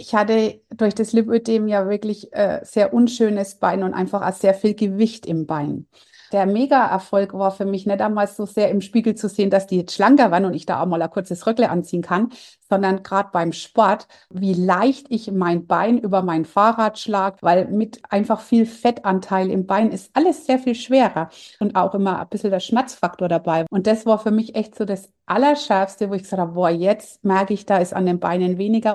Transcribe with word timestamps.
ich 0.00 0.14
hatte 0.14 0.60
durch 0.70 0.94
das 0.94 1.12
Lipödem 1.12 1.68
ja 1.68 1.88
wirklich 1.88 2.32
äh, 2.32 2.60
sehr 2.64 2.94
unschönes 2.94 3.56
Bein 3.56 3.82
und 3.82 3.92
einfach 3.92 4.26
auch 4.26 4.34
sehr 4.34 4.54
viel 4.54 4.74
Gewicht 4.74 5.26
im 5.26 5.46
Bein. 5.46 5.86
Der 6.32 6.46
Mega-Erfolg 6.46 7.34
war 7.34 7.50
für 7.50 7.64
mich 7.64 7.86
nicht 7.86 7.98
damals 7.98 8.36
so 8.36 8.46
sehr 8.46 8.70
im 8.70 8.80
Spiegel 8.80 9.16
zu 9.16 9.28
sehen, 9.28 9.50
dass 9.50 9.66
die 9.66 9.78
jetzt 9.78 9.94
schlanker 9.94 10.30
waren 10.30 10.44
und 10.44 10.54
ich 10.54 10.64
da 10.64 10.80
auch 10.80 10.86
mal 10.86 11.02
ein 11.02 11.10
kurzes 11.10 11.44
Röckle 11.44 11.68
anziehen 11.68 12.02
kann, 12.02 12.30
sondern 12.68 13.02
gerade 13.02 13.30
beim 13.32 13.52
Sport, 13.52 14.06
wie 14.30 14.54
leicht 14.54 15.06
ich 15.10 15.30
mein 15.32 15.66
Bein 15.66 15.98
über 15.98 16.22
mein 16.22 16.44
Fahrrad 16.44 17.00
schlag, 17.00 17.36
weil 17.42 17.66
mit 17.66 18.00
einfach 18.08 18.40
viel 18.40 18.64
Fettanteil 18.64 19.50
im 19.50 19.66
Bein 19.66 19.90
ist 19.90 20.10
alles 20.14 20.46
sehr 20.46 20.60
viel 20.60 20.76
schwerer 20.76 21.30
und 21.58 21.74
auch 21.74 21.94
immer 21.94 22.20
ein 22.20 22.28
bisschen 22.28 22.52
der 22.52 22.60
Schmerzfaktor 22.60 23.28
dabei. 23.28 23.66
Und 23.68 23.88
das 23.88 24.06
war 24.06 24.20
für 24.20 24.30
mich 24.30 24.54
echt 24.54 24.76
so 24.76 24.84
das 24.84 25.12
Allerschärfste, 25.26 26.10
wo 26.10 26.14
ich 26.14 26.22
gesagt 26.22 26.40
habe, 26.40 26.52
boah, 26.52 26.70
jetzt 26.70 27.24
merke 27.24 27.54
ich, 27.54 27.66
da 27.66 27.78
ist 27.78 27.92
an 27.92 28.06
den 28.06 28.20
Beinen 28.20 28.56
weniger. 28.56 28.94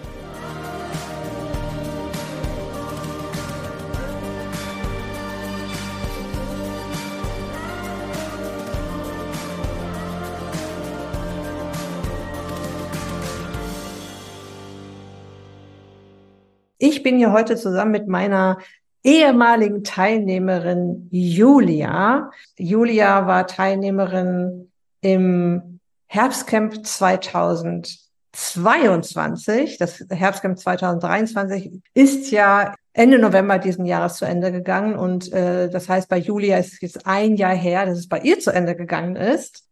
Ich 16.83 17.03
bin 17.03 17.19
hier 17.19 17.31
heute 17.31 17.57
zusammen 17.57 17.91
mit 17.91 18.07
meiner 18.07 18.57
ehemaligen 19.03 19.83
Teilnehmerin 19.83 21.09
Julia. 21.11 22.31
Julia 22.57 23.27
war 23.27 23.45
Teilnehmerin 23.45 24.71
im 25.01 25.79
Herbstcamp 26.07 26.83
2022. 26.83 29.77
Das 29.77 30.03
Herbstcamp 30.09 30.57
2023 30.57 31.83
ist 31.93 32.31
ja 32.31 32.73
Ende 32.93 33.19
November 33.19 33.59
diesen 33.59 33.85
Jahres 33.85 34.15
zu 34.15 34.25
Ende 34.25 34.51
gegangen. 34.51 34.95
Und 34.95 35.31
äh, 35.31 35.69
das 35.69 35.87
heißt, 35.87 36.09
bei 36.09 36.17
Julia 36.17 36.57
ist 36.57 36.73
es 36.73 36.81
jetzt 36.81 37.05
ein 37.05 37.35
Jahr 37.35 37.53
her, 37.53 37.85
dass 37.85 37.99
es 37.99 38.09
bei 38.09 38.21
ihr 38.21 38.39
zu 38.39 38.49
Ende 38.49 38.75
gegangen 38.75 39.17
ist. 39.17 39.67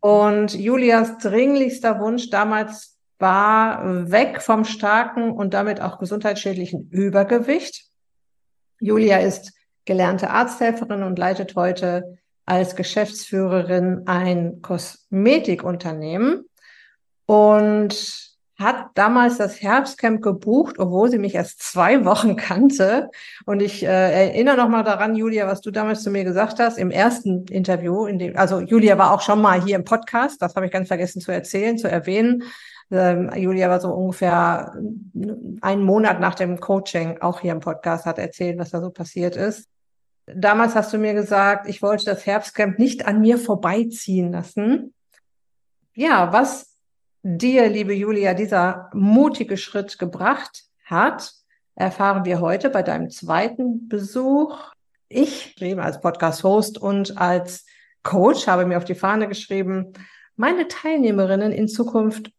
Und 0.00 0.54
Julias 0.54 1.18
dringlichster 1.18 2.00
Wunsch 2.00 2.30
damals 2.30 2.97
war 3.18 4.10
weg 4.10 4.40
vom 4.42 4.64
starken 4.64 5.32
und 5.32 5.54
damit 5.54 5.80
auch 5.80 5.98
gesundheitsschädlichen 5.98 6.88
Übergewicht. 6.90 7.86
Julia 8.80 9.18
ist 9.18 9.52
gelernte 9.84 10.30
Arzthelferin 10.30 11.02
und 11.02 11.18
leitet 11.18 11.56
heute 11.56 12.18
als 12.44 12.76
Geschäftsführerin 12.76 14.02
ein 14.06 14.62
Kosmetikunternehmen 14.62 16.44
und 17.26 18.28
hat 18.58 18.86
damals 18.94 19.38
das 19.38 19.62
Herbstcamp 19.62 20.20
gebucht, 20.20 20.78
obwohl 20.78 21.10
sie 21.10 21.18
mich 21.18 21.36
erst 21.36 21.62
zwei 21.62 22.04
Wochen 22.04 22.34
kannte. 22.34 23.08
Und 23.46 23.62
ich 23.62 23.84
äh, 23.84 23.86
erinnere 23.86 24.56
noch 24.56 24.68
mal 24.68 24.82
daran, 24.82 25.14
Julia, 25.14 25.46
was 25.46 25.60
du 25.60 25.70
damals 25.70 26.02
zu 26.02 26.10
mir 26.10 26.24
gesagt 26.24 26.58
hast 26.58 26.76
im 26.76 26.90
ersten 26.90 27.46
Interview. 27.46 28.06
In 28.06 28.18
dem, 28.18 28.36
also 28.36 28.60
Julia 28.60 28.98
war 28.98 29.12
auch 29.12 29.20
schon 29.20 29.40
mal 29.40 29.62
hier 29.62 29.76
im 29.76 29.84
Podcast, 29.84 30.42
das 30.42 30.56
habe 30.56 30.66
ich 30.66 30.72
ganz 30.72 30.88
vergessen 30.88 31.20
zu 31.20 31.30
erzählen, 31.30 31.78
zu 31.78 31.88
erwähnen. 31.88 32.42
Ähm, 32.90 33.30
Julia 33.36 33.68
war 33.68 33.80
so 33.80 33.92
ungefähr 33.92 34.72
einen 35.60 35.82
Monat 35.82 36.20
nach 36.20 36.34
dem 36.34 36.58
Coaching 36.58 37.18
auch 37.20 37.40
hier 37.40 37.52
im 37.52 37.60
Podcast, 37.60 38.06
hat 38.06 38.18
erzählt, 38.18 38.58
was 38.58 38.70
da 38.70 38.80
so 38.80 38.90
passiert 38.90 39.36
ist. 39.36 39.68
Damals 40.26 40.74
hast 40.74 40.92
du 40.92 40.98
mir 40.98 41.14
gesagt, 41.14 41.68
ich 41.68 41.82
wollte 41.82 42.04
das 42.04 42.26
Herbstcamp 42.26 42.78
nicht 42.78 43.06
an 43.06 43.20
mir 43.20 43.38
vorbeiziehen 43.38 44.32
lassen. 44.32 44.94
Ja, 45.94 46.32
was 46.32 46.76
dir, 47.22 47.68
liebe 47.68 47.94
Julia, 47.94 48.34
dieser 48.34 48.90
mutige 48.92 49.56
Schritt 49.56 49.98
gebracht 49.98 50.64
hat, 50.84 51.32
erfahren 51.74 52.24
wir 52.24 52.40
heute 52.40 52.70
bei 52.70 52.82
deinem 52.82 53.10
zweiten 53.10 53.88
Besuch. 53.88 54.72
Ich, 55.08 55.56
als 55.78 56.00
Podcast-Host 56.00 56.78
und 56.78 57.18
als 57.18 57.64
Coach, 58.02 58.46
habe 58.46 58.66
mir 58.66 58.76
auf 58.76 58.84
die 58.84 58.94
Fahne 58.94 59.28
geschrieben, 59.28 59.92
meine 60.36 60.68
Teilnehmerinnen 60.68 61.52
in 61.52 61.68
Zukunft 61.68 62.30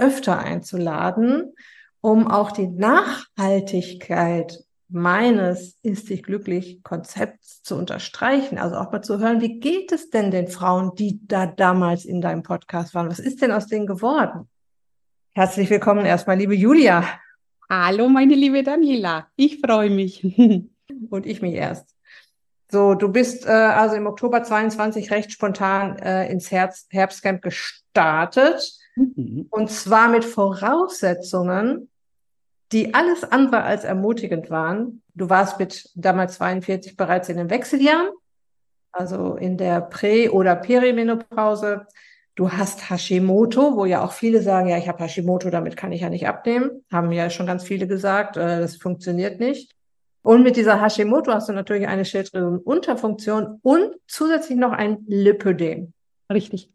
öfter 0.00 0.38
einzuladen, 0.38 1.54
um 2.00 2.26
auch 2.26 2.50
die 2.50 2.68
Nachhaltigkeit 2.68 4.64
meines 4.88 5.78
Ist 5.82 6.10
dich 6.10 6.22
glücklich 6.22 6.82
Konzepts 6.82 7.62
zu 7.62 7.76
unterstreichen. 7.76 8.58
Also 8.58 8.76
auch 8.76 8.90
mal 8.90 9.02
zu 9.02 9.18
hören, 9.20 9.40
wie 9.40 9.60
geht 9.60 9.92
es 9.92 10.10
denn 10.10 10.30
den 10.30 10.48
Frauen, 10.48 10.94
die 10.96 11.20
da 11.26 11.46
damals 11.46 12.04
in 12.04 12.20
deinem 12.20 12.42
Podcast 12.42 12.94
waren? 12.94 13.08
Was 13.08 13.20
ist 13.20 13.40
denn 13.40 13.52
aus 13.52 13.66
denen 13.66 13.86
geworden? 13.86 14.48
Herzlich 15.32 15.70
willkommen 15.70 16.04
erstmal, 16.04 16.38
liebe 16.38 16.56
Julia. 16.56 17.04
Hallo, 17.68 18.08
meine 18.08 18.34
liebe 18.34 18.64
Daniela. 18.64 19.28
Ich 19.36 19.60
freue 19.64 19.90
mich. 19.90 20.24
Und 21.10 21.24
ich 21.24 21.40
mich 21.40 21.54
erst. 21.54 21.94
So, 22.68 22.94
du 22.94 23.08
bist 23.08 23.46
äh, 23.46 23.50
also 23.50 23.94
im 23.94 24.06
Oktober 24.06 24.42
22 24.42 25.10
recht 25.12 25.30
spontan 25.30 25.98
äh, 25.98 26.30
ins 26.30 26.50
Herz 26.50 26.86
Herbstcamp 26.90 27.42
gestartet. 27.42 28.79
Mhm. 29.00 29.46
Und 29.50 29.70
zwar 29.70 30.08
mit 30.08 30.24
Voraussetzungen, 30.24 31.88
die 32.72 32.94
alles 32.94 33.24
andere 33.24 33.62
als 33.62 33.84
ermutigend 33.84 34.50
waren. 34.50 35.02
Du 35.14 35.28
warst 35.28 35.58
mit 35.58 35.90
damals 35.94 36.34
42 36.34 36.96
bereits 36.96 37.28
in 37.28 37.36
den 37.36 37.50
Wechseljahren, 37.50 38.10
also 38.92 39.34
in 39.34 39.56
der 39.56 39.80
Prä- 39.80 40.28
oder 40.28 40.54
Perimenopause. 40.54 41.86
Du 42.36 42.52
hast 42.52 42.88
Hashimoto, 42.88 43.76
wo 43.76 43.84
ja 43.84 44.04
auch 44.04 44.12
viele 44.12 44.40
sagen, 44.40 44.68
ja, 44.68 44.78
ich 44.78 44.88
habe 44.88 45.02
Hashimoto, 45.02 45.50
damit 45.50 45.76
kann 45.76 45.92
ich 45.92 46.02
ja 46.02 46.10
nicht 46.10 46.28
abnehmen. 46.28 46.84
Haben 46.92 47.10
ja 47.12 47.28
schon 47.28 47.46
ganz 47.46 47.64
viele 47.64 47.86
gesagt, 47.86 48.36
äh, 48.36 48.60
das 48.60 48.76
funktioniert 48.76 49.40
nicht. 49.40 49.74
Und 50.22 50.42
mit 50.42 50.56
dieser 50.56 50.80
Hashimoto 50.80 51.32
hast 51.32 51.48
du 51.48 51.52
natürlich 51.52 51.88
eine 51.88 52.04
Schilddrüsenunterfunktion 52.04 53.58
und 53.62 53.94
zusätzlich 54.06 54.58
noch 54.58 54.72
ein 54.72 55.04
Lipödem. 55.08 55.92
Richtig. 56.30 56.70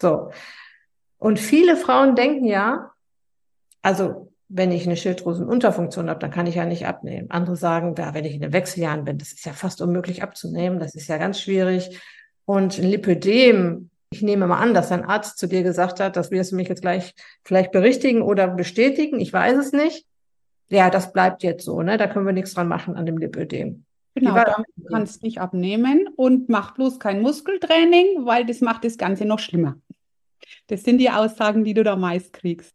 So. 0.00 0.30
Und 1.20 1.38
viele 1.38 1.76
Frauen 1.76 2.16
denken 2.16 2.46
ja, 2.46 2.90
also 3.82 4.32
wenn 4.48 4.72
ich 4.72 4.86
eine 4.86 4.96
Schilddrüsenunterfunktion 4.96 6.10
habe, 6.10 6.18
dann 6.18 6.32
kann 6.32 6.46
ich 6.46 6.56
ja 6.56 6.64
nicht 6.64 6.86
abnehmen. 6.86 7.30
Andere 7.30 7.54
sagen, 7.54 7.94
ja, 7.96 8.14
wenn 8.14 8.24
ich 8.24 8.34
in 8.34 8.40
den 8.40 8.52
Wechseljahren 8.52 9.04
bin, 9.04 9.18
das 9.18 9.32
ist 9.32 9.44
ja 9.44 9.52
fast 9.52 9.80
unmöglich 9.80 10.24
abzunehmen, 10.24 10.80
das 10.80 10.94
ist 10.96 11.08
ja 11.08 11.18
ganz 11.18 11.40
schwierig. 11.40 12.00
Und 12.46 12.78
ein 12.78 12.90
Lipödem, 12.90 13.90
ich 14.10 14.22
nehme 14.22 14.48
mal 14.48 14.58
an, 14.58 14.74
dass 14.74 14.88
dein 14.88 15.04
Arzt 15.04 15.38
zu 15.38 15.46
dir 15.46 15.62
gesagt 15.62 16.00
hat, 16.00 16.16
das 16.16 16.32
wirst 16.32 16.50
du 16.50 16.56
mich 16.56 16.68
jetzt 16.68 16.82
gleich 16.82 17.14
vielleicht 17.44 17.70
berichtigen 17.70 18.22
oder 18.22 18.48
bestätigen, 18.48 19.20
ich 19.20 19.32
weiß 19.32 19.56
es 19.58 19.72
nicht. 19.72 20.06
Ja, 20.68 20.88
das 20.88 21.12
bleibt 21.12 21.42
jetzt 21.42 21.64
so, 21.64 21.82
ne? 21.82 21.96
Da 21.96 22.06
können 22.06 22.26
wir 22.26 22.32
nichts 22.32 22.54
dran 22.54 22.66
machen 22.66 22.96
an 22.96 23.06
dem 23.06 23.18
Lipödem. 23.18 23.84
Genau, 24.14 24.34
du 24.34 24.84
kannst 24.90 25.22
nicht 25.22 25.40
abnehmen 25.40 26.08
und 26.16 26.48
mach 26.48 26.74
bloß 26.74 26.98
kein 26.98 27.22
Muskeltraining, 27.22 28.24
weil 28.24 28.46
das 28.46 28.60
macht 28.60 28.84
das 28.84 28.98
Ganze 28.98 29.26
noch 29.26 29.38
schlimmer. 29.38 29.76
Das 30.66 30.82
sind 30.82 30.98
die 30.98 31.10
Aussagen, 31.10 31.64
die 31.64 31.74
du 31.74 31.82
da 31.82 31.96
meist 31.96 32.32
kriegst. 32.32 32.74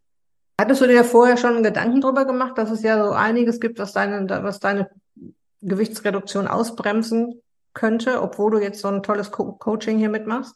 Hattest 0.60 0.82
du 0.82 0.88
dir 0.88 1.04
vorher 1.04 1.38
schon 1.38 1.64
Gedanken 1.64 2.02
darüber 2.02 2.26
gemacht, 2.26 2.58
dass 2.58 2.72
es 2.72 2.82
ja 2.82 3.04
so 3.04 3.12
einiges 3.12 3.60
gibt, 3.60 3.78
was 3.78 3.92
deine, 3.92 4.28
was 4.44 4.60
deine 4.60 4.90
Gewichtsreduktion 5.62 6.48
ausbremsen 6.48 7.42
könnte, 7.74 8.22
obwohl 8.22 8.52
du 8.52 8.58
jetzt 8.60 8.82
so 8.82 8.88
ein 8.88 9.04
tolles 9.04 9.32
Co 9.32 9.54
Coaching 9.54 9.98
hier 9.98 10.10
mitmachst? 10.10 10.56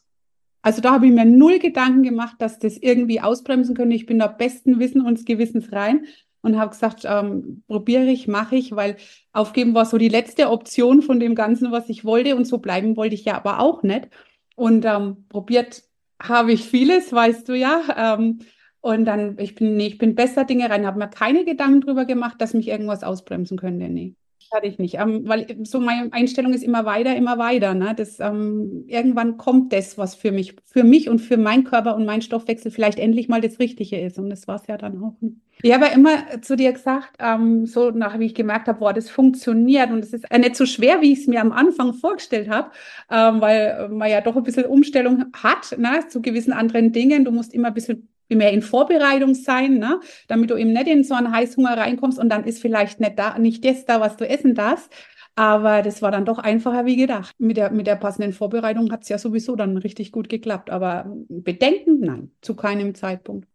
Also 0.62 0.80
da 0.80 0.92
habe 0.92 1.06
ich 1.06 1.12
mir 1.12 1.24
null 1.24 1.58
Gedanken 1.58 2.02
gemacht, 2.02 2.36
dass 2.38 2.58
das 2.58 2.76
irgendwie 2.76 3.20
ausbremsen 3.20 3.74
könnte. 3.74 3.94
Ich 3.94 4.06
bin 4.06 4.18
da 4.18 4.26
besten 4.26 4.78
Wissen 4.78 5.00
und 5.00 5.24
Gewissens 5.24 5.72
rein 5.72 6.06
und 6.42 6.58
habe 6.58 6.70
gesagt, 6.70 7.04
ähm, 7.04 7.62
probiere 7.66 8.04
ich, 8.04 8.28
mache 8.28 8.56
ich, 8.56 8.74
weil 8.74 8.96
aufgeben 9.32 9.74
war 9.74 9.86
so 9.86 9.98
die 9.98 10.08
letzte 10.08 10.50
Option 10.50 11.02
von 11.02 11.20
dem 11.20 11.34
Ganzen, 11.34 11.72
was 11.72 11.88
ich 11.88 12.04
wollte 12.04 12.36
und 12.36 12.46
so 12.46 12.58
bleiben 12.58 12.96
wollte 12.96 13.14
ich 13.14 13.24
ja 13.24 13.36
aber 13.36 13.60
auch 13.60 13.82
nicht. 13.82 14.08
Und 14.56 14.84
ähm, 14.84 15.26
probiert 15.28 15.82
habe 16.20 16.52
ich 16.52 16.64
vieles, 16.64 17.12
weißt 17.12 17.48
du 17.48 17.54
ja. 17.54 18.14
Ähm, 18.18 18.40
und 18.80 19.04
dann, 19.04 19.38
ich 19.38 19.54
bin, 19.54 19.76
nee, 19.76 19.88
ich 19.88 19.98
bin 19.98 20.14
besser 20.14 20.44
Dinge 20.44 20.70
rein, 20.70 20.86
habe 20.86 20.98
mir 20.98 21.08
keine 21.08 21.44
Gedanken 21.44 21.82
drüber 21.82 22.04
gemacht, 22.04 22.36
dass 22.40 22.54
mich 22.54 22.68
irgendwas 22.68 23.04
ausbremsen 23.04 23.58
könnte. 23.58 23.88
Nee, 23.88 24.14
hatte 24.52 24.66
ich 24.66 24.78
nicht. 24.78 24.94
Ähm, 24.94 25.28
weil 25.28 25.64
so 25.64 25.80
meine 25.80 26.12
Einstellung 26.12 26.52
ist 26.52 26.64
immer 26.64 26.84
weiter, 26.84 27.14
immer 27.16 27.38
weiter. 27.38 27.74
Ne? 27.74 27.94
Das, 27.94 28.20
ähm, 28.20 28.84
irgendwann 28.86 29.36
kommt 29.36 29.72
das, 29.72 29.98
was 29.98 30.14
für 30.14 30.32
mich, 30.32 30.56
für 30.64 30.84
mich 30.84 31.08
und 31.08 31.20
für 31.20 31.36
meinen 31.36 31.64
Körper 31.64 31.94
und 31.94 32.06
meinen 32.06 32.22
Stoffwechsel 32.22 32.70
vielleicht 32.70 32.98
endlich 32.98 33.28
mal 33.28 33.40
das 33.40 33.58
Richtige 33.58 34.00
ist. 34.00 34.18
Und 34.18 34.30
das 34.30 34.48
war 34.48 34.56
es 34.56 34.66
ja 34.66 34.76
dann 34.76 35.02
auch. 35.02 35.14
Ne? 35.20 35.36
Ich 35.62 35.72
habe 35.72 35.86
ja 35.86 35.92
immer 35.92 36.40
zu 36.42 36.56
dir 36.56 36.72
gesagt, 36.72 37.16
ähm, 37.18 37.66
so 37.66 37.90
nach 37.90 38.18
wie 38.18 38.26
ich 38.26 38.34
gemerkt 38.34 38.68
habe, 38.68 38.78
boah, 38.78 38.92
das 38.92 39.10
funktioniert 39.10 39.90
und 39.90 40.00
es 40.00 40.12
ist 40.12 40.30
nicht 40.32 40.56
so 40.56 40.66
schwer, 40.66 41.00
wie 41.00 41.12
ich 41.12 41.20
es 41.20 41.26
mir 41.26 41.40
am 41.40 41.52
Anfang 41.52 41.94
vorgestellt 41.94 42.48
habe, 42.48 42.70
ähm, 43.10 43.40
weil 43.40 43.88
man 43.88 44.10
ja 44.10 44.20
doch 44.20 44.36
ein 44.36 44.42
bisschen 44.42 44.66
Umstellung 44.66 45.26
hat 45.34 45.76
ne, 45.78 46.06
zu 46.08 46.22
gewissen 46.22 46.52
anderen 46.52 46.92
Dingen. 46.92 47.24
Du 47.24 47.30
musst 47.30 47.54
immer 47.54 47.68
ein 47.68 47.74
bisschen 47.74 48.08
mehr 48.28 48.52
in 48.52 48.62
Vorbereitung 48.62 49.34
sein, 49.34 49.78
ne? 49.78 50.00
damit 50.28 50.50
du 50.50 50.56
eben 50.56 50.72
nicht 50.72 50.86
in 50.86 51.04
so 51.04 51.14
einen 51.14 51.32
Heißhunger 51.32 51.76
reinkommst 51.76 52.18
und 52.18 52.28
dann 52.28 52.44
ist 52.44 52.60
vielleicht 52.60 53.00
nicht 53.00 53.18
da, 53.18 53.38
nicht 53.38 53.64
das 53.64 53.84
da, 53.84 54.00
was 54.00 54.16
du 54.16 54.28
essen 54.28 54.54
darfst. 54.54 54.92
Aber 55.36 55.82
das 55.82 56.02
war 56.02 56.10
dann 56.10 56.24
doch 56.24 56.38
einfacher 56.38 56.84
wie 56.86 56.96
gedacht. 56.96 57.34
Mit 57.38 57.56
der, 57.56 57.70
mit 57.70 57.86
der 57.86 57.96
passenden 57.96 58.32
Vorbereitung 58.32 58.90
hat 58.92 59.02
es 59.02 59.08
ja 59.08 59.18
sowieso 59.18 59.56
dann 59.56 59.76
richtig 59.78 60.12
gut 60.12 60.28
geklappt. 60.28 60.70
Aber 60.70 61.06
Bedenken, 61.28 62.00
nein, 62.00 62.30
zu 62.42 62.54
keinem 62.56 62.94
Zeitpunkt. 62.94 63.49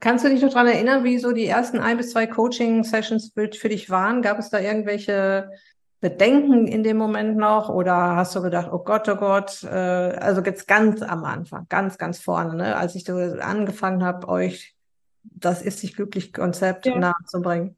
Kannst 0.00 0.24
du 0.24 0.28
dich 0.28 0.42
noch 0.42 0.50
daran 0.50 0.68
erinnern, 0.68 1.04
wie 1.04 1.18
so 1.18 1.32
die 1.32 1.46
ersten 1.46 1.80
ein 1.80 1.96
bis 1.96 2.12
zwei 2.12 2.26
Coaching-Sessions 2.26 3.32
für 3.34 3.68
dich 3.68 3.90
waren? 3.90 4.22
Gab 4.22 4.38
es 4.38 4.50
da 4.50 4.60
irgendwelche 4.60 5.50
Bedenken 6.00 6.68
in 6.68 6.84
dem 6.84 6.96
Moment 6.96 7.36
noch 7.36 7.68
oder 7.68 8.14
hast 8.14 8.36
du 8.36 8.42
gedacht, 8.42 8.68
oh 8.70 8.78
Gott, 8.78 9.08
oh 9.08 9.16
Gott, 9.16 9.64
äh, 9.64 9.68
also 9.68 10.40
jetzt 10.42 10.68
ganz 10.68 11.02
am 11.02 11.24
Anfang, 11.24 11.66
ganz, 11.68 11.98
ganz 11.98 12.20
vorne, 12.20 12.54
ne, 12.54 12.76
als 12.76 12.94
ich 12.94 13.04
so 13.04 13.16
angefangen 13.16 14.04
habe, 14.04 14.28
euch 14.28 14.76
das 15.24 15.62
ist 15.62 15.80
sich 15.80 15.94
glücklich 15.94 16.32
Konzept 16.32 16.86
ja. 16.86 16.96
nahezubringen? 16.96 17.76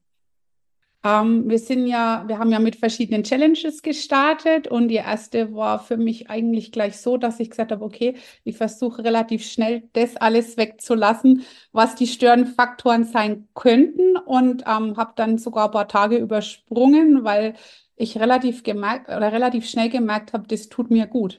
Ähm, 1.02 1.48
wir 1.48 1.58
sind 1.58 1.86
ja, 1.86 2.24
wir 2.26 2.38
haben 2.38 2.50
ja 2.52 2.58
mit 2.58 2.76
verschiedenen 2.76 3.22
Challenges 3.24 3.82
gestartet 3.82 4.68
und 4.68 4.88
die 4.88 4.96
erste 4.96 5.54
war 5.54 5.78
für 5.78 5.96
mich 5.96 6.28
eigentlich 6.28 6.72
gleich 6.72 6.98
so, 6.98 7.16
dass 7.16 7.40
ich 7.40 7.50
gesagt 7.50 7.72
habe, 7.72 7.84
okay, 7.84 8.16
ich 8.44 8.56
versuche 8.58 9.02
relativ 9.02 9.44
schnell 9.44 9.88
das 9.94 10.16
alles 10.16 10.58
wegzulassen, 10.58 11.44
was 11.72 11.94
die 11.94 12.06
Störenfaktoren 12.06 13.04
sein 13.04 13.48
könnten 13.54 14.16
und 14.18 14.64
ähm, 14.66 14.96
habe 14.98 15.12
dann 15.16 15.38
sogar 15.38 15.66
ein 15.66 15.70
paar 15.72 15.88
Tage 15.88 16.18
übersprungen, 16.18 17.24
weil 17.24 17.54
ich 17.96 18.18
relativ 18.18 18.62
gemerkt 18.62 19.08
oder 19.08 19.32
relativ 19.32 19.68
schnell 19.68 19.88
gemerkt 19.88 20.32
habe, 20.34 20.46
das 20.48 20.68
tut 20.68 20.90
mir 20.90 21.06
gut. 21.06 21.38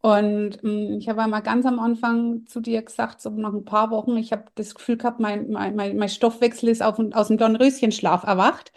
Und 0.00 0.62
mh, 0.62 0.70
hm, 0.70 0.98
ich 0.98 1.08
habe 1.08 1.22
einmal 1.22 1.42
ganz 1.42 1.66
am 1.66 1.80
Anfang 1.80 2.46
zu 2.46 2.60
dir 2.60 2.82
gesagt, 2.82 3.20
so 3.20 3.30
nach 3.30 3.52
ein 3.52 3.64
paar 3.64 3.90
Wochen, 3.90 4.16
ich 4.16 4.32
habe 4.32 4.44
das 4.54 4.74
Gefühl 4.74 4.96
gehabt, 4.96 5.18
mein, 5.20 5.50
mein, 5.50 5.74
mein 5.76 6.08
Stoffwechsel 6.08 6.68
ist 6.68 6.82
auf, 6.82 6.98
aus 7.12 7.28
dem 7.28 7.38
Dornröschenschlaf 7.38 8.22
erwacht. 8.24 8.72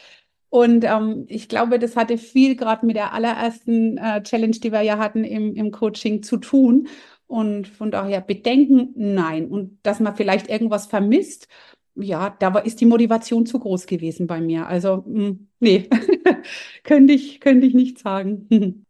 Und 0.52 0.84
ähm, 0.84 1.26
ich 1.30 1.48
glaube, 1.48 1.80
das 1.80 1.96
hatte 1.96 2.18
viel 2.18 2.58
gerade 2.58 2.86
mit 2.86 2.98
der 2.98 3.14
allerersten 3.14 3.98
äh, 3.98 4.22
Challenge, 4.22 4.52
die 4.52 4.74
wir 4.74 4.82
ja 4.82 4.98
hatten 4.98 5.24
im, 5.24 5.56
im 5.56 5.72
Coaching 5.72 6.24
zu 6.24 6.36
tun. 6.36 6.90
Und 7.26 7.70
von 7.70 7.90
daher 7.90 8.20
Bedenken, 8.20 8.92
nein. 8.98 9.48
Und 9.48 9.80
dass 9.84 10.02
man 10.02 10.14
vielleicht 10.14 10.50
irgendwas 10.50 10.88
vermisst, 10.88 11.48
ja, 11.96 12.36
da 12.40 12.54
war, 12.54 12.66
ist 12.66 12.82
die 12.82 12.86
Motivation 12.86 13.46
zu 13.46 13.60
groß 13.60 13.86
gewesen 13.86 14.28
bei 14.28 14.42
mir. 14.42 14.68
Also, 14.68 15.06
mh, 15.08 15.20
hm, 15.20 15.48
nee, 15.62 15.90
könnte 16.84 17.14
ich, 17.14 17.40
könnte 17.40 17.66
ich 17.66 17.74
nicht 17.74 18.00
sagen. 18.00 18.50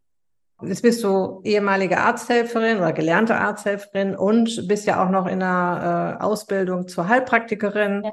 Jetzt 0.64 0.82
bist 0.82 1.04
du 1.04 1.42
ehemalige 1.44 2.00
Arzthelferin 2.00 2.78
oder 2.78 2.94
gelernte 2.94 3.36
Arzthelferin 3.36 4.16
und 4.16 4.68
bist 4.68 4.88
ja 4.88 5.06
auch 5.06 5.10
noch 5.12 5.28
in 5.28 5.44
einer 5.44 6.18
äh, 6.20 6.24
Ausbildung 6.24 6.88
zur 6.88 7.08
Heilpraktikerin. 7.08 8.02
Ja. 8.04 8.12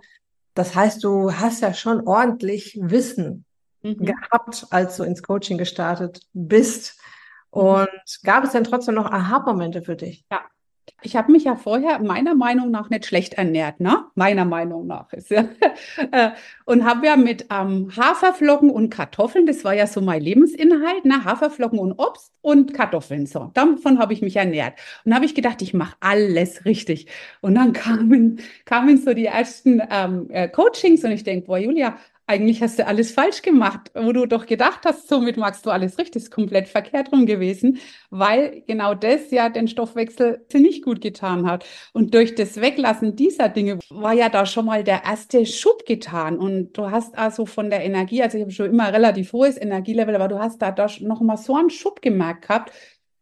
Das 0.59 0.75
heißt, 0.75 1.05
du 1.05 1.33
hast 1.33 1.63
ja 1.63 1.73
schon 1.73 2.05
ordentlich 2.09 2.77
Wissen 2.83 3.45
mhm. 3.83 3.99
gehabt, 3.99 4.67
als 4.71 4.97
du 4.97 5.05
ins 5.05 5.23
Coaching 5.23 5.57
gestartet 5.57 6.23
bist. 6.33 7.01
Mhm. 7.55 7.61
Und 7.61 8.21
gab 8.25 8.43
es 8.43 8.51
denn 8.51 8.65
trotzdem 8.65 8.97
noch 8.97 9.07
Aha-Momente 9.07 9.83
für 9.83 9.95
dich? 9.95 10.25
Ja, 10.33 10.41
ich 11.03 11.15
habe 11.15 11.31
mich 11.31 11.45
ja 11.45 11.55
vorher 11.55 12.01
meiner 12.01 12.35
Meinung 12.35 12.71
nach 12.71 12.91
nicht 12.91 13.07
schlecht 13.07 13.35
ernährt, 13.35 13.79
ne? 13.81 14.07
Meiner 14.15 14.45
Meinung 14.45 14.87
nach 14.87 15.13
ist 15.13 15.31
ja. 15.31 15.45
Äh, 16.13 16.31
und 16.65 16.85
habe 16.85 17.07
ja 17.07 17.17
mit 17.17 17.47
ähm, 17.51 17.91
Haferflocken 17.97 18.71
und 18.71 18.91
Kartoffeln, 18.91 19.47
das 19.47 19.65
war 19.65 19.75
ja 19.75 19.87
so 19.87 20.01
mein 20.01 20.23
Lebensinhalt, 20.23 21.05
ne? 21.05 21.25
Haferflocken 21.25 21.79
und 21.79 21.93
Obst 21.93 22.33
und 22.41 22.73
Kartoffeln. 22.75 23.27
So, 23.27 23.51
davon 23.55 23.99
habe 23.99 24.13
ich 24.13 24.23
mich 24.23 24.37
ernährt. 24.37 24.75
Und 25.05 25.15
habe 25.15 25.25
ich 25.25 25.35
gedacht, 25.35 25.61
ich 25.63 25.75
mache 25.75 25.97
alles 26.01 26.65
richtig. 26.65 27.07
Und 27.41 27.55
dann 27.55 27.73
kamen, 27.75 28.41
kamen 28.65 28.99
so 28.99 29.15
die 29.15 29.27
ersten 29.27 29.83
ähm, 29.91 30.27
äh, 30.31 30.49
Coachings 30.49 31.05
und 31.05 31.13
ich 31.13 31.25
denke, 31.25 31.47
boah, 31.47 31.59
Julia, 31.59 31.97
eigentlich 32.29 32.63
hast 32.63 32.79
du 32.79 32.87
alles 32.87 33.11
falsch 33.11 33.41
gemacht, 33.41 33.91
wo 33.95 34.13
du 34.13 34.27
doch 34.27 34.45
gedacht 34.45 34.81
hast, 34.85 35.09
somit 35.09 35.39
magst 35.39 35.65
du 35.65 35.71
alles 35.71 35.99
richtig, 35.99 36.23
ist 36.23 36.31
komplett 36.31 36.69
verkehrt 36.69 37.11
rum 37.11 37.25
gewesen, 37.25 37.79
weil 38.11 38.63
genau 38.67 38.95
das 38.95 39.31
ja 39.31 39.49
den 39.49 39.67
Stoffwechsel 39.67 40.45
nicht 40.53 40.85
gut 40.85 41.01
getan 41.01 41.51
hat. 41.51 41.65
Und 41.95 42.13
durch 42.13 42.35
das 42.35 42.61
Weglassen 42.61 43.17
dieser 43.17 43.49
Dinge 43.49 43.79
war 43.89 44.13
ja 44.13 44.29
da 44.29 44.45
schon 44.45 44.67
mal 44.67 44.85
der 44.85 45.05
erste 45.05 45.47
Schub 45.47 45.87
getan. 45.87 46.39
Und 46.39 46.75
du 46.75 46.91
hast 46.91 47.17
also 47.17 47.47
von 47.47 47.71
der 47.71 47.83
Energie, 47.83 48.23
also 48.23 48.37
ich 48.37 48.43
habe 48.43 48.53
schon 48.53 48.71
immer 48.71 48.93
relativ 48.93 49.33
hohes 49.33 49.57
Energielevel, 49.57 50.15
aber 50.15 50.29
du 50.29 50.39
hast 50.39 50.61
da, 50.61 50.71
da 50.71 50.87
noch 51.01 51.23
mal 51.23 51.39
so 51.39 51.57
einen 51.57 51.71
Schub 51.71 52.03
gemerkt 52.03 52.43
gehabt, 52.43 52.73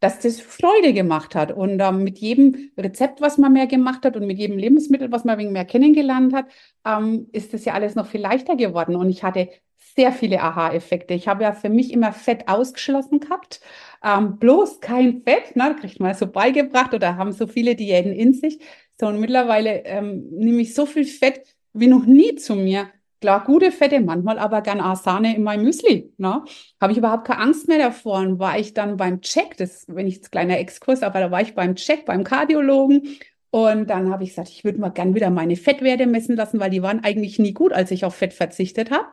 dass 0.06 0.20
das 0.20 0.40
Freude 0.40 0.92
gemacht 0.92 1.34
hat. 1.34 1.50
Und 1.50 1.80
ähm, 1.80 2.04
mit 2.04 2.18
jedem 2.18 2.70
Rezept, 2.78 3.20
was 3.20 3.38
man 3.38 3.52
mehr 3.52 3.66
gemacht 3.66 4.04
hat 4.04 4.16
und 4.16 4.24
mit 4.24 4.38
jedem 4.38 4.56
Lebensmittel, 4.56 5.10
was 5.10 5.24
man 5.24 5.36
wegen 5.36 5.50
mehr 5.50 5.64
kennengelernt 5.64 6.32
hat, 6.32 6.46
ähm, 6.84 7.26
ist 7.32 7.52
das 7.52 7.64
ja 7.64 7.74
alles 7.74 7.96
noch 7.96 8.06
viel 8.06 8.20
leichter 8.20 8.54
geworden. 8.54 8.94
Und 8.94 9.10
ich 9.10 9.24
hatte 9.24 9.48
sehr 9.96 10.12
viele 10.12 10.40
Aha-Effekte. 10.42 11.14
Ich 11.14 11.26
habe 11.26 11.42
ja 11.42 11.52
für 11.52 11.70
mich 11.70 11.92
immer 11.92 12.12
Fett 12.12 12.46
ausgeschlossen 12.46 13.18
gehabt. 13.18 13.60
Ähm, 14.04 14.38
bloß 14.38 14.80
kein 14.80 15.22
Fett, 15.22 15.56
ne? 15.56 15.74
kriegt 15.80 15.98
man 15.98 16.14
so 16.14 16.28
beigebracht 16.28 16.94
oder 16.94 17.16
haben 17.16 17.32
so 17.32 17.48
viele 17.48 17.74
Diäten 17.74 18.12
in 18.12 18.32
sich. 18.32 18.60
So, 19.00 19.08
und 19.08 19.18
mittlerweile 19.18 19.84
ähm, 19.86 20.28
nehme 20.30 20.62
ich 20.62 20.74
so 20.74 20.86
viel 20.86 21.04
Fett 21.04 21.42
wie 21.72 21.88
noch 21.88 22.06
nie 22.06 22.36
zu 22.36 22.54
mir. 22.54 22.88
Klar, 23.26 23.42
gute 23.42 23.72
Fette, 23.72 23.98
manchmal 23.98 24.38
aber 24.38 24.60
gern 24.62 24.80
auch 24.80 24.94
Sahne 24.94 25.34
in 25.34 25.42
meinem 25.42 25.64
Müsli. 25.64 26.12
Ne? 26.16 26.44
Habe 26.80 26.92
ich 26.92 26.98
überhaupt 26.98 27.26
keine 27.26 27.40
Angst 27.40 27.66
mehr 27.66 27.78
davor. 27.78 28.20
Und 28.20 28.38
war 28.38 28.56
ich 28.56 28.72
dann 28.72 28.96
beim 28.96 29.20
Check, 29.20 29.56
das, 29.56 29.84
wenn 29.88 30.06
ich 30.06 30.14
jetzt 30.14 30.30
kleiner 30.30 30.60
Exkurs, 30.60 31.02
aber 31.02 31.18
da 31.18 31.32
war 31.32 31.40
ich 31.40 31.56
beim 31.56 31.74
Check, 31.74 32.04
beim 32.04 32.22
Kardiologen. 32.22 33.16
Und 33.50 33.90
dann 33.90 34.12
habe 34.12 34.22
ich 34.22 34.28
gesagt, 34.28 34.50
ich 34.50 34.62
würde 34.62 34.78
mal 34.78 34.90
gern 34.90 35.16
wieder 35.16 35.30
meine 35.30 35.56
Fettwerte 35.56 36.06
messen 36.06 36.36
lassen, 36.36 36.60
weil 36.60 36.70
die 36.70 36.84
waren 36.84 37.02
eigentlich 37.02 37.40
nie 37.40 37.52
gut, 37.52 37.72
als 37.72 37.90
ich 37.90 38.04
auf 38.04 38.14
Fett 38.14 38.32
verzichtet 38.32 38.92
habe. 38.92 39.08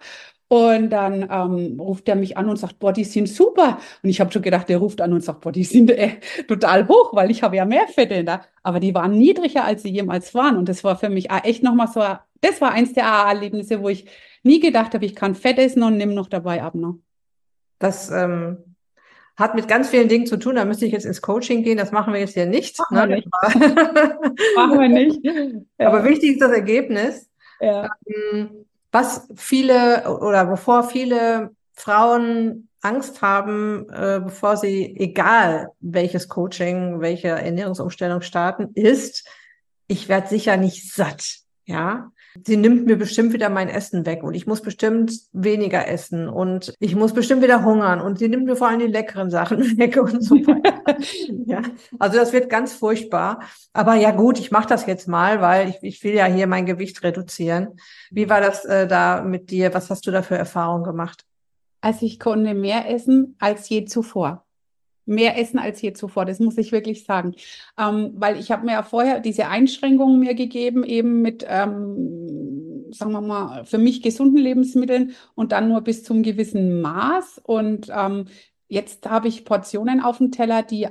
Und 0.47 0.91
dann 0.91 1.27
ähm, 1.31 1.79
ruft 1.79 2.07
er 2.07 2.15
mich 2.15 2.37
an 2.37 2.49
und 2.49 2.57
sagt, 2.57 2.77
boah, 2.77 2.93
die 2.93 3.05
sind 3.05 3.27
super. 3.27 3.79
Und 4.03 4.11
ich 4.11 4.21
habe 4.21 4.31
schon 4.31 4.43
gedacht, 4.43 4.69
der 4.69 4.77
ruft 4.77 5.01
an 5.01 5.11
und 5.11 5.23
sagt, 5.23 5.41
boah, 5.41 5.51
die 5.51 5.63
sind 5.63 5.89
äh, 5.89 6.19
total 6.47 6.87
hoch, 6.87 7.15
weil 7.15 7.31
ich 7.31 7.41
habe 7.41 7.55
ja 7.55 7.65
mehr 7.65 7.87
Fette 7.87 8.23
da. 8.23 8.41
Aber 8.61 8.79
die 8.79 8.93
waren 8.93 9.17
niedriger, 9.17 9.65
als 9.65 9.81
sie 9.81 9.89
jemals 9.89 10.35
waren. 10.35 10.55
Und 10.55 10.69
das 10.69 10.83
war 10.83 10.99
für 10.99 11.09
mich 11.09 11.31
echt 11.31 11.63
nochmal 11.63 11.87
so 11.87 12.03
das 12.43 12.61
war 12.61 12.71
eins 12.71 12.93
der 12.93 13.05
AA-Erlebnisse, 13.05 13.81
wo 13.81 13.89
ich 13.89 14.05
nie 14.43 14.59
gedacht 14.59 14.93
habe, 14.93 15.05
ich 15.05 15.15
kann 15.15 15.35
Fett 15.35 15.57
essen 15.57 15.83
und 15.83 15.97
nehme 15.97 16.13
noch 16.13 16.27
dabei 16.27 16.61
ab. 16.61 16.75
Ne? 16.75 16.99
Das 17.79 18.11
ähm, 18.11 18.57
hat 19.35 19.55
mit 19.55 19.67
ganz 19.67 19.89
vielen 19.89 20.09
Dingen 20.09 20.25
zu 20.25 20.37
tun. 20.37 20.55
Da 20.55 20.65
müsste 20.65 20.85
ich 20.85 20.91
jetzt 20.91 21.05
ins 21.05 21.21
Coaching 21.21 21.63
gehen. 21.63 21.77
Das 21.77 21.91
machen 21.91 22.13
wir 22.13 22.19
jetzt 22.19 22.33
hier 22.33 22.45
nicht. 22.45 22.77
Machen, 22.79 22.95
ne? 22.95 23.09
wir, 23.09 23.15
nicht. 23.15 23.27
machen 24.55 24.79
wir 24.79 24.89
nicht. 24.89 25.19
Ja. 25.79 25.87
Aber 25.87 26.03
wichtig 26.03 26.33
ist 26.33 26.41
das 26.41 26.51
Ergebnis. 26.51 27.29
Ja. 27.59 27.89
Ähm, 28.05 28.65
was 28.91 29.27
viele 29.35 30.19
oder 30.19 30.45
bevor 30.45 30.83
viele 30.83 31.51
Frauen 31.73 32.69
Angst 32.81 33.21
haben, 33.21 33.87
äh, 33.89 34.19
bevor 34.23 34.57
sie, 34.57 34.95
egal 34.97 35.69
welches 35.79 36.27
Coaching, 36.27 36.99
welche 36.99 37.29
Ernährungsumstellung 37.29 38.21
starten, 38.21 38.71
ist, 38.75 39.27
ich 39.87 40.09
werde 40.09 40.27
sicher 40.27 40.57
nicht 40.57 40.93
satt. 40.93 41.37
Ja, 41.65 42.11
sie 42.45 42.57
nimmt 42.57 42.85
mir 42.85 42.97
bestimmt 42.97 43.33
wieder 43.33 43.49
mein 43.49 43.69
Essen 43.69 44.05
weg 44.05 44.23
und 44.23 44.33
ich 44.33 44.47
muss 44.47 44.61
bestimmt 44.61 45.13
weniger 45.31 45.87
essen 45.87 46.27
und 46.27 46.73
ich 46.79 46.95
muss 46.95 47.13
bestimmt 47.13 47.43
wieder 47.43 47.63
hungern 47.63 48.01
und 48.01 48.19
sie 48.19 48.27
nimmt 48.27 48.45
mir 48.45 48.55
vor 48.55 48.67
allem 48.67 48.79
die 48.79 48.87
leckeren 48.87 49.29
Sachen 49.29 49.59
weg 49.77 49.97
und 49.97 50.23
so 50.23 50.35
weiter. 50.35 50.81
ja, 51.45 51.61
also 51.99 52.17
das 52.17 52.33
wird 52.33 52.49
ganz 52.49 52.73
furchtbar. 52.73 53.41
Aber 53.73 53.95
ja 53.95 54.11
gut, 54.11 54.39
ich 54.39 54.51
mache 54.51 54.67
das 54.67 54.85
jetzt 54.85 55.07
mal, 55.07 55.41
weil 55.41 55.69
ich, 55.69 55.77
ich 55.81 56.03
will 56.03 56.13
ja 56.13 56.25
hier 56.25 56.47
mein 56.47 56.65
Gewicht 56.65 57.03
reduzieren. 57.03 57.79
Wie 58.11 58.29
war 58.29 58.41
das 58.41 58.65
äh, 58.65 58.87
da 58.87 59.21
mit 59.21 59.51
dir? 59.51 59.73
Was 59.73 59.89
hast 59.89 60.07
du 60.07 60.11
da 60.11 60.21
für 60.21 60.37
Erfahrungen 60.37 60.83
gemacht? 60.83 61.25
Also 61.81 62.05
ich 62.05 62.19
konnte 62.19 62.53
mehr 62.53 62.89
essen 62.89 63.35
als 63.39 63.67
je 63.69 63.85
zuvor 63.85 64.42
mehr 65.05 65.37
essen 65.39 65.59
als 65.59 65.81
je 65.81 65.93
zuvor. 65.93 66.25
Das 66.25 66.39
muss 66.39 66.57
ich 66.57 66.71
wirklich 66.71 67.03
sagen. 67.05 67.35
Ähm, 67.77 68.13
weil 68.15 68.39
ich 68.39 68.51
habe 68.51 68.65
mir 68.65 68.73
ja 68.73 68.83
vorher 68.83 69.19
diese 69.19 69.47
Einschränkungen 69.47 70.19
mir 70.19 70.33
gegeben, 70.35 70.83
eben 70.83 71.21
mit, 71.21 71.45
ähm, 71.47 72.91
sagen 72.91 73.11
wir 73.11 73.21
mal, 73.21 73.65
für 73.65 73.77
mich 73.77 74.01
gesunden 74.01 74.37
Lebensmitteln 74.37 75.13
und 75.35 75.51
dann 75.51 75.69
nur 75.69 75.81
bis 75.81 76.03
zum 76.03 76.23
gewissen 76.23 76.81
Maß. 76.81 77.41
Und 77.43 77.87
ähm, 77.95 78.25
jetzt 78.67 79.09
habe 79.09 79.27
ich 79.27 79.45
Portionen 79.45 80.01
auf 80.01 80.17
dem 80.17 80.31
Teller, 80.31 80.63
die 80.63 80.87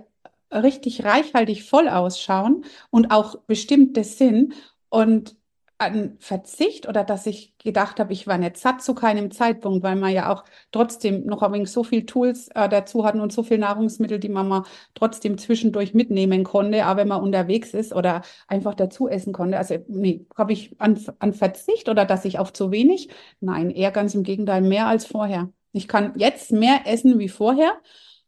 richtig 0.52 1.04
reichhaltig 1.04 1.64
voll 1.64 1.88
ausschauen 1.88 2.64
und 2.90 3.11
auch 3.11 3.37
bestimmte 3.47 4.04
sind. 4.04 4.54
Und 4.88 5.37
an 5.79 6.17
Verzicht 6.21 6.88
oder 6.88 7.02
dass 7.02 7.26
ich 7.26 7.57
gedacht 7.59 7.99
habe, 7.99 8.12
ich 8.12 8.26
war 8.26 8.38
nicht 8.38 8.57
satt 8.57 8.83
zu 8.83 8.95
keinem 8.95 9.31
Zeitpunkt, 9.31 9.83
weil 9.83 9.97
man 9.97 10.12
ja 10.12 10.33
auch 10.33 10.45
trotzdem 10.71 11.26
noch 11.26 11.43
ein 11.43 11.52
wenig 11.52 11.71
so 11.71 11.83
viel 11.83 12.07
Tools 12.07 12.49
äh, 12.55 12.69
dazu 12.69 13.05
hatten 13.05 13.21
und 13.21 13.33
so 13.33 13.43
viel 13.43 13.59
Nahrungsmittel, 13.59 14.21
die 14.21 14.29
man 14.29 14.49
mal 14.49 14.62
trotzdem 14.95 15.38
zwischendurch 15.38 15.93
mitnehmen 15.93 16.45
konnte, 16.45 16.85
aber 16.85 17.00
wenn 17.00 17.09
man 17.09 17.23
unterwegs 17.23 17.75
ist 17.75 17.93
oder 17.93 18.23
einfach 18.47 18.75
dazu 18.75 19.09
essen 19.09 19.33
konnte. 19.33 19.59
Also 19.59 19.76
nee, 19.88 20.26
habe 20.37 20.52
ich 20.52 20.81
an, 20.81 20.99
an 21.19 21.33
Verzicht 21.33 21.88
oder 21.88 22.05
dass 22.05 22.25
ich 22.25 22.38
auf 22.38 22.52
zu 22.52 22.71
wenig? 22.71 23.09
Nein, 23.41 23.71
eher 23.71 23.91
ganz 23.91 24.14
im 24.14 24.23
Gegenteil, 24.23 24.62
mehr 24.62 24.87
als 24.87 25.05
vorher. 25.05 25.50
Ich 25.73 25.88
kann 25.88 26.12
jetzt 26.17 26.52
mehr 26.52 26.83
essen 26.85 27.19
wie 27.19 27.29
vorher 27.29 27.73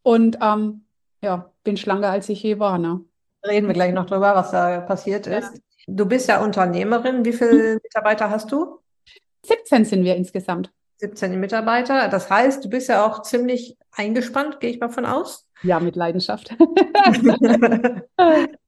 und 0.03 0.39
ähm, 0.43 0.85
ja, 1.23 1.53
bin 1.63 1.77
schlanker 1.77 2.11
als 2.11 2.29
ich 2.29 2.43
je 2.43 2.59
war. 2.59 2.79
Ne? 2.79 3.05
Reden 3.47 3.67
wir 3.67 3.75
gleich 3.75 3.93
noch 3.93 4.07
drüber, 4.07 4.35
was 4.35 4.51
da 4.51 4.81
passiert 4.81 5.27
ja. 5.27 5.39
ist. 5.39 5.61
Du 5.87 6.07
bist 6.07 6.29
ja 6.29 6.43
Unternehmerin. 6.43 7.25
Wie 7.25 7.33
viele 7.33 7.81
Mitarbeiter 7.83 8.31
hast 8.31 8.51
du? 8.53 8.81
17 9.47 9.85
sind 9.85 10.05
wir 10.05 10.17
insgesamt. 10.17 10.71
17 10.99 11.39
Mitarbeiter. 11.39 12.09
Das 12.09 12.31
heißt, 12.31 12.65
du 12.65 12.71
bist 12.71 12.89
ja 12.89 13.05
auch 13.05 13.23
ziemlich 13.23 13.77
eingespannt, 13.93 14.61
gehe 14.61 14.71
ich 14.71 14.81
mal 14.81 14.89
von 14.89 15.07
aus. 15.07 15.47
Ja, 15.63 15.81
mit 15.81 15.97
Leidenschaft. 15.97 16.55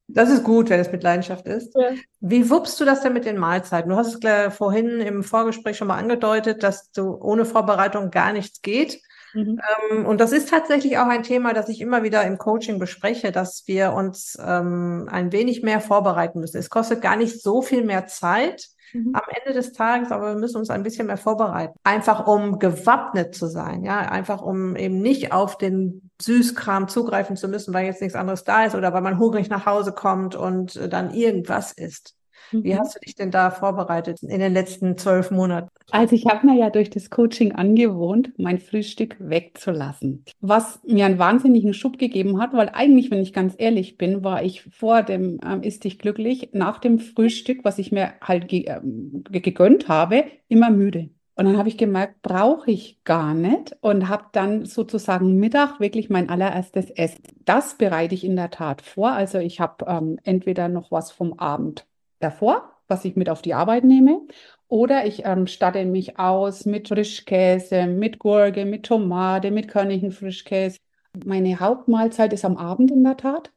das 0.08 0.30
ist 0.30 0.44
gut, 0.44 0.70
wenn 0.70 0.80
es 0.80 0.92
mit 0.92 1.02
Leidenschaft 1.02 1.46
ist. 1.46 1.74
Ja. 1.74 1.90
Wie 2.20 2.48
wuppst 2.50 2.78
du 2.80 2.84
das 2.84 3.02
denn 3.02 3.12
mit 3.12 3.24
den 3.24 3.38
Mahlzeiten? 3.38 3.90
Du 3.90 3.96
hast 3.96 4.22
es 4.24 4.54
vorhin 4.54 5.00
im 5.00 5.24
Vorgespräch 5.24 5.76
schon 5.76 5.88
mal 5.88 5.98
angedeutet, 5.98 6.62
dass 6.62 6.90
du 6.92 7.14
ohne 7.14 7.44
Vorbereitung 7.44 8.10
gar 8.10 8.32
nichts 8.32 8.62
geht. 8.62 9.00
Mhm. 9.36 9.60
Ähm, 9.90 10.06
und 10.06 10.20
das 10.20 10.32
ist 10.32 10.48
tatsächlich 10.48 10.96
auch 10.98 11.08
ein 11.08 11.22
Thema, 11.22 11.52
das 11.52 11.68
ich 11.68 11.82
immer 11.82 12.02
wieder 12.02 12.24
im 12.24 12.38
Coaching 12.38 12.78
bespreche, 12.78 13.32
dass 13.32 13.64
wir 13.66 13.92
uns 13.92 14.38
ähm, 14.42 15.08
ein 15.10 15.30
wenig 15.30 15.62
mehr 15.62 15.80
vorbereiten 15.80 16.40
müssen. 16.40 16.56
Es 16.56 16.70
kostet 16.70 17.02
gar 17.02 17.16
nicht 17.16 17.42
so 17.42 17.60
viel 17.60 17.84
mehr 17.84 18.06
Zeit 18.06 18.68
mhm. 18.94 19.14
am 19.14 19.24
Ende 19.28 19.52
des 19.52 19.72
Tages, 19.72 20.10
aber 20.10 20.28
wir 20.32 20.40
müssen 20.40 20.56
uns 20.56 20.70
ein 20.70 20.82
bisschen 20.82 21.06
mehr 21.06 21.18
vorbereiten. 21.18 21.78
Einfach 21.84 22.26
um 22.26 22.58
gewappnet 22.58 23.34
zu 23.34 23.46
sein, 23.46 23.84
ja, 23.84 23.98
einfach 23.98 24.40
um 24.40 24.74
eben 24.74 25.02
nicht 25.02 25.32
auf 25.32 25.58
den 25.58 26.10
Süßkram 26.22 26.88
zugreifen 26.88 27.36
zu 27.36 27.48
müssen, 27.48 27.74
weil 27.74 27.84
jetzt 27.84 28.00
nichts 28.00 28.16
anderes 28.16 28.44
da 28.44 28.64
ist 28.64 28.74
oder 28.74 28.94
weil 28.94 29.02
man 29.02 29.18
hungrig 29.18 29.50
nach 29.50 29.66
Hause 29.66 29.92
kommt 29.92 30.34
und 30.34 30.76
äh, 30.76 30.88
dann 30.88 31.12
irgendwas 31.12 31.72
isst. 31.72 32.14
Wie 32.52 32.72
mhm. 32.72 32.78
hast 32.78 32.94
du 32.94 33.00
dich 33.00 33.14
denn 33.14 33.30
da 33.30 33.50
vorbereitet 33.50 34.22
in 34.22 34.40
den 34.40 34.52
letzten 34.52 34.96
zwölf 34.96 35.30
Monaten? 35.30 35.68
Also 35.90 36.14
ich 36.14 36.26
habe 36.26 36.46
mir 36.46 36.58
ja 36.58 36.70
durch 36.70 36.90
das 36.90 37.10
Coaching 37.10 37.52
angewohnt, 37.52 38.32
mein 38.38 38.58
Frühstück 38.58 39.16
wegzulassen. 39.18 40.24
Was 40.40 40.80
mir 40.84 41.06
einen 41.06 41.18
wahnsinnigen 41.18 41.74
Schub 41.74 41.98
gegeben 41.98 42.40
hat, 42.40 42.52
weil 42.52 42.70
eigentlich, 42.72 43.10
wenn 43.10 43.20
ich 43.20 43.32
ganz 43.32 43.54
ehrlich 43.58 43.96
bin, 43.96 44.24
war 44.24 44.42
ich 44.42 44.62
vor 44.62 45.02
dem 45.02 45.38
ähm, 45.44 45.62
Ist 45.62 45.84
dich 45.84 45.98
glücklich, 45.98 46.50
nach 46.52 46.78
dem 46.78 46.98
Frühstück, 46.98 47.64
was 47.64 47.78
ich 47.78 47.92
mir 47.92 48.14
halt 48.20 48.48
ge 48.48 48.64
ähm, 48.66 49.24
gegönnt 49.30 49.88
habe, 49.88 50.24
immer 50.48 50.70
müde. 50.70 51.10
Und 51.38 51.44
dann 51.44 51.58
habe 51.58 51.68
ich 51.68 51.76
gemerkt, 51.76 52.22
brauche 52.22 52.70
ich 52.70 53.04
gar 53.04 53.34
nicht 53.34 53.76
und 53.82 54.08
habe 54.08 54.24
dann 54.32 54.64
sozusagen 54.64 55.36
Mittag 55.36 55.80
wirklich 55.80 56.08
mein 56.08 56.30
allererstes 56.30 56.90
Essen. 56.90 57.22
Das 57.44 57.76
bereite 57.76 58.14
ich 58.14 58.24
in 58.24 58.36
der 58.36 58.50
Tat 58.50 58.80
vor. 58.80 59.12
Also 59.12 59.38
ich 59.38 59.60
habe 59.60 59.84
ähm, 59.86 60.18
entweder 60.24 60.68
noch 60.68 60.90
was 60.90 61.12
vom 61.12 61.38
Abend 61.38 61.86
davor, 62.18 62.72
was 62.88 63.04
ich 63.04 63.16
mit 63.16 63.28
auf 63.28 63.42
die 63.42 63.54
Arbeit 63.54 63.84
nehme. 63.84 64.20
Oder 64.68 65.06
ich 65.06 65.24
ähm, 65.24 65.46
statte 65.46 65.84
mich 65.84 66.18
aus 66.18 66.66
mit 66.66 66.88
Frischkäse, 66.88 67.86
mit 67.86 68.18
Gurke, 68.18 68.64
mit 68.64 68.84
Tomate, 68.84 69.50
mit 69.50 69.68
körnigen 69.68 70.10
Frischkäse. 70.10 70.78
Meine 71.24 71.60
Hauptmahlzeit 71.60 72.32
ist 72.32 72.44
am 72.44 72.56
Abend 72.56 72.90
in 72.90 73.04
der 73.04 73.16
Tat. 73.16 73.52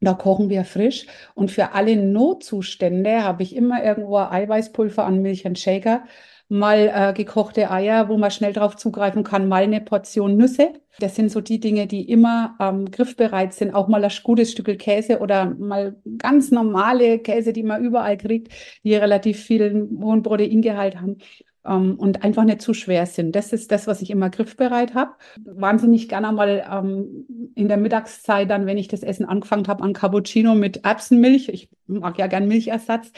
Da 0.00 0.14
kochen 0.14 0.50
wir 0.50 0.64
frisch. 0.64 1.06
Und 1.34 1.50
für 1.50 1.72
alle 1.74 1.96
Notzustände 1.96 3.22
habe 3.22 3.42
ich 3.44 3.54
immer 3.54 3.84
irgendwo 3.84 4.18
Eiweißpulver 4.18 5.04
an 5.04 5.22
Milch 5.22 5.44
und 5.44 5.58
Shaker 5.58 6.04
mal 6.52 6.92
äh, 6.94 7.12
gekochte 7.14 7.70
Eier, 7.70 8.10
wo 8.10 8.18
man 8.18 8.30
schnell 8.30 8.52
drauf 8.52 8.76
zugreifen 8.76 9.24
kann, 9.24 9.48
mal 9.48 9.62
eine 9.62 9.80
Portion 9.80 10.36
Nüsse. 10.36 10.74
Das 10.98 11.16
sind 11.16 11.30
so 11.30 11.40
die 11.40 11.60
Dinge, 11.60 11.86
die 11.86 12.10
immer 12.10 12.56
ähm, 12.60 12.90
griffbereit 12.90 13.54
sind. 13.54 13.74
Auch 13.74 13.88
mal 13.88 14.04
ein 14.04 14.12
gutes 14.22 14.52
Stück 14.52 14.66
Käse 14.78 15.20
oder 15.20 15.46
mal 15.46 15.96
ganz 16.18 16.50
normale 16.50 17.20
Käse, 17.20 17.54
die 17.54 17.62
man 17.62 17.82
überall 17.82 18.18
kriegt, 18.18 18.52
die 18.84 18.94
relativ 18.94 19.40
viel 19.40 19.88
hohen 19.98 20.22
Proteingehalt 20.22 21.00
haben. 21.00 21.16
Ähm, 21.64 21.94
und 21.98 22.22
einfach 22.22 22.44
nicht 22.44 22.60
zu 22.60 22.74
schwer 22.74 23.06
sind. 23.06 23.34
Das 23.34 23.54
ist 23.54 23.72
das, 23.72 23.86
was 23.86 24.02
ich 24.02 24.10
immer 24.10 24.28
griffbereit 24.28 24.94
habe. 24.94 25.12
Wahnsinnig 25.46 26.10
gerne 26.10 26.32
mal 26.32 26.82
um, 26.82 27.24
in 27.54 27.68
der 27.68 27.78
Mittagszeit, 27.78 28.50
dann, 28.50 28.66
wenn 28.66 28.76
ich 28.76 28.88
das 28.88 29.02
Essen 29.02 29.24
angefangen 29.24 29.68
habe, 29.68 29.82
an 29.82 29.94
Cappuccino 29.94 30.54
mit 30.54 30.84
Erbsenmilch. 30.84 31.48
Ich 31.48 31.70
mag 31.86 32.18
ja 32.18 32.26
gern 32.26 32.46
Milchersatz. 32.46 33.10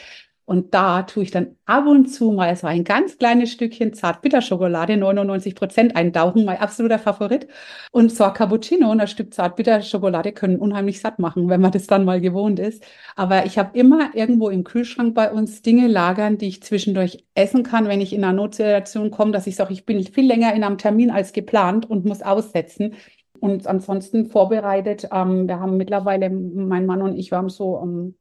Und 0.45 0.75
da 0.75 1.01
tue 1.03 1.23
ich 1.23 1.31
dann 1.31 1.55
ab 1.65 1.87
und 1.87 2.07
zu 2.07 2.31
mal 2.31 2.55
so 2.55 2.67
ein 2.67 2.83
ganz 2.83 3.17
kleines 3.17 3.51
Stückchen 3.51 3.93
Zartbitterschokolade, 3.93 4.95
99 4.95 5.55
Prozent 5.55 5.95
eintauchen, 5.95 6.45
mein 6.45 6.59
absoluter 6.59 6.99
Favorit. 6.99 7.47
Und 7.91 8.11
so 8.11 8.23
ein 8.25 8.33
Cappuccino 8.33 8.91
und 8.91 9.01
ein 9.01 9.07
Stück 9.07 9.33
Zartbitterschokolade 9.33 10.33
können 10.33 10.57
unheimlich 10.59 10.99
satt 11.01 11.17
machen, 11.17 11.49
wenn 11.49 11.61
man 11.61 11.71
das 11.71 11.87
dann 11.87 12.05
mal 12.05 12.21
gewohnt 12.21 12.59
ist. 12.59 12.83
Aber 13.15 13.45
ich 13.47 13.57
habe 13.57 13.77
immer 13.77 14.11
irgendwo 14.13 14.49
im 14.49 14.63
Kühlschrank 14.63 15.15
bei 15.15 15.31
uns 15.31 15.63
Dinge 15.63 15.87
lagern, 15.87 16.37
die 16.37 16.47
ich 16.47 16.61
zwischendurch 16.61 17.25
essen 17.33 17.63
kann, 17.63 17.87
wenn 17.87 18.01
ich 18.01 18.13
in 18.13 18.23
eine 18.23 18.37
Notsituation 18.37 19.09
komme, 19.09 19.31
dass 19.31 19.47
ich 19.47 19.55
sage, 19.55 19.73
ich 19.73 19.85
bin 19.85 20.03
viel 20.03 20.27
länger 20.27 20.53
in 20.53 20.63
einem 20.63 20.77
Termin 20.77 21.09
als 21.09 21.33
geplant 21.33 21.89
und 21.89 22.05
muss 22.05 22.21
aussetzen. 22.21 22.93
Und 23.39 23.67
ansonsten 23.67 24.27
vorbereitet. 24.27 25.09
Ähm, 25.11 25.47
wir 25.47 25.59
haben 25.59 25.77
mittlerweile, 25.77 26.29
mein 26.29 26.85
Mann 26.85 27.01
und 27.01 27.17
ich, 27.17 27.31
wir 27.31 27.39
haben 27.39 27.49
so 27.49 27.79
ähm, 27.81 28.15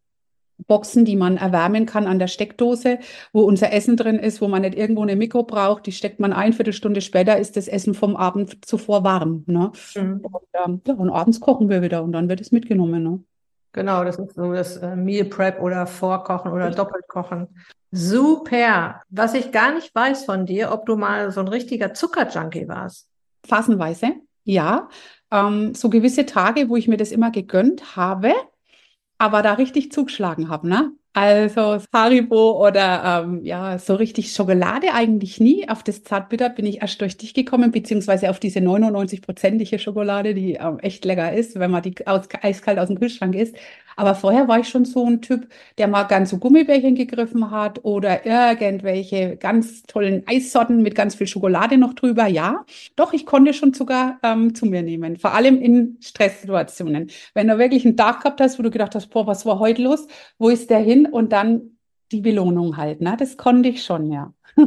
Boxen, 0.67 1.05
die 1.05 1.17
man 1.17 1.37
erwärmen 1.37 1.87
kann 1.87 2.07
an 2.07 2.19
der 2.19 2.29
Steckdose, 2.29 2.99
wo 3.33 3.43
unser 3.43 3.73
Essen 3.73 3.97
drin 3.97 4.19
ist, 4.19 4.41
wo 4.41 4.49
man 4.49 4.63
nicht 4.63 4.77
irgendwo 4.77 5.03
eine 5.03 5.17
Mikro 5.17 5.43
braucht. 5.43 5.87
Die 5.87 5.93
steckt 5.93 6.21
man 6.21 6.33
ein, 6.33 6.53
Viertelstunde 6.53 7.01
später 7.01 7.39
ist 7.39 7.57
das 7.57 7.69
Essen 7.69 7.95
vom 7.95 8.17
Abend 8.17 8.65
zuvor 8.65 9.05
warm. 9.05 9.45
Ne? 9.47 9.73
Mhm. 9.95 10.21
Und, 10.23 10.43
ähm, 10.65 10.81
ja, 10.87 10.95
und 10.95 11.11
abends 11.11 11.41
kochen 11.41 11.69
wir 11.69 11.83
wieder 11.83 12.03
und 12.03 12.13
dann 12.13 12.29
wird 12.29 12.41
es 12.41 12.53
mitgenommen. 12.53 13.03
Ne? 13.03 13.21
Genau, 13.73 14.05
das 14.05 14.19
ist 14.19 14.35
so 14.35 14.53
das 14.53 14.77
äh, 14.77 14.95
Meal 14.95 15.25
Prep 15.25 15.61
oder 15.61 15.87
Vorkochen 15.87 16.53
oder 16.53 16.71
Doppelkochen. 16.71 17.49
Super. 17.91 19.03
Was 19.11 19.35
ich 19.35 19.53
gar 19.53 19.75
nicht 19.75 19.95
weiß 19.95 20.25
von 20.25 20.47
dir, 20.47 20.73
ob 20.73 20.87
du 20.87 20.97
mal 20.97 21.31
so 21.33 21.41
ein 21.41 21.49
richtiger 21.49 21.95
Zuckerjunkie 21.95 22.69
warst. 22.69 23.09
Phasenweise, 23.47 24.15
ja. 24.45 24.89
Ähm, 25.31 25.75
so 25.75 25.91
gewisse 25.91 26.25
Tage, 26.25 26.69
wo 26.69 26.77
ich 26.77 26.87
mir 26.87 26.97
das 26.97 27.11
immer 27.11 27.31
gegönnt 27.31 27.97
habe 27.97 28.33
aber 29.19 29.43
da 29.43 29.55
richtig 29.55 29.93
zugeschlagen 29.93 30.49
habe, 30.49 30.69
ne? 30.69 30.93
Also 31.17 31.79
Haribo 31.93 32.67
oder 32.67 33.23
ähm, 33.25 33.45
ja, 33.45 33.79
so 33.79 33.95
richtig 33.95 34.33
Schokolade 34.33 34.93
eigentlich 34.95 35.39
nie. 35.39 35.69
Auf 35.69 35.85
das 35.85 36.03
Zartbitter 36.03 36.49
bin 36.49 36.67
ich 36.67 36.83
erst 36.83 37.01
durch 37.01 37.17
dich 37.17 37.35
gekommen, 37.35 37.71
beziehungsweise 37.71 38.31
auf 38.31 38.41
diese 38.41 38.59
99-prozentige 38.59 39.79
Schokolade, 39.79 40.35
die 40.35 40.55
ähm, 40.55 40.81
echt 40.81 41.05
lecker 41.05 41.33
ist, 41.33 41.57
wenn 41.61 41.71
man 41.71 41.83
die 41.83 42.05
aus, 42.09 42.27
eiskalt 42.43 42.81
aus 42.81 42.89
dem 42.89 42.99
Kühlschrank 42.99 43.37
isst. 43.37 43.55
Aber 43.97 44.15
vorher 44.15 44.49
war 44.49 44.59
ich 44.59 44.69
schon 44.69 44.85
so 44.85 45.07
ein 45.07 45.23
Typ, 45.23 45.47
der 45.79 45.87
mal 45.87 46.05
ganz 46.05 46.31
so 46.31 46.39
Gummibärchen 46.39 46.95
gegriffen 46.97 47.51
hat 47.53 47.85
oder 47.85 48.27
irgendwelche 48.27 49.37
ganz 49.37 49.85
tollen 49.85 50.25
Eissorten 50.27 50.83
mit 50.83 50.95
ganz 50.95 51.15
viel 51.15 51.27
Schokolade 51.29 51.79
noch 51.79 51.95
drüber. 51.95 52.27
Ja, 52.27 52.65
doch, 52.97 53.13
ich 53.13 53.25
konnte 53.27 53.55
schon 53.55 53.73
Zucker 53.73 54.19
ähm, 54.23 54.55
zu 54.55 54.67
mir 54.67 54.83
nehmen, 54.83 55.17
vor 55.17 55.33
allem 55.35 55.61
in 55.61 55.97
Stresssituationen. 56.01 57.11
Wenn 57.35 57.49
du 57.49 57.59
wirklich 57.59 57.85
einen 57.85 57.97
Tag 57.97 58.21
gehabt 58.23 58.41
hast, 58.41 58.59
wo 58.59 58.63
du 58.63 58.71
gedacht 58.71 58.95
hast, 58.95 59.09
boah, 59.11 59.27
was 59.27 59.47
war 59.47 59.59
heute 59.59 59.83
los? 59.83 60.07
Wo 60.39 60.49
ist 60.49 60.71
der 60.71 60.81
hin? 60.81 61.04
Und 61.07 61.33
dann 61.33 61.79
die 62.13 62.21
Belohnung 62.21 62.77
halt, 62.77 63.01
ne? 63.01 63.17
Das 63.19 63.37
konnte 63.37 63.69
ich 63.69 63.85
schon, 63.85 64.11
ja. 64.11 64.33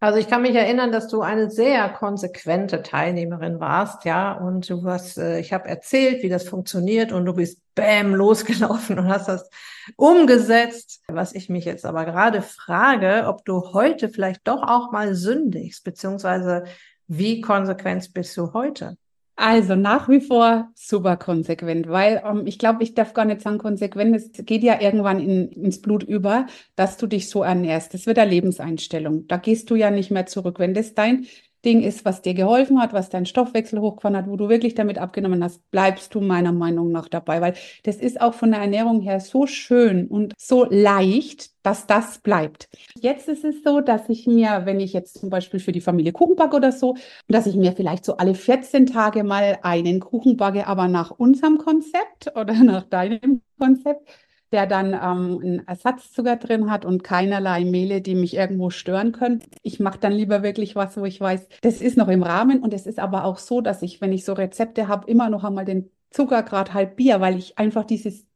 Also 0.00 0.20
ich 0.20 0.28
kann 0.28 0.42
mich 0.42 0.54
erinnern, 0.54 0.92
dass 0.92 1.08
du 1.08 1.22
eine 1.22 1.50
sehr 1.50 1.88
konsequente 1.88 2.84
Teilnehmerin 2.84 3.58
warst, 3.58 4.04
ja, 4.04 4.32
und 4.32 4.70
du 4.70 4.84
hast, 4.84 5.18
äh, 5.18 5.40
ich 5.40 5.52
habe 5.52 5.68
erzählt, 5.68 6.22
wie 6.22 6.28
das 6.28 6.48
funktioniert 6.48 7.10
und 7.10 7.26
du 7.26 7.34
bist 7.34 7.60
bam 7.74 8.14
losgelaufen 8.14 8.96
und 9.00 9.08
hast 9.08 9.26
das 9.26 9.50
umgesetzt. 9.96 11.02
Was 11.08 11.34
ich 11.34 11.48
mich 11.48 11.64
jetzt 11.64 11.84
aber 11.84 12.04
gerade 12.04 12.42
frage, 12.42 13.24
ob 13.26 13.44
du 13.44 13.72
heute 13.72 14.08
vielleicht 14.08 14.46
doch 14.46 14.62
auch 14.62 14.92
mal 14.92 15.16
sündigst, 15.16 15.82
beziehungsweise 15.82 16.62
wie 17.08 17.40
konsequent 17.40 18.14
bist 18.14 18.36
du 18.36 18.52
heute? 18.52 18.96
Also 19.40 19.76
nach 19.76 20.08
wie 20.08 20.20
vor 20.20 20.72
super 20.74 21.16
konsequent, 21.16 21.86
weil 21.88 22.20
ähm, 22.26 22.44
ich 22.48 22.58
glaube, 22.58 22.82
ich 22.82 22.94
darf 22.94 23.14
gar 23.14 23.24
nicht 23.24 23.40
sagen 23.40 23.58
konsequent, 23.58 24.16
es 24.16 24.32
geht 24.44 24.64
ja 24.64 24.80
irgendwann 24.80 25.20
in, 25.20 25.52
ins 25.52 25.80
Blut 25.80 26.02
über, 26.02 26.46
dass 26.74 26.96
du 26.96 27.06
dich 27.06 27.28
so 27.28 27.44
ernährst. 27.44 27.94
Das 27.94 28.06
wird 28.06 28.18
eine 28.18 28.30
Lebenseinstellung. 28.32 29.28
Da 29.28 29.36
gehst 29.36 29.70
du 29.70 29.76
ja 29.76 29.92
nicht 29.92 30.10
mehr 30.10 30.26
zurück. 30.26 30.58
Wenn 30.58 30.74
das 30.74 30.94
dein 30.94 31.26
Ding 31.64 31.82
ist, 31.82 32.04
was 32.04 32.22
dir 32.22 32.34
geholfen 32.34 32.80
hat, 32.80 32.92
was 32.92 33.10
deinen 33.10 33.26
Stoffwechsel 33.26 33.80
hochgefahren 33.80 34.16
hat, 34.16 34.28
wo 34.28 34.36
du 34.36 34.48
wirklich 34.48 34.74
damit 34.74 34.98
abgenommen 34.98 35.42
hast, 35.42 35.68
bleibst 35.70 36.14
du 36.14 36.20
meiner 36.20 36.52
Meinung 36.52 36.92
nach 36.92 37.08
dabei, 37.08 37.40
weil 37.40 37.54
das 37.82 37.96
ist 37.96 38.20
auch 38.20 38.34
von 38.34 38.52
der 38.52 38.60
Ernährung 38.60 39.00
her 39.00 39.20
so 39.20 39.46
schön 39.46 40.06
und 40.06 40.34
so 40.38 40.64
leicht, 40.68 41.50
dass 41.64 41.86
das 41.86 42.18
bleibt. 42.18 42.68
Jetzt 43.00 43.28
ist 43.28 43.44
es 43.44 43.62
so, 43.64 43.80
dass 43.80 44.08
ich 44.08 44.26
mir, 44.26 44.62
wenn 44.64 44.80
ich 44.80 44.92
jetzt 44.92 45.18
zum 45.18 45.30
Beispiel 45.30 45.60
für 45.60 45.72
die 45.72 45.80
Familie 45.80 46.12
Kuchen 46.12 46.36
backe 46.36 46.56
oder 46.56 46.72
so, 46.72 46.96
dass 47.28 47.46
ich 47.46 47.56
mir 47.56 47.72
vielleicht 47.72 48.04
so 48.04 48.16
alle 48.16 48.34
14 48.34 48.86
Tage 48.86 49.24
mal 49.24 49.58
einen 49.62 50.00
Kuchen 50.00 50.36
backe, 50.36 50.66
aber 50.66 50.88
nach 50.88 51.10
unserem 51.10 51.58
Konzept 51.58 52.32
oder 52.36 52.54
nach 52.64 52.84
deinem 52.84 53.42
Konzept 53.58 54.08
der 54.52 54.66
dann 54.66 54.92
ähm, 54.94 55.40
einen 55.42 55.66
Ersatzzucker 55.66 56.36
drin 56.36 56.70
hat 56.70 56.84
und 56.84 57.04
keinerlei 57.04 57.64
Mehle, 57.64 58.00
die 58.00 58.14
mich 58.14 58.34
irgendwo 58.34 58.70
stören 58.70 59.12
können. 59.12 59.42
Ich 59.62 59.80
mache 59.80 59.98
dann 59.98 60.12
lieber 60.12 60.42
wirklich 60.42 60.76
was, 60.76 60.96
wo 60.96 61.04
ich 61.04 61.20
weiß, 61.20 61.48
das 61.60 61.80
ist 61.80 61.96
noch 61.96 62.08
im 62.08 62.22
Rahmen 62.22 62.62
und 62.62 62.72
es 62.72 62.86
ist 62.86 62.98
aber 62.98 63.24
auch 63.24 63.38
so, 63.38 63.60
dass 63.60 63.82
ich, 63.82 64.00
wenn 64.00 64.12
ich 64.12 64.24
so 64.24 64.32
Rezepte 64.32 64.88
habe, 64.88 65.10
immer 65.10 65.30
noch 65.30 65.44
einmal 65.44 65.64
den 65.64 65.90
Zuckergrad 66.10 66.74
halbiere, 66.74 67.20
weil 67.20 67.36
ich 67.36 67.58
einfach 67.58 67.84
dieses 67.84 68.26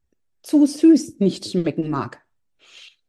zu 0.42 0.66
süß 0.66 1.20
nicht 1.20 1.46
schmecken 1.46 1.88
mag. 1.88 2.22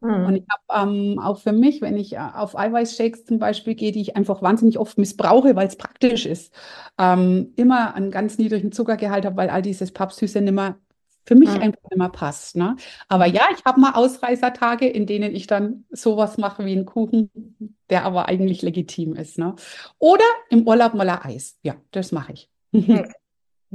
Mhm. 0.04 0.26
Und 0.26 0.36
ich 0.36 0.44
habe 0.50 0.90
ähm, 0.92 1.20
auch 1.20 1.40
für 1.40 1.54
mich, 1.54 1.82
wenn 1.82 1.98
ich 1.98 2.14
äh, 2.14 2.18
auf 2.18 2.58
Eiweißshakes 2.58 3.26
zum 3.26 3.40
Beispiel 3.40 3.74
gehe, 3.74 3.92
die 3.92 4.02
ich 4.02 4.16
einfach 4.18 4.42
wahnsinnig 4.42 4.78
oft 4.78 4.98
missbrauche, 4.98 5.56
weil 5.56 5.68
es 5.68 5.78
praktisch 5.78 6.26
ist, 6.26 6.54
ähm, 7.00 7.54
immer 7.56 7.96
einen 7.96 8.12
ganz 8.12 8.38
niedrigen 8.38 8.72
Zuckergehalt 8.72 9.26
habe, 9.26 9.38
weil 9.38 9.50
all 9.50 9.62
dieses 9.62 9.92
Pappsüße 9.92 10.42
nicht 10.42 10.54
mehr 10.54 10.78
für 11.26 11.36
mich 11.36 11.50
mhm. 11.50 11.62
einfach 11.62 11.92
immer 11.92 12.10
passt. 12.10 12.56
Ne? 12.56 12.76
Aber 13.08 13.26
ja, 13.26 13.44
ich 13.56 13.64
habe 13.66 13.80
mal 13.80 13.94
Ausreißertage, 13.94 14.88
in 14.88 15.06
denen 15.06 15.34
ich 15.34 15.48
dann 15.48 15.86
sowas 15.90 16.38
mache 16.38 16.66
wie 16.66 16.74
einen 16.74 16.86
Kuchen, 16.86 17.30
der 17.90 18.06
aber 18.06 18.28
eigentlich 18.28 18.62
legitim 18.62 19.16
ist. 19.16 19.38
Ne? 19.38 19.56
Oder 20.00 20.26
im 20.50 20.68
Urlaub 20.68 20.94
mal 20.94 21.10
ein 21.10 21.22
Eis. 21.22 21.58
Ja, 21.64 21.76
das 21.92 22.12
mache 22.12 22.34
ich. 22.34 22.50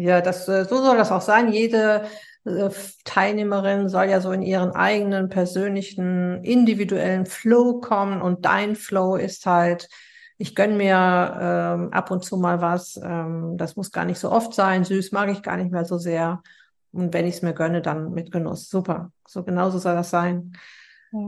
Ja, 0.00 0.20
das, 0.20 0.46
äh, 0.46 0.64
so 0.64 0.80
soll 0.80 0.96
das 0.96 1.10
auch 1.10 1.20
sein. 1.20 1.52
Jede 1.52 2.04
äh, 2.44 2.70
Teilnehmerin 3.04 3.88
soll 3.88 4.04
ja 4.04 4.20
so 4.20 4.30
in 4.30 4.42
ihren 4.42 4.70
eigenen 4.70 5.28
persönlichen, 5.28 6.44
individuellen 6.44 7.26
Flow 7.26 7.80
kommen 7.80 8.22
und 8.22 8.44
dein 8.44 8.76
Flow 8.76 9.16
ist 9.16 9.44
halt, 9.44 9.88
ich 10.36 10.54
gönne 10.54 10.74
mir 10.74 10.94
ähm, 11.40 11.92
ab 11.92 12.12
und 12.12 12.24
zu 12.24 12.36
mal 12.36 12.60
was. 12.60 12.96
Ähm, 13.02 13.56
das 13.56 13.74
muss 13.74 13.90
gar 13.90 14.04
nicht 14.04 14.20
so 14.20 14.30
oft 14.30 14.54
sein. 14.54 14.84
Süß 14.84 15.10
mag 15.10 15.30
ich 15.30 15.42
gar 15.42 15.56
nicht 15.56 15.72
mehr 15.72 15.84
so 15.84 15.98
sehr. 15.98 16.44
Und 16.92 17.12
wenn 17.12 17.26
ich 17.26 17.36
es 17.36 17.42
mir 17.42 17.54
gönne, 17.54 17.82
dann 17.82 18.12
mit 18.12 18.32
Genuss. 18.32 18.68
Super. 18.68 19.12
So 19.26 19.42
genauso 19.44 19.78
soll 19.78 19.94
das 19.94 20.10
sein. 20.10 20.52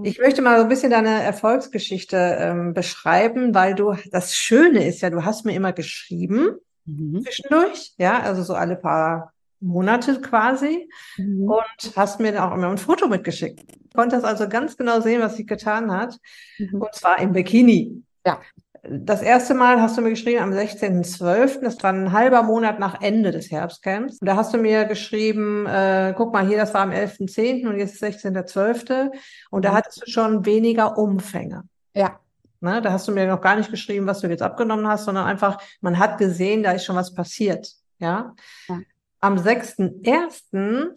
Ich 0.02 0.18
möchte 0.18 0.42
mal 0.42 0.58
so 0.58 0.64
ein 0.64 0.68
bisschen 0.68 0.90
deine 0.90 1.22
Erfolgsgeschichte 1.22 2.16
ähm, 2.16 2.74
beschreiben, 2.74 3.54
weil 3.54 3.74
du, 3.74 3.94
das 4.10 4.34
Schöne 4.34 4.86
ist 4.86 5.00
ja, 5.00 5.08
du 5.08 5.24
hast 5.24 5.46
mir 5.46 5.54
immer 5.54 5.72
geschrieben 5.72 6.56
mhm. 6.84 7.22
zwischendurch, 7.22 7.94
ja, 7.96 8.20
also 8.20 8.42
so 8.42 8.54
alle 8.54 8.76
paar 8.76 9.32
Monate 9.60 10.20
quasi 10.20 10.88
mhm. 11.16 11.50
und 11.50 11.96
hast 11.96 12.20
mir 12.20 12.44
auch 12.44 12.54
immer 12.54 12.68
ein 12.68 12.78
Foto 12.78 13.08
mitgeschickt. 13.08 13.62
Konntest 13.94 14.24
also 14.24 14.48
ganz 14.48 14.76
genau 14.76 15.00
sehen, 15.00 15.22
was 15.22 15.36
sie 15.36 15.46
getan 15.46 15.90
hat. 15.90 16.18
Mhm. 16.58 16.82
Und 16.82 16.94
zwar 16.94 17.18
im 17.18 17.32
Bikini. 17.32 18.02
Ja. 18.26 18.40
Das 18.82 19.20
erste 19.20 19.52
Mal 19.52 19.80
hast 19.82 19.98
du 19.98 20.00
mir 20.00 20.10
geschrieben 20.10 20.42
am 20.42 20.52
16.12., 20.52 21.60
das 21.60 21.82
war 21.82 21.92
ein 21.92 22.12
halber 22.12 22.42
Monat 22.42 22.78
nach 22.78 23.02
Ende 23.02 23.30
des 23.30 23.50
Herbstcamps. 23.50 24.20
Und 24.20 24.26
da 24.26 24.36
hast 24.36 24.54
du 24.54 24.58
mir 24.58 24.86
geschrieben, 24.86 25.66
äh, 25.66 26.14
guck 26.16 26.32
mal 26.32 26.46
hier, 26.46 26.56
das 26.56 26.72
war 26.72 26.80
am 26.82 26.90
11.10. 26.90 27.68
und 27.68 27.78
jetzt 27.78 28.02
ist 28.02 28.24
16.12. 28.24 29.10
Und 29.50 29.64
da 29.66 29.72
mhm. 29.72 29.74
hattest 29.74 30.02
du 30.02 30.10
schon 30.10 30.46
weniger 30.46 30.96
Umfänge. 30.96 31.64
Ja. 31.94 32.20
Ne, 32.62 32.82
da 32.82 32.92
hast 32.92 33.08
du 33.08 33.12
mir 33.12 33.26
noch 33.26 33.40
gar 33.40 33.56
nicht 33.56 33.70
geschrieben, 33.70 34.06
was 34.06 34.20
du 34.20 34.28
jetzt 34.28 34.42
abgenommen 34.42 34.86
hast, 34.86 35.04
sondern 35.04 35.26
einfach, 35.26 35.62
man 35.80 35.98
hat 35.98 36.18
gesehen, 36.18 36.62
da 36.62 36.72
ist 36.72 36.84
schon 36.84 36.96
was 36.96 37.14
passiert. 37.14 37.70
Ja. 37.98 38.34
ja. 38.68 38.80
Am 39.20 39.36
6.1. 39.36 40.94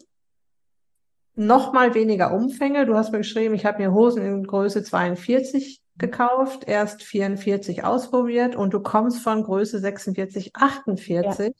nochmal 1.36 1.94
weniger 1.94 2.32
Umfänge. 2.32 2.86
Du 2.86 2.96
hast 2.96 3.12
mir 3.12 3.18
geschrieben, 3.18 3.54
ich 3.54 3.66
habe 3.66 3.78
mir 3.78 3.92
Hosen 3.92 4.22
in 4.22 4.46
Größe 4.46 4.82
42 4.82 5.83
gekauft, 5.98 6.64
erst 6.66 7.02
44 7.02 7.84
ausprobiert 7.84 8.56
und 8.56 8.74
du 8.74 8.80
kommst 8.80 9.20
von 9.20 9.42
Größe 9.42 9.78
46, 9.78 10.54
48. 10.54 11.54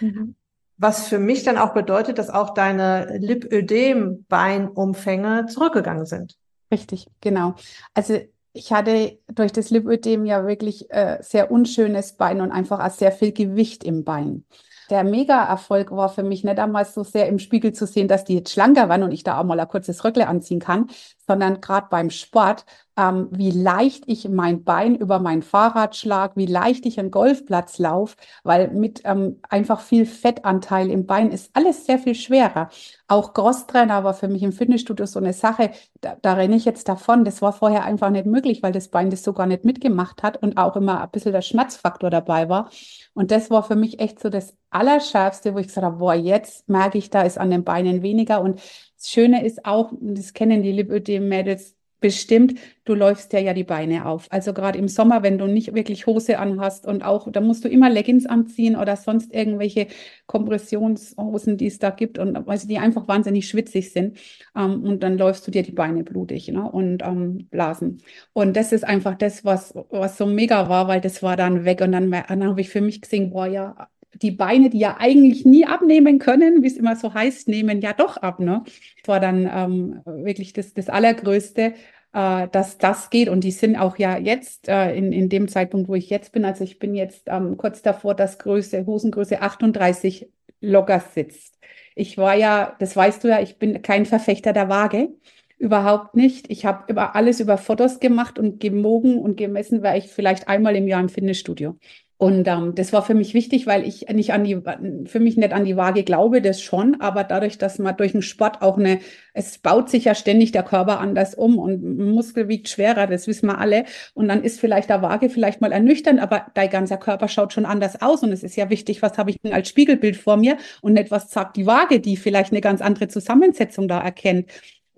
Ja. 0.00 0.06
Mhm. 0.06 0.36
Was 0.76 1.08
für 1.08 1.18
mich 1.18 1.42
dann 1.42 1.58
auch 1.58 1.74
bedeutet, 1.74 2.18
dass 2.18 2.30
auch 2.30 2.54
deine 2.54 3.18
Lipödem-Beinumfänge 3.18 5.46
zurückgegangen 5.46 6.06
sind. 6.06 6.36
Richtig, 6.72 7.08
genau. 7.20 7.56
Also 7.92 8.20
ich 8.52 8.72
hatte 8.72 9.18
durch 9.28 9.52
das 9.52 9.70
Lipödem 9.70 10.24
ja 10.24 10.46
wirklich 10.46 10.90
äh, 10.90 11.18
sehr 11.20 11.50
unschönes 11.50 12.16
Bein 12.16 12.40
und 12.40 12.50
einfach 12.50 12.80
auch 12.80 12.90
sehr 12.90 13.12
viel 13.12 13.32
Gewicht 13.32 13.84
im 13.84 14.04
Bein 14.04 14.46
der 14.90 15.04
Mega-Erfolg 15.04 15.92
war 15.92 16.08
für 16.08 16.24
mich 16.24 16.44
nicht 16.44 16.58
einmal 16.58 16.84
so 16.84 17.04
sehr 17.04 17.28
im 17.28 17.38
Spiegel 17.38 17.72
zu 17.72 17.86
sehen, 17.86 18.08
dass 18.08 18.24
die 18.24 18.34
jetzt 18.34 18.52
schlanker 18.52 18.88
waren 18.88 19.04
und 19.04 19.12
ich 19.12 19.22
da 19.22 19.38
auch 19.38 19.44
mal 19.44 19.58
ein 19.58 19.68
kurzes 19.68 20.04
Röckle 20.04 20.26
anziehen 20.26 20.58
kann, 20.58 20.88
sondern 21.26 21.60
gerade 21.60 21.86
beim 21.90 22.10
Sport, 22.10 22.66
ähm, 22.96 23.28
wie 23.30 23.50
leicht 23.50 24.04
ich 24.06 24.28
mein 24.28 24.64
Bein 24.64 24.94
über 24.94 25.18
mein 25.18 25.42
Fahrrad 25.42 25.96
schlag, 25.96 26.36
wie 26.36 26.46
leicht 26.46 26.86
ich 26.86 26.98
einen 26.98 27.10
Golfplatz 27.10 27.78
laufe, 27.78 28.16
weil 28.42 28.70
mit 28.70 29.02
ähm, 29.04 29.40
einfach 29.48 29.80
viel 29.80 30.06
Fettanteil 30.06 30.90
im 30.90 31.06
Bein 31.06 31.30
ist 31.30 31.50
alles 31.54 31.86
sehr 31.86 31.98
viel 31.98 32.14
schwerer. 32.14 32.68
Auch 33.08 33.32
Crosstrainer 33.34 34.04
war 34.04 34.14
für 34.14 34.28
mich 34.28 34.42
im 34.42 34.52
Fitnessstudio 34.52 35.06
so 35.06 35.18
eine 35.18 35.32
Sache, 35.32 35.70
da, 36.00 36.16
da 36.20 36.34
renne 36.34 36.56
ich 36.56 36.64
jetzt 36.64 36.88
davon. 36.88 37.24
Das 37.24 37.42
war 37.42 37.52
vorher 37.52 37.84
einfach 37.84 38.10
nicht 38.10 38.26
möglich, 38.26 38.62
weil 38.62 38.72
das 38.72 38.88
Bein 38.88 39.10
das 39.10 39.22
sogar 39.22 39.46
nicht 39.46 39.64
mitgemacht 39.64 40.22
hat 40.22 40.42
und 40.42 40.56
auch 40.56 40.76
immer 40.76 41.00
ein 41.02 41.10
bisschen 41.10 41.32
der 41.32 41.42
Schmerzfaktor 41.42 42.10
dabei 42.10 42.48
war. 42.48 42.70
Und 43.14 43.30
das 43.30 43.50
war 43.50 43.62
für 43.62 43.76
mich 43.76 44.00
echt 44.00 44.20
so 44.20 44.28
das 44.28 44.56
Allerschärfste, 44.70 45.54
wo 45.54 45.58
ich 45.58 45.66
gesagt 45.66 45.84
habe, 45.84 45.96
boah, 45.96 46.14
jetzt 46.14 46.68
merke 46.68 46.98
ich, 46.98 47.10
da 47.10 47.22
ist 47.22 47.38
an 47.38 47.50
den 47.50 47.64
Beinen 47.64 48.02
weniger. 48.02 48.40
Und 48.40 48.60
das 48.96 49.08
Schöne 49.08 49.44
ist 49.44 49.64
auch, 49.64 49.92
das 50.00 50.32
kennen 50.32 50.62
die 50.62 50.72
Lipödem-Mädels 50.72 51.74
bestimmt, 52.00 52.54
du 52.84 52.94
läufst 52.94 53.32
ja 53.32 53.40
ja 53.40 53.54
die 53.54 53.64
Beine 53.64 54.06
auf. 54.06 54.26
Also 54.30 54.52
gerade 54.52 54.78
im 54.78 54.88
Sommer, 54.88 55.22
wenn 55.22 55.38
du 55.38 55.46
nicht 55.46 55.74
wirklich 55.74 56.06
Hose 56.06 56.38
anhast 56.38 56.86
und 56.86 57.02
auch, 57.02 57.30
da 57.30 57.40
musst 57.40 57.64
du 57.64 57.68
immer 57.68 57.90
Leggings 57.90 58.26
anziehen 58.26 58.76
oder 58.76 58.96
sonst 58.96 59.32
irgendwelche 59.34 59.86
Kompressionshosen, 60.26 61.56
die 61.56 61.66
es 61.66 61.78
da 61.78 61.90
gibt 61.90 62.18
und 62.18 62.46
weil 62.46 62.58
die 62.58 62.78
einfach 62.78 63.08
wahnsinnig 63.08 63.48
schwitzig 63.48 63.92
sind. 63.92 64.18
Ähm, 64.56 64.82
und 64.84 65.02
dann 65.02 65.18
läufst 65.18 65.46
du 65.46 65.50
dir 65.50 65.62
die 65.62 65.72
Beine 65.72 66.04
blutig 66.04 66.48
ne? 66.48 66.70
und 66.70 67.02
ähm, 67.02 67.48
Blasen. 67.50 68.02
Und 68.32 68.56
das 68.56 68.72
ist 68.72 68.84
einfach 68.84 69.16
das, 69.16 69.44
was, 69.44 69.74
was 69.90 70.16
so 70.16 70.26
mega 70.26 70.68
war, 70.68 70.88
weil 70.88 71.00
das 71.00 71.22
war 71.22 71.36
dann 71.36 71.64
weg 71.64 71.80
und 71.80 71.92
dann, 71.92 72.10
dann 72.10 72.44
habe 72.44 72.60
ich 72.60 72.70
für 72.70 72.80
mich 72.80 73.00
gesehen, 73.00 73.30
boah, 73.30 73.46
ja, 73.46 73.88
die 74.14 74.30
Beine, 74.30 74.70
die 74.70 74.78
ja 74.78 74.96
eigentlich 74.98 75.44
nie 75.44 75.66
abnehmen 75.66 76.18
können, 76.18 76.62
wie 76.62 76.66
es 76.66 76.76
immer 76.76 76.96
so 76.96 77.14
heißt, 77.14 77.48
nehmen 77.48 77.80
ja 77.80 77.92
doch 77.92 78.16
ab. 78.16 78.40
Ne? 78.40 78.62
Das 78.64 79.08
war 79.08 79.20
dann 79.20 79.48
ähm, 79.52 80.00
wirklich 80.04 80.52
das, 80.52 80.74
das 80.74 80.88
Allergrößte, 80.88 81.74
äh, 82.12 82.48
dass 82.48 82.78
das 82.78 83.10
geht. 83.10 83.28
Und 83.28 83.44
die 83.44 83.50
sind 83.50 83.76
auch 83.76 83.98
ja 83.98 84.18
jetzt 84.18 84.68
äh, 84.68 84.94
in, 84.94 85.12
in 85.12 85.28
dem 85.28 85.48
Zeitpunkt, 85.48 85.88
wo 85.88 85.94
ich 85.94 86.10
jetzt 86.10 86.32
bin, 86.32 86.44
also 86.44 86.64
ich 86.64 86.78
bin 86.78 86.94
jetzt 86.94 87.24
ähm, 87.26 87.56
kurz 87.56 87.82
davor, 87.82 88.14
dass 88.14 88.38
Größe, 88.38 88.86
Hosengröße 88.86 89.40
38 89.42 90.28
locker 90.60 91.00
sitzt. 91.00 91.58
Ich 91.94 92.18
war 92.18 92.34
ja, 92.34 92.76
das 92.78 92.96
weißt 92.96 93.24
du 93.24 93.28
ja, 93.28 93.40
ich 93.40 93.58
bin 93.58 93.82
kein 93.82 94.06
Verfechter 94.06 94.52
der 94.52 94.68
Waage. 94.68 95.10
Überhaupt 95.58 96.14
nicht. 96.14 96.50
Ich 96.50 96.64
habe 96.64 96.90
über 96.90 97.14
alles 97.14 97.38
über 97.38 97.58
Fotos 97.58 98.00
gemacht 98.00 98.38
und 98.38 98.60
gewogen 98.60 99.18
und 99.18 99.36
gemessen, 99.36 99.82
war 99.82 99.96
ich 99.96 100.08
vielleicht 100.08 100.48
einmal 100.48 100.74
im 100.74 100.88
Jahr 100.88 101.00
im 101.00 101.10
Fitnessstudio. 101.10 101.76
Und 102.20 102.46
ähm, 102.48 102.74
das 102.74 102.92
war 102.92 103.02
für 103.02 103.14
mich 103.14 103.32
wichtig, 103.32 103.66
weil 103.66 103.82
ich 103.82 104.06
nicht 104.10 104.34
an 104.34 104.44
die, 104.44 104.60
für 105.06 105.20
mich 105.20 105.38
nicht 105.38 105.54
an 105.54 105.64
die 105.64 105.78
Waage 105.78 106.04
glaube, 106.04 106.42
das 106.42 106.60
schon, 106.60 107.00
aber 107.00 107.24
dadurch, 107.24 107.56
dass 107.56 107.78
man 107.78 107.96
durch 107.96 108.12
den 108.12 108.20
Sport 108.20 108.60
auch 108.60 108.76
eine, 108.76 109.00
es 109.32 109.56
baut 109.56 109.88
sich 109.88 110.04
ja 110.04 110.14
ständig 110.14 110.52
der 110.52 110.62
Körper 110.62 111.00
anders 111.00 111.34
um 111.34 111.58
und 111.58 111.82
Muskel 111.82 112.46
wiegt 112.46 112.68
schwerer, 112.68 113.06
das 113.06 113.26
wissen 113.26 113.46
wir 113.46 113.56
alle. 113.56 113.84
Und 114.12 114.28
dann 114.28 114.44
ist 114.44 114.60
vielleicht 114.60 114.90
der 114.90 115.00
Waage 115.00 115.30
vielleicht 115.30 115.62
mal 115.62 115.72
ernüchternd, 115.72 116.20
aber 116.20 116.48
dein 116.52 116.68
ganzer 116.68 116.98
Körper 116.98 117.26
schaut 117.26 117.54
schon 117.54 117.64
anders 117.64 118.02
aus. 118.02 118.22
Und 118.22 118.32
es 118.32 118.42
ist 118.42 118.54
ja 118.54 118.68
wichtig, 118.68 119.00
was 119.00 119.16
habe 119.16 119.30
ich 119.30 119.40
denn 119.40 119.54
als 119.54 119.70
Spiegelbild 119.70 120.18
vor 120.18 120.36
mir 120.36 120.58
und 120.82 120.92
nicht, 120.92 121.10
was 121.10 121.30
sagt 121.30 121.56
die 121.56 121.64
Waage, 121.64 122.00
die 122.00 122.18
vielleicht 122.18 122.52
eine 122.52 122.60
ganz 122.60 122.82
andere 122.82 123.08
Zusammensetzung 123.08 123.88
da 123.88 123.98
erkennt. 123.98 124.50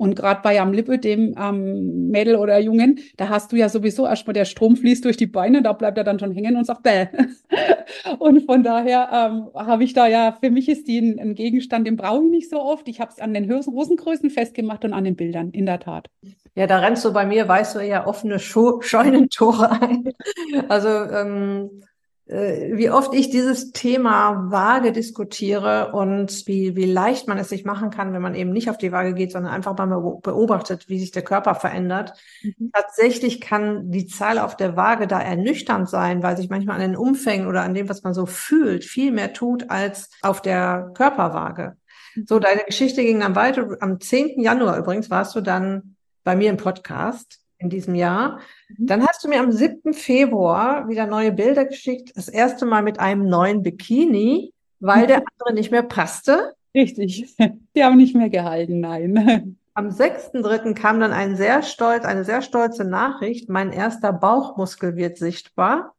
Und 0.02 0.16
gerade 0.16 0.40
bei 0.42 0.60
am 0.60 0.72
Lippe, 0.72 0.98
dem 0.98 1.32
ähm, 1.38 2.10
Mädel 2.10 2.34
oder 2.34 2.58
Jungen, 2.58 2.98
da 3.18 3.28
hast 3.28 3.52
du 3.52 3.56
ja 3.56 3.68
sowieso 3.68 4.04
erstmal 4.04 4.34
der 4.34 4.46
Strom 4.46 4.74
fließt 4.74 5.04
durch 5.04 5.16
die 5.16 5.28
Beine, 5.28 5.62
da 5.62 5.72
bleibt 5.74 5.96
er 5.96 6.02
dann 6.02 6.18
schon 6.18 6.32
hängen 6.32 6.56
und 6.56 6.64
sagt 6.64 6.82
bäh. 6.82 7.06
und 8.18 8.44
von 8.44 8.64
daher 8.64 9.10
ähm, 9.12 9.50
habe 9.54 9.84
ich 9.84 9.92
da 9.92 10.08
ja, 10.08 10.36
für 10.40 10.50
mich 10.50 10.68
ist 10.68 10.88
die 10.88 10.98
ein, 10.98 11.20
ein 11.20 11.34
Gegenstand, 11.36 11.86
den 11.86 11.94
brauche 11.94 12.24
ich 12.24 12.30
nicht 12.32 12.50
so 12.50 12.60
oft. 12.60 12.88
Ich 12.88 13.00
habe 13.00 13.12
es 13.12 13.20
an 13.20 13.32
den 13.32 13.48
Hosengrößen 13.48 14.28
festgemacht 14.30 14.84
und 14.84 14.92
an 14.92 15.04
den 15.04 15.14
Bildern, 15.14 15.52
in 15.52 15.66
der 15.66 15.78
Tat. 15.78 16.10
Ja, 16.56 16.66
da 16.66 16.80
rennst 16.80 17.04
du 17.04 17.12
bei 17.12 17.24
mir, 17.24 17.46
weißt 17.46 17.76
du 17.76 17.86
ja, 17.86 18.04
offene 18.04 18.40
Scheunentore 18.40 19.70
ein. 19.70 20.12
Also 20.68 20.88
ähm, 20.88 21.70
äh, 21.74 21.91
wie 22.32 22.88
oft 22.88 23.12
ich 23.12 23.28
dieses 23.28 23.72
Thema 23.72 24.50
Waage 24.50 24.92
diskutiere 24.92 25.92
und 25.92 26.46
wie, 26.46 26.74
wie 26.76 26.86
leicht 26.86 27.28
man 27.28 27.36
es 27.36 27.50
sich 27.50 27.66
machen 27.66 27.90
kann, 27.90 28.14
wenn 28.14 28.22
man 28.22 28.34
eben 28.34 28.52
nicht 28.52 28.70
auf 28.70 28.78
die 28.78 28.90
Waage 28.90 29.12
geht, 29.12 29.32
sondern 29.32 29.52
einfach 29.52 29.76
mal 29.76 30.00
beobachtet, 30.22 30.88
wie 30.88 30.98
sich 30.98 31.10
der 31.10 31.24
Körper 31.24 31.54
verändert. 31.54 32.14
Mhm. 32.42 32.70
Tatsächlich 32.72 33.42
kann 33.42 33.90
die 33.90 34.06
Zahl 34.06 34.38
auf 34.38 34.56
der 34.56 34.76
Waage 34.76 35.06
da 35.06 35.20
ernüchternd 35.20 35.90
sein, 35.90 36.22
weil 36.22 36.38
sich 36.38 36.48
manchmal 36.48 36.76
an 36.76 36.92
den 36.92 36.96
Umfängen 36.96 37.48
oder 37.48 37.62
an 37.62 37.74
dem, 37.74 37.90
was 37.90 38.02
man 38.02 38.14
so 38.14 38.24
fühlt, 38.24 38.84
viel 38.84 39.12
mehr 39.12 39.34
tut 39.34 39.68
als 39.68 40.08
auf 40.22 40.40
der 40.40 40.90
Körperwaage. 40.94 41.76
Mhm. 42.14 42.24
So, 42.26 42.38
deine 42.38 42.62
Geschichte 42.64 43.02
ging 43.02 43.20
dann 43.20 43.36
weiter. 43.36 43.76
Am 43.80 44.00
10. 44.00 44.40
Januar 44.40 44.78
übrigens 44.78 45.10
warst 45.10 45.36
du 45.36 45.42
dann 45.42 45.96
bei 46.24 46.34
mir 46.34 46.48
im 46.48 46.56
Podcast 46.56 47.41
in 47.62 47.70
diesem 47.70 47.94
Jahr. 47.94 48.40
Mhm. 48.68 48.86
Dann 48.86 49.06
hast 49.06 49.24
du 49.24 49.28
mir 49.28 49.40
am 49.40 49.52
7. 49.52 49.94
Februar 49.94 50.88
wieder 50.88 51.06
neue 51.06 51.32
Bilder 51.32 51.64
geschickt, 51.64 52.12
das 52.16 52.28
erste 52.28 52.66
Mal 52.66 52.82
mit 52.82 52.98
einem 52.98 53.28
neuen 53.28 53.62
Bikini, 53.62 54.52
weil 54.80 55.06
der 55.06 55.18
andere 55.18 55.54
nicht 55.54 55.70
mehr 55.70 55.82
passte. 55.82 56.54
Richtig, 56.74 57.34
die 57.76 57.84
haben 57.84 57.96
nicht 57.96 58.16
mehr 58.16 58.30
gehalten, 58.30 58.80
nein. 58.80 59.58
Am 59.74 59.88
6.3. 59.88 60.74
kam 60.74 61.00
dann 61.00 61.12
ein 61.12 61.34
sehr 61.34 61.62
stolz, 61.62 62.04
eine 62.04 62.24
sehr 62.24 62.42
stolze 62.42 62.84
Nachricht, 62.84 63.48
mein 63.48 63.72
erster 63.72 64.12
Bauchmuskel 64.12 64.96
wird 64.96 65.16
sichtbar. 65.16 65.94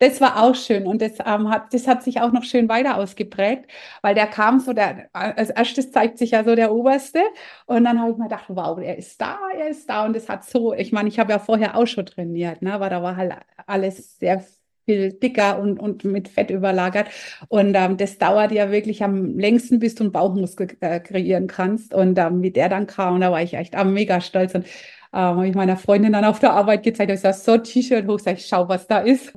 Das 0.00 0.20
war 0.20 0.42
auch 0.42 0.54
schön 0.54 0.86
und 0.86 1.02
das, 1.02 1.12
ähm, 1.26 1.50
hat, 1.50 1.74
das 1.74 1.86
hat 1.86 2.02
sich 2.02 2.22
auch 2.22 2.32
noch 2.32 2.42
schön 2.44 2.70
weiter 2.70 2.96
ausgeprägt, 2.96 3.70
weil 4.00 4.14
der 4.14 4.26
kam 4.26 4.58
so, 4.58 4.72
der, 4.72 5.10
als 5.12 5.50
erstes 5.50 5.92
zeigt 5.92 6.16
sich 6.16 6.30
ja 6.30 6.42
so 6.42 6.54
der 6.54 6.72
Oberste 6.72 7.20
und 7.66 7.84
dann 7.84 8.00
habe 8.00 8.12
ich 8.12 8.16
mir 8.16 8.24
gedacht, 8.24 8.46
wow, 8.48 8.78
er 8.80 8.96
ist 8.96 9.20
da, 9.20 9.38
er 9.54 9.68
ist 9.68 9.90
da 9.90 10.06
und 10.06 10.16
das 10.16 10.30
hat 10.30 10.44
so, 10.44 10.72
ich 10.72 10.90
meine, 10.92 11.10
ich 11.10 11.18
habe 11.18 11.32
ja 11.32 11.38
vorher 11.38 11.76
auch 11.76 11.86
schon 11.86 12.06
trainiert, 12.06 12.62
ne, 12.62 12.72
aber 12.72 12.88
da 12.88 13.02
war 13.02 13.16
halt 13.16 13.34
alles 13.66 14.18
sehr 14.18 14.42
viel 14.86 15.12
dicker 15.12 15.58
und, 15.60 15.78
und 15.78 16.04
mit 16.04 16.28
Fett 16.28 16.50
überlagert. 16.50 17.08
Und 17.48 17.74
ähm, 17.76 17.96
das 17.96 18.18
dauert 18.18 18.52
ja 18.52 18.70
wirklich 18.70 19.02
am 19.04 19.38
längsten, 19.38 19.78
bis 19.78 19.94
du 19.94 20.04
einen 20.04 20.12
Bauchmuskel 20.12 20.68
äh, 20.80 21.00
kreieren 21.00 21.46
kannst. 21.46 21.94
Und 21.94 22.18
ähm, 22.18 22.42
wie 22.42 22.50
der 22.50 22.68
dann 22.68 22.86
kam, 22.86 23.20
da 23.20 23.30
war 23.30 23.42
ich 23.42 23.54
echt 23.54 23.74
äh, 23.74 23.84
mega 23.84 24.20
stolz. 24.20 24.54
Und 24.54 24.66
ähm, 24.66 24.70
habe 25.12 25.48
ich 25.48 25.54
meiner 25.54 25.76
Freundin 25.76 26.12
dann 26.12 26.24
auf 26.24 26.40
der 26.40 26.52
Arbeit 26.52 26.82
gezeigt, 26.82 27.10
ich 27.12 27.20
sage, 27.20 27.36
so 27.36 27.56
T-Shirt 27.58 28.06
hoch, 28.08 28.18
sag 28.18 28.38
ich, 28.38 28.46
schau, 28.46 28.68
was 28.68 28.86
da 28.86 28.98
ist. 28.98 29.32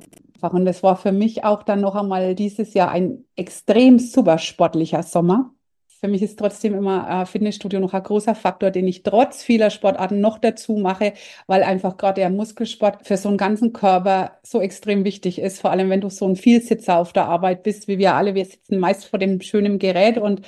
Und 0.52 0.64
das 0.64 0.82
war 0.82 0.96
für 0.96 1.12
mich 1.12 1.44
auch 1.44 1.62
dann 1.62 1.80
noch 1.80 1.94
einmal 1.94 2.34
dieses 2.34 2.74
Jahr 2.74 2.90
ein 2.90 3.24
extrem 3.36 3.98
super 3.98 4.38
sportlicher 4.38 5.02
Sommer. 5.02 5.54
Für 6.00 6.08
mich 6.08 6.22
ist 6.22 6.38
trotzdem 6.38 6.74
immer 6.74 7.22
äh, 7.22 7.26
Fitnessstudio 7.26 7.80
noch 7.80 7.94
ein 7.94 8.02
großer 8.02 8.34
Faktor, 8.34 8.70
den 8.70 8.86
ich 8.86 9.02
trotz 9.02 9.42
vieler 9.42 9.70
Sportarten 9.70 10.20
noch 10.20 10.38
dazu 10.38 10.74
mache, 10.76 11.14
weil 11.46 11.62
einfach 11.62 11.96
gerade 11.96 12.20
der 12.20 12.28
Muskelsport 12.28 13.06
für 13.06 13.16
so 13.16 13.30
einen 13.30 13.38
ganzen 13.38 13.72
Körper 13.72 14.32
so 14.42 14.60
extrem 14.60 15.04
wichtig 15.04 15.38
ist. 15.38 15.62
Vor 15.62 15.70
allem, 15.70 15.88
wenn 15.88 16.02
du 16.02 16.10
so 16.10 16.28
ein 16.28 16.36
Vielsitzer 16.36 16.98
auf 16.98 17.14
der 17.14 17.24
Arbeit 17.26 17.62
bist, 17.62 17.88
wie 17.88 17.96
wir 17.96 18.14
alle. 18.14 18.34
Wir 18.34 18.44
sitzen 18.44 18.78
meist 18.78 19.06
vor 19.06 19.18
dem 19.18 19.40
schönen 19.40 19.78
Gerät 19.78 20.18
und 20.18 20.42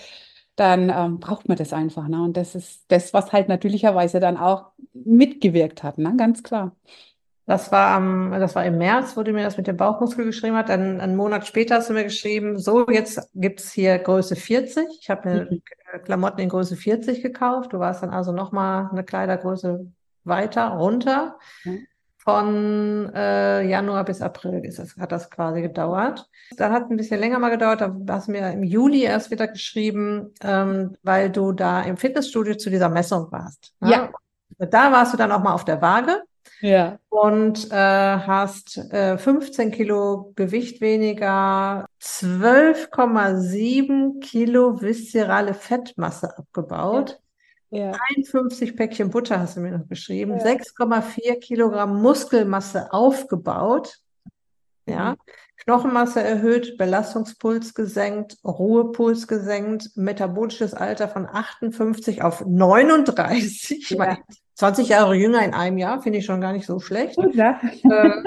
dann 0.56 0.90
ähm, 0.90 1.20
braucht 1.20 1.48
man 1.48 1.56
das 1.56 1.72
einfach. 1.72 2.09
Ne? 2.09 2.22
Und 2.22 2.37
das 2.37 2.54
ist 2.54 2.85
das, 2.88 3.14
was 3.14 3.32
halt 3.32 3.48
natürlicherweise 3.48 4.20
dann 4.20 4.37
auch 4.37 4.72
mitgewirkt 4.92 5.82
hat, 5.82 5.98
ne? 5.98 6.14
ganz 6.16 6.42
klar. 6.42 6.76
Das 7.46 7.70
war 7.70 7.92
am, 7.92 8.32
das 8.32 8.56
war 8.56 8.64
im 8.64 8.76
März, 8.76 9.16
wo 9.16 9.22
du 9.22 9.32
mir 9.32 9.44
das 9.44 9.56
mit 9.56 9.68
dem 9.68 9.76
Bauchmuskel 9.76 10.24
geschrieben 10.24 10.56
hast. 10.56 10.68
Dann 10.68 11.00
einen 11.00 11.14
Monat 11.14 11.46
später 11.46 11.76
hast 11.76 11.88
du 11.88 11.94
mir 11.94 12.02
geschrieben, 12.02 12.59
so, 12.59 12.88
jetzt 12.88 13.30
gibt's 13.35 13.70
hier 13.70 13.98
Größe 13.98 14.35
40. 14.35 14.85
Ich 15.00 15.09
habe 15.11 15.28
mir 15.28 15.48
mhm. 15.50 15.62
Klamotten 16.04 16.40
in 16.40 16.48
Größe 16.48 16.74
40 16.74 17.22
gekauft. 17.22 17.72
Du 17.72 17.78
warst 17.78 18.02
dann 18.02 18.11
also 18.11 18.32
nochmal 18.32 18.88
eine 18.90 19.04
Kleidergröße 19.04 19.87
weiter, 20.24 20.70
runter. 20.70 21.38
Mhm. 21.64 21.87
Von 22.18 23.12
äh, 23.14 23.62
Januar 23.62 24.04
bis 24.04 24.20
April 24.20 24.64
ist 24.64 24.80
das, 24.80 24.96
hat 24.96 25.12
das 25.12 25.30
quasi 25.30 25.62
gedauert. 25.62 26.28
Da 26.56 26.72
hat 26.72 26.90
ein 26.90 26.96
bisschen 26.96 27.20
länger 27.20 27.38
mal 27.38 27.50
gedauert. 27.50 27.80
Da 27.80 27.94
hast 28.09 28.26
du 28.26 28.32
mir 28.32 28.50
im 28.50 28.64
Juli 28.64 29.04
erst 29.04 29.30
wieder 29.30 29.46
geschrieben, 29.46 30.35
ähm, 30.42 30.96
weil 31.04 31.30
du 31.30 31.52
da 31.52 31.82
im 31.82 31.96
Fitnessstudio 31.96 32.56
zu 32.56 32.70
dieser 32.70 32.88
Messung 32.88 33.30
warst. 33.30 33.72
Ne? 33.78 33.90
Ja. 33.92 34.11
Da 34.59 34.90
warst 34.90 35.12
du 35.12 35.16
dann 35.16 35.30
auch 35.30 35.40
mal 35.40 35.54
auf 35.54 35.64
der 35.64 35.80
Waage. 35.80 36.20
Ja. 36.61 36.98
Und 37.09 37.70
äh, 37.70 37.74
hast 37.74 38.78
äh, 38.92 39.16
15 39.18 39.70
Kilo 39.70 40.32
Gewicht 40.37 40.80
weniger, 40.80 41.87
12,7 42.00 44.20
Kilo 44.20 44.80
viszerale 44.80 45.52
Fettmasse 45.54 46.37
abgebaut. 46.37 47.20
Ja. 47.70 47.92
51 48.16 48.76
Päckchen 48.76 49.11
Butter 49.11 49.40
hast 49.40 49.56
du 49.56 49.61
mir 49.61 49.72
noch 49.72 49.88
geschrieben, 49.88 50.38
ja. 50.38 50.44
6,4 50.44 51.40
Kilogramm 51.40 52.00
Muskelmasse 52.00 52.92
aufgebaut. 52.92 53.98
Ja. 54.87 55.12
Mhm. 55.12 55.16
Knochenmasse 55.64 56.22
erhöht, 56.22 56.78
Belastungspuls 56.78 57.74
gesenkt, 57.74 58.37
Ruhepuls 58.44 59.26
gesenkt, 59.26 59.90
metabolisches 59.96 60.74
Alter 60.74 61.09
von 61.09 61.26
58 61.26 62.22
auf 62.22 62.44
39. 62.46 63.90
Ja. 63.90 63.90
Ich 63.90 63.98
meine, 63.98 64.18
20 64.57 64.88
Jahre 64.88 65.14
jünger 65.14 65.45
in 65.45 65.55
einem 65.55 65.79
Jahr, 65.79 66.03
finde 66.03 66.19
ich 66.19 66.25
schon 66.25 66.40
gar 66.40 66.53
nicht 66.53 66.66
so 66.66 66.81
schlecht. 66.81 67.19
Ja. 67.33 67.61
Äh, 67.85 68.23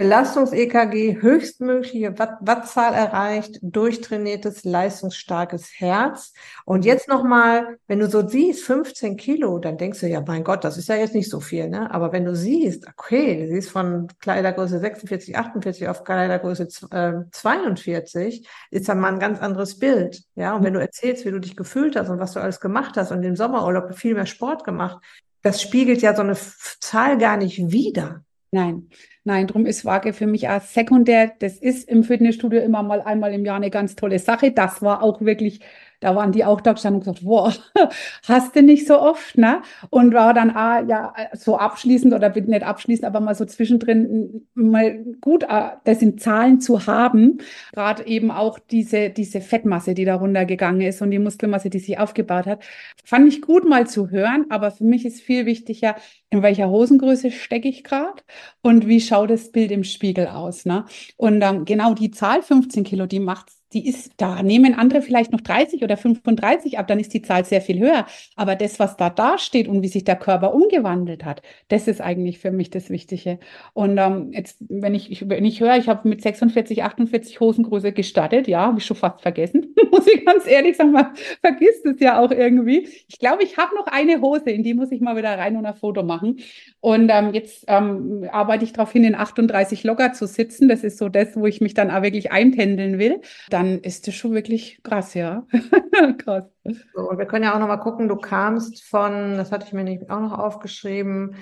Belastungs-EKG, 0.00 1.20
höchstmögliche 1.20 2.18
Watt 2.18 2.38
Wattzahl 2.40 2.94
erreicht, 2.94 3.58
durchtrainiertes, 3.60 4.64
leistungsstarkes 4.64 5.72
Herz. 5.78 6.32
Und 6.64 6.86
jetzt 6.86 7.06
nochmal, 7.06 7.76
wenn 7.86 7.98
du 7.98 8.08
so 8.08 8.26
siehst, 8.26 8.64
15 8.64 9.18
Kilo, 9.18 9.58
dann 9.58 9.76
denkst 9.76 10.00
du 10.00 10.08
ja, 10.08 10.22
mein 10.26 10.42
Gott, 10.42 10.64
das 10.64 10.78
ist 10.78 10.88
ja 10.88 10.96
jetzt 10.96 11.14
nicht 11.14 11.28
so 11.28 11.40
viel, 11.40 11.68
ne? 11.68 11.92
Aber 11.92 12.12
wenn 12.12 12.24
du 12.24 12.34
siehst, 12.34 12.88
okay, 12.88 13.46
du 13.46 13.54
siehst 13.54 13.70
von 13.70 14.08
Kleidergröße 14.20 14.78
46, 14.78 15.36
48 15.36 15.86
auf 15.86 16.02
Kleidergröße 16.02 16.68
äh, 16.92 17.30
42, 17.30 18.48
ist 18.70 18.88
dann 18.88 19.00
mal 19.00 19.12
ein 19.12 19.20
ganz 19.20 19.38
anderes 19.38 19.78
Bild, 19.78 20.22
ja? 20.34 20.56
Und 20.56 20.64
wenn 20.64 20.72
du 20.72 20.80
erzählst, 20.80 21.26
wie 21.26 21.30
du 21.30 21.40
dich 21.40 21.56
gefühlt 21.56 21.94
hast 21.94 22.08
und 22.08 22.20
was 22.20 22.32
du 22.32 22.40
alles 22.40 22.58
gemacht 22.58 22.96
hast 22.96 23.12
und 23.12 23.22
im 23.22 23.36
Sommerurlaub 23.36 23.94
viel 23.94 24.14
mehr 24.14 24.24
Sport 24.24 24.64
gemacht, 24.64 24.96
das 25.42 25.62
spiegelt 25.62 26.02
ja 26.02 26.14
so 26.14 26.22
eine 26.22 26.36
Zahl 26.80 27.18
gar 27.18 27.36
nicht 27.36 27.72
wider. 27.72 28.24
Nein, 28.52 28.88
nein, 29.24 29.46
drum 29.46 29.64
ist 29.64 29.84
Waage 29.84 30.12
für 30.12 30.26
mich 30.26 30.48
auch 30.48 30.60
sekundär. 30.60 31.32
Das 31.38 31.56
ist 31.56 31.88
im 31.88 32.02
Fitnessstudio 32.02 32.60
immer 32.60 32.82
mal 32.82 33.00
einmal 33.00 33.32
im 33.32 33.44
Jahr 33.44 33.56
eine 33.56 33.70
ganz 33.70 33.94
tolle 33.94 34.18
Sache. 34.18 34.52
Das 34.52 34.82
war 34.82 35.02
auch 35.02 35.20
wirklich 35.20 35.60
da 36.00 36.16
waren 36.16 36.32
die 36.32 36.44
auch 36.44 36.60
da 36.60 36.72
gestanden 36.72 37.00
und 37.00 37.04
gesagt, 37.04 37.24
wow, 37.24 37.56
hast 38.26 38.56
du 38.56 38.62
nicht 38.62 38.86
so 38.86 38.98
oft, 39.00 39.36
ne? 39.38 39.62
Und 39.90 40.14
war 40.14 40.34
dann 40.34 40.50
auch, 40.50 40.86
ja, 40.88 41.14
so 41.34 41.56
abschließend 41.58 42.14
oder 42.14 42.30
nicht 42.30 42.62
abschließend, 42.62 43.06
aber 43.06 43.20
mal 43.20 43.34
so 43.34 43.44
zwischendrin 43.44 44.46
mal 44.54 45.04
gut, 45.20 45.44
äh, 45.44 45.70
das 45.84 46.02
in 46.02 46.18
Zahlen 46.18 46.60
zu 46.60 46.86
haben. 46.86 47.38
Gerade 47.72 48.06
eben 48.06 48.30
auch 48.30 48.58
diese, 48.58 49.10
diese 49.10 49.40
Fettmasse, 49.40 49.94
die 49.94 50.04
da 50.04 50.16
runtergegangen 50.16 50.80
ist 50.80 51.02
und 51.02 51.10
die 51.10 51.18
Muskelmasse, 51.18 51.70
die 51.70 51.78
sich 51.78 51.98
aufgebaut 51.98 52.46
hat. 52.46 52.64
Fand 53.04 53.28
ich 53.28 53.42
gut 53.42 53.68
mal 53.68 53.86
zu 53.86 54.10
hören, 54.10 54.46
aber 54.50 54.70
für 54.70 54.84
mich 54.84 55.04
ist 55.04 55.20
viel 55.20 55.46
wichtiger, 55.46 55.96
in 56.30 56.42
welcher 56.42 56.70
Hosengröße 56.70 57.30
stecke 57.30 57.68
ich 57.68 57.84
gerade 57.84 58.22
und 58.62 58.86
wie 58.86 59.00
schaut 59.00 59.30
das 59.30 59.52
Bild 59.52 59.70
im 59.70 59.84
Spiegel 59.84 60.28
aus, 60.28 60.64
ne? 60.64 60.84
Und 61.16 61.42
ähm, 61.42 61.64
genau 61.64 61.94
die 61.94 62.10
Zahl 62.10 62.42
15 62.42 62.84
Kilo, 62.84 63.06
die 63.06 63.20
macht 63.20 63.50
die 63.72 63.88
ist, 63.88 64.12
da 64.16 64.42
nehmen 64.42 64.74
andere 64.74 65.00
vielleicht 65.00 65.32
noch 65.32 65.40
30 65.40 65.82
oder 65.82 65.96
35 65.96 66.78
ab, 66.78 66.88
dann 66.88 66.98
ist 66.98 67.14
die 67.14 67.22
Zahl 67.22 67.44
sehr 67.44 67.60
viel 67.60 67.78
höher. 67.78 68.06
Aber 68.34 68.56
das, 68.56 68.80
was 68.80 68.96
da 68.96 69.10
dasteht 69.10 69.68
und 69.68 69.82
wie 69.82 69.88
sich 69.88 70.04
der 70.04 70.16
Körper 70.16 70.52
umgewandelt 70.54 71.24
hat, 71.24 71.42
das 71.68 71.86
ist 71.86 72.00
eigentlich 72.00 72.38
für 72.38 72.50
mich 72.50 72.70
das 72.70 72.90
Wichtige. 72.90 73.38
Und 73.72 73.98
ähm, 73.98 74.32
jetzt, 74.32 74.56
wenn 74.68 74.94
ich, 74.94 75.28
wenn 75.28 75.44
ich 75.44 75.60
höre, 75.60 75.76
ich 75.76 75.88
habe 75.88 76.08
mit 76.08 76.20
46, 76.20 76.82
48 76.82 77.38
Hosengröße 77.38 77.92
gestartet, 77.92 78.48
ja, 78.48 78.62
habe 78.62 78.78
ich 78.78 78.86
schon 78.86 78.96
fast 78.96 79.20
vergessen, 79.20 79.74
muss 79.92 80.06
ich 80.06 80.24
ganz 80.26 80.46
ehrlich 80.46 80.76
sagen, 80.76 80.92
man 80.92 81.14
vergisst 81.40 81.86
es 81.86 82.00
ja 82.00 82.20
auch 82.20 82.32
irgendwie. 82.32 82.88
Ich 83.08 83.18
glaube, 83.18 83.44
ich 83.44 83.56
habe 83.56 83.74
noch 83.76 83.86
eine 83.86 84.20
Hose, 84.20 84.50
in 84.50 84.64
die 84.64 84.74
muss 84.74 84.90
ich 84.90 85.00
mal 85.00 85.16
wieder 85.16 85.38
rein 85.38 85.56
und 85.56 85.64
ein 85.64 85.74
Foto 85.74 86.02
machen. 86.02 86.38
Und 86.80 87.08
ähm, 87.12 87.32
jetzt 87.34 87.64
ähm, 87.68 88.26
arbeite 88.32 88.64
ich 88.64 88.72
darauf 88.72 88.90
hin, 88.90 89.04
in 89.04 89.14
38 89.14 89.84
locker 89.84 90.12
zu 90.12 90.26
sitzen. 90.26 90.68
Das 90.68 90.82
ist 90.82 90.98
so 90.98 91.08
das, 91.08 91.36
wo 91.36 91.46
ich 91.46 91.60
mich 91.60 91.74
dann 91.74 91.90
auch 91.90 92.02
wirklich 92.02 92.32
einpendeln 92.32 92.98
will. 92.98 93.20
Da 93.48 93.59
dann 93.60 93.78
ist 93.80 94.06
das 94.06 94.14
schon 94.14 94.32
wirklich 94.32 94.82
krass, 94.82 95.14
ja. 95.14 95.46
krass. 96.18 96.44
So, 96.94 97.08
und 97.08 97.18
wir 97.18 97.26
können 97.26 97.44
ja 97.44 97.54
auch 97.54 97.58
noch 97.58 97.68
mal 97.68 97.76
gucken, 97.76 98.08
du 98.08 98.16
kamst 98.16 98.82
von, 98.84 99.36
das 99.36 99.52
hatte 99.52 99.66
ich 99.66 99.72
mir 99.72 99.84
nicht 99.84 100.10
auch 100.10 100.20
noch 100.20 100.38
aufgeschrieben, 100.38 101.36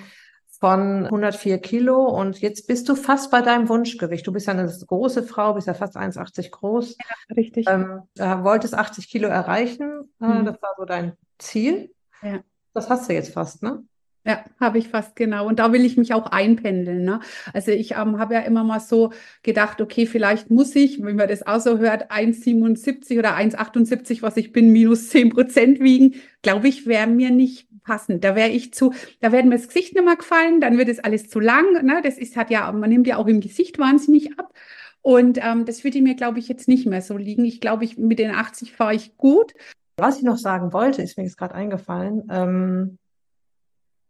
von 0.59 1.05
104 1.05 1.59
Kilo 1.59 2.05
und 2.05 2.39
jetzt 2.41 2.67
bist 2.67 2.89
du 2.89 2.95
fast 2.95 3.31
bei 3.31 3.41
deinem 3.41 3.69
Wunschgewicht. 3.69 4.27
Du 4.27 4.33
bist 4.33 4.47
ja 4.47 4.53
eine 4.53 4.67
große 4.67 5.23
Frau, 5.23 5.53
bist 5.53 5.67
ja 5.67 5.73
fast 5.73 5.95
1,80 5.95 6.49
groß. 6.49 6.97
Ja, 6.97 7.35
richtig. 7.35 7.65
Ähm, 7.69 8.01
äh, 8.17 8.43
wolltest 8.43 8.73
80 8.73 9.09
Kilo 9.09 9.29
erreichen. 9.29 10.11
Äh, 10.21 10.25
mhm. 10.25 10.45
Das 10.45 10.61
war 10.61 10.75
so 10.77 10.83
dein 10.83 11.13
Ziel. 11.37 11.93
Ja. 12.21 12.39
Das 12.73 12.89
hast 12.89 13.09
du 13.09 13.13
jetzt 13.13 13.33
fast, 13.33 13.63
ne? 13.63 13.83
Ja, 14.25 14.43
habe 14.59 14.77
ich 14.77 14.89
fast 14.89 15.15
genau. 15.15 15.47
Und 15.47 15.59
da 15.59 15.71
will 15.71 15.85
ich 15.85 15.95
mich 15.95 16.13
auch 16.13 16.27
einpendeln. 16.27 17.03
Ne? 17.03 17.21
Also 17.53 17.71
ich 17.71 17.91
ähm, 17.91 18.19
habe 18.19 18.33
ja 18.33 18.41
immer 18.41 18.65
mal 18.65 18.81
so 18.81 19.13
gedacht, 19.43 19.79
okay, 19.79 20.05
vielleicht 20.05 20.51
muss 20.51 20.75
ich, 20.75 21.01
wenn 21.01 21.15
man 21.15 21.29
das 21.29 21.47
auch 21.47 21.61
so 21.61 21.77
hört, 21.77 22.11
1,77 22.11 23.17
oder 23.17 23.35
1,78, 23.37 24.21
was 24.21 24.35
ich 24.35 24.51
bin, 24.51 24.71
minus 24.71 25.09
10 25.09 25.29
Prozent 25.29 25.79
wiegen. 25.79 26.15
Glaube 26.41 26.67
ich, 26.67 26.85
wäre 26.85 27.07
mir 27.07 27.31
nicht 27.31 27.69
passend. 27.83 28.23
Da 28.23 28.35
wäre 28.35 28.49
ich 28.49 28.73
zu, 28.73 28.93
da 29.21 29.31
werden 29.31 29.49
mir 29.49 29.55
das 29.55 29.67
Gesicht 29.67 29.95
nicht 29.95 30.05
mehr 30.05 30.17
gefallen, 30.17 30.59
dann 30.59 30.77
wird 30.77 30.89
es 30.89 30.99
alles 30.99 31.29
zu 31.29 31.39
lang. 31.39 31.83
Ne? 31.83 32.01
Das 32.03 32.17
ist, 32.17 32.35
hat 32.35 32.51
ja, 32.51 32.71
man 32.71 32.89
nimmt 32.89 33.07
ja 33.07 33.17
auch 33.17 33.27
im 33.27 33.39
Gesicht 33.39 33.79
wahnsinnig 33.79 34.37
ab. 34.37 34.53
Und 35.01 35.39
ähm, 35.41 35.65
das 35.65 35.83
würde 35.83 36.01
mir, 36.01 36.15
glaube 36.15 36.39
ich, 36.39 36.49
jetzt 36.49 36.67
nicht 36.67 36.85
mehr 36.85 37.01
so 37.01 37.17
liegen. 37.17 37.45
Ich 37.45 37.61
glaube, 37.61 37.85
ich, 37.85 37.97
mit 37.97 38.19
den 38.19 38.31
80 38.31 38.73
fahre 38.73 38.93
ich 38.93 39.17
gut. 39.17 39.53
Was 39.97 40.17
ich 40.17 40.23
noch 40.23 40.37
sagen 40.37 40.71
wollte, 40.71 41.01
ist 41.01 41.17
mir 41.17 41.23
jetzt 41.23 41.37
gerade 41.37 41.55
eingefallen. 41.55 42.27
Ähm 42.29 42.98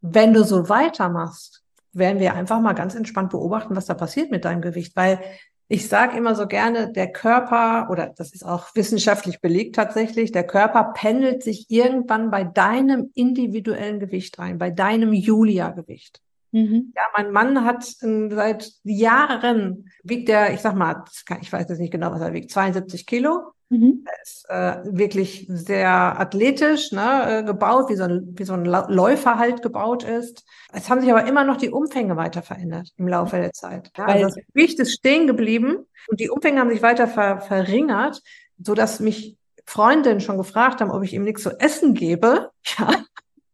wenn 0.02 0.34
du 0.34 0.44
so 0.44 0.70
weitermachst, 0.70 1.64
werden 1.92 2.20
wir 2.20 2.36
einfach 2.36 2.62
mal 2.62 2.74
ganz 2.74 2.96
entspannt 2.96 3.32
beobachten, 3.32 3.76
was 3.76 3.86
da 3.86 3.94
passiert 3.94 4.32
mit 4.32 4.46
deinem 4.46 4.62
Gewicht, 4.62 4.96
weil 4.96 5.20
ich 5.68 5.88
sage 5.88 6.18
immer 6.18 6.34
so 6.34 6.48
gerne, 6.48 6.92
der 6.92 7.12
Körper, 7.12 7.90
oder 7.92 8.12
das 8.16 8.34
ist 8.34 8.44
auch 8.44 8.74
wissenschaftlich 8.74 9.40
belegt 9.40 9.76
tatsächlich, 9.76 10.32
der 10.32 10.46
Körper 10.46 10.94
pendelt 10.96 11.44
sich 11.44 11.70
irgendwann 11.70 12.32
bei 12.32 12.44
deinem 12.44 13.12
individuellen 13.14 14.00
Gewicht 14.00 14.40
ein, 14.40 14.58
bei 14.58 14.72
deinem 14.72 15.14
Julia-Gewicht. 15.14 16.22
Mhm. 16.52 16.94
Ja, 16.96 17.04
mein 17.16 17.32
Mann 17.32 17.66
hat 17.66 17.86
äh, 18.02 18.30
seit 18.32 18.72
Jahren, 18.84 19.90
wiegt 20.04 20.30
der, 20.30 20.54
ich 20.54 20.62
sag 20.62 20.76
mal, 20.76 21.04
ich 21.42 21.52
weiß 21.52 21.68
jetzt 21.70 21.80
nicht 21.80 21.92
genau, 21.92 22.12
was 22.12 22.22
er 22.22 22.34
wiegt, 22.34 22.52
72 22.52 23.06
Kilo. 23.06 23.54
Mhm. 23.70 24.04
Er 24.06 24.24
ist 24.24 24.46
äh, 24.50 24.98
wirklich 24.98 25.46
sehr 25.48 25.90
athletisch 26.20 26.92
ne, 26.92 27.40
äh, 27.40 27.44
gebaut, 27.44 27.90
wie 27.90 27.96
so, 27.96 28.04
ein, 28.04 28.34
wie 28.36 28.44
so 28.44 28.54
ein 28.54 28.66
Läufer 28.66 29.38
halt 29.38 29.62
gebaut 29.62 30.04
ist. 30.04 30.44
Es 30.74 30.90
haben 30.90 31.02
sich 31.02 31.12
aber 31.12 31.28
immer 31.28 31.44
noch 31.44 31.58
die 31.58 31.70
Umfänge 31.70 32.18
weiter 32.18 32.42
verändert 32.42 32.90
im 32.98 33.08
Laufe 33.08 33.38
der 33.38 33.54
Zeit. 33.54 33.92
Ja, 33.96 34.06
also 34.06 34.26
das 34.26 34.36
Gewicht 34.54 34.80
ist 34.80 34.94
stehen 34.94 35.28
geblieben 35.28 35.86
und 36.08 36.20
die 36.20 36.30
Umfänge 36.30 36.60
haben 36.60 36.72
sich 36.72 36.82
weiter 36.82 37.08
ver 37.08 37.42
verringert, 37.42 38.24
so 38.58 38.74
dass 38.74 39.00
mich 39.00 39.38
Freundinnen 39.66 40.20
schon 40.20 40.38
gefragt 40.38 40.82
haben, 40.82 40.90
ob 40.90 41.04
ich 41.04 41.14
ihm 41.14 41.24
nichts 41.24 41.44
zu 41.44 41.60
essen 41.60 41.94
gebe. 41.94 42.50
Ja. 42.78 42.92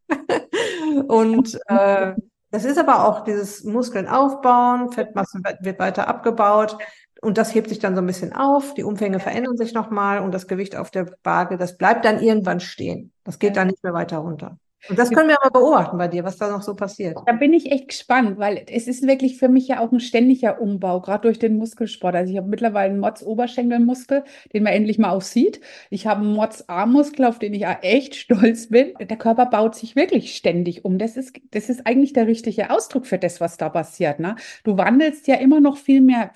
und 1.07 1.59
äh, 1.65 2.13
Das 2.51 2.63
ist 2.65 2.77
aber 2.77 3.07
auch 3.07 3.23
dieses 3.23 3.63
Muskeln 3.63 4.07
aufbauen, 4.07 4.91
Fettmasse 4.91 5.39
wird 5.61 5.79
weiter 5.79 6.07
abgebaut 6.07 6.77
und 7.21 7.37
das 7.37 7.53
hebt 7.53 7.69
sich 7.69 7.79
dann 7.79 7.95
so 7.95 8.01
ein 8.01 8.07
bisschen 8.07 8.33
auf, 8.33 8.73
die 8.75 8.83
Umfänge 8.83 9.19
verändern 9.19 9.57
sich 9.57 9.73
nochmal 9.73 10.19
und 10.19 10.31
das 10.31 10.47
Gewicht 10.47 10.75
auf 10.75 10.91
der 10.91 11.17
Waage, 11.23 11.57
das 11.57 11.77
bleibt 11.77 12.05
dann 12.05 12.21
irgendwann 12.21 12.59
stehen. 12.59 13.11
Das 13.23 13.39
geht 13.39 13.57
dann 13.57 13.67
nicht 13.67 13.83
mehr 13.83 13.93
weiter 13.93 14.19
runter. 14.19 14.59
Und 14.89 14.99
das 14.99 15.09
können 15.11 15.29
wir 15.29 15.37
aber 15.41 15.59
beobachten 15.59 15.97
bei 15.97 16.07
dir, 16.07 16.23
was 16.23 16.37
da 16.37 16.49
noch 16.49 16.61
so 16.61 16.75
passiert. 16.75 17.17
Da 17.25 17.33
bin 17.33 17.53
ich 17.53 17.71
echt 17.71 17.89
gespannt, 17.89 18.37
weil 18.37 18.65
es 18.69 18.87
ist 18.87 19.07
wirklich 19.07 19.37
für 19.37 19.49
mich 19.49 19.67
ja 19.67 19.79
auch 19.79 19.91
ein 19.91 19.99
ständiger 19.99 20.61
Umbau, 20.61 21.01
gerade 21.01 21.23
durch 21.23 21.39
den 21.39 21.57
Muskelsport. 21.57 22.15
Also 22.15 22.31
ich 22.31 22.37
habe 22.37 22.47
mittlerweile 22.47 22.91
einen 22.91 22.99
Mods-Oberschenkelmuskel, 22.99 24.23
den 24.53 24.63
man 24.63 24.73
endlich 24.73 24.99
mal 24.99 25.09
auch 25.09 25.21
sieht. 25.21 25.61
Ich 25.89 26.07
habe 26.07 26.21
einen 26.21 26.33
Mods-Armmuskel, 26.33 27.25
auf 27.25 27.39
den 27.39 27.53
ich 27.53 27.65
auch 27.65 27.81
echt 27.81 28.15
stolz 28.15 28.69
bin. 28.69 28.93
Der 28.99 29.17
Körper 29.17 29.45
baut 29.47 29.75
sich 29.75 29.95
wirklich 29.95 30.35
ständig 30.35 30.85
um. 30.85 30.97
Das 30.97 31.17
ist, 31.17 31.39
das 31.51 31.69
ist 31.69 31.85
eigentlich 31.87 32.13
der 32.13 32.27
richtige 32.27 32.69
Ausdruck 32.69 33.07
für 33.07 33.17
das, 33.17 33.41
was 33.41 33.57
da 33.57 33.69
passiert. 33.69 34.19
Ne? 34.19 34.35
Du 34.63 34.77
wandelst 34.77 35.27
ja 35.27 35.35
immer 35.35 35.59
noch 35.59 35.77
viel 35.77 36.01
mehr 36.01 36.31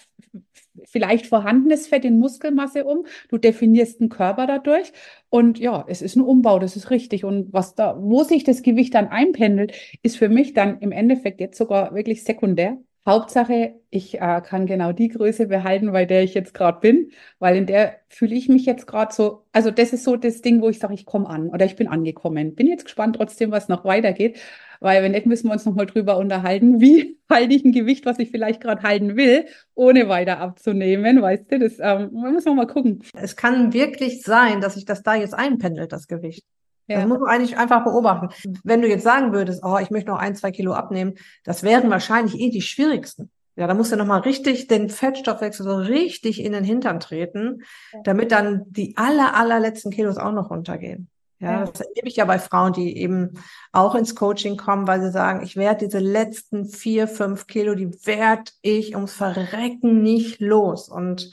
vielleicht 0.86 1.28
vorhandenes 1.28 1.88
Fett 1.88 2.06
in 2.06 2.20
Muskelmasse 2.20 2.86
um. 2.86 3.06
Du 3.30 3.38
definierst 3.38 4.00
den 4.00 4.10
Körper 4.10 4.48
dadurch. 4.48 4.92
Und 5.30 5.60
ja, 5.60 5.86
es 5.88 6.02
ist 6.02 6.15
ein 6.15 6.22
Umbau, 6.22 6.60
das 6.60 6.76
ist 6.76 6.89
richtig. 6.89 7.24
Und 7.24 7.54
was 7.54 7.76
da, 7.76 7.98
wo 8.00 8.24
sich 8.24 8.44
das 8.44 8.62
Gewicht 8.63 8.96
dann 8.96 9.08
einpendelt, 9.08 9.74
ist 10.04 10.18
für 10.18 10.30
mich 10.30 10.54
dann 10.54 10.80
im 10.80 10.92
Endeffekt 10.92 11.39
jetzt 11.39 11.58
sogar 11.58 11.94
wirklich 11.94 12.24
sekundär. 12.24 12.78
Hauptsache, 13.10 13.76
ich 13.89 14.15
äh, 14.22 14.41
kann 14.45 14.65
genau 14.67 14.91
die 14.91 15.10
Größe 15.10 15.48
behalten, 15.48 15.91
bei 15.91 16.06
der 16.06 16.24
ich 16.24 16.34
jetzt 16.34 16.54
gerade 16.54 16.80
bin, 16.80 17.12
weil 17.39 17.56
in 17.58 17.65
der 17.65 17.98
fühle 18.08 18.36
ich 18.36 18.48
mich 18.50 18.65
jetzt 18.65 18.88
gerade 18.88 19.13
so, 19.13 19.45
also 19.52 19.72
das 19.72 19.93
ist 19.93 20.04
so 20.04 20.15
das 20.15 20.41
Ding, 20.41 20.62
wo 20.62 20.69
ich 20.69 20.80
sage, 20.80 20.93
ich 20.93 21.06
komme 21.06 21.28
an 21.28 21.50
oder 21.50 21.65
ich 21.65 21.76
bin 21.76 21.88
angekommen. 21.88 22.56
Bin 22.56 22.67
jetzt 22.67 22.86
gespannt 22.86 23.15
trotzdem, 23.15 23.52
was 23.52 23.67
noch 23.67 23.84
weitergeht, 23.84 24.39
weil 24.80 25.04
wenn 25.04 25.12
nicht, 25.12 25.26
müssen 25.26 25.48
wir 25.48 25.54
uns 25.54 25.65
nochmal 25.65 25.88
drüber 25.88 26.17
unterhalten, 26.17 26.80
wie 26.82 27.19
halte 27.30 27.54
ich 27.54 27.65
ein 27.65 27.72
Gewicht, 27.72 28.06
was 28.06 28.19
ich 28.19 28.32
vielleicht 28.32 28.62
gerade 28.62 28.84
halten 28.84 29.17
will, 29.17 29.45
ohne 29.76 30.08
weiter 30.08 30.39
abzunehmen, 30.39 31.22
weißt 31.22 31.52
du, 31.52 31.60
das 31.60 31.80
ähm, 31.80 32.12
muss 32.13 32.45
man 32.45 32.56
mal 32.56 32.67
gucken. 32.67 33.04
Es 33.13 33.36
kann 33.36 33.74
wirklich 33.74 34.22
sein, 34.22 34.62
dass 34.62 34.76
sich 34.76 34.86
das 34.86 35.04
da 35.04 35.15
jetzt 35.15 35.34
einpendelt, 35.34 35.91
das 35.91 36.08
Gewicht. 36.08 36.45
Ja. 36.89 36.97
Das 36.97 37.08
muss 37.08 37.19
man 37.19 37.30
eigentlich 37.30 37.56
einfach 37.56 37.84
beobachten. 37.84 38.30
Wenn 38.63 38.82
du 38.82 38.88
jetzt 38.88 39.04
sagen 39.04 39.32
würdest, 39.32 39.63
oh, 39.63 39.78
ich 39.78 39.91
möchte 39.91 40.10
noch 40.10 40.17
ein, 40.17 40.36
zwei 40.36 40.49
Kilo 40.49 40.73
abnehmen, 40.73 41.13
das 41.43 41.62
wären 41.62 41.89
wahrscheinlich 41.91 42.39
eh 42.39 42.49
die 42.49 42.63
schwierigsten. 42.63 43.30
Ja, 43.56 43.67
da 43.67 43.75
musst 43.75 43.91
du 43.91 43.95
nochmal 43.95 44.21
richtig 44.21 44.67
den 44.67 44.89
Fettstoffwechsel 44.89 45.65
so 45.65 45.75
richtig 45.75 46.43
in 46.43 46.54
den 46.54 46.63
Hintern 46.63 46.99
treten, 46.99 47.62
damit 48.04 48.32
dann 48.32 48.63
die 48.69 48.97
aller, 48.97 49.36
allerletzten 49.36 49.91
Kilos 49.91 50.17
auch 50.17 50.32
noch 50.32 50.49
runtergehen. 50.49 51.10
Ja, 51.41 51.65
das 51.65 51.80
erlebe 51.80 52.08
ich 52.08 52.15
ja 52.15 52.25
bei 52.25 52.39
Frauen, 52.39 52.73
die 52.73 52.97
eben 52.97 53.34
auch 53.71 53.95
ins 53.95 54.15
Coaching 54.15 54.58
kommen, 54.58 54.88
weil 54.88 55.02
sie 55.02 55.12
sagen, 55.12 55.43
ich 55.43 55.56
werde 55.56 55.86
diese 55.86 55.99
letzten 55.99 56.65
vier, 56.65 57.08
fünf 57.08 57.47
Kilo, 57.47 57.75
die 57.75 57.91
werde 58.06 58.52
ich 58.62 58.95
ums 58.95 59.13
Verrecken 59.13 60.02
nicht 60.02 60.41
los. 60.41 60.89
Und 60.89 61.32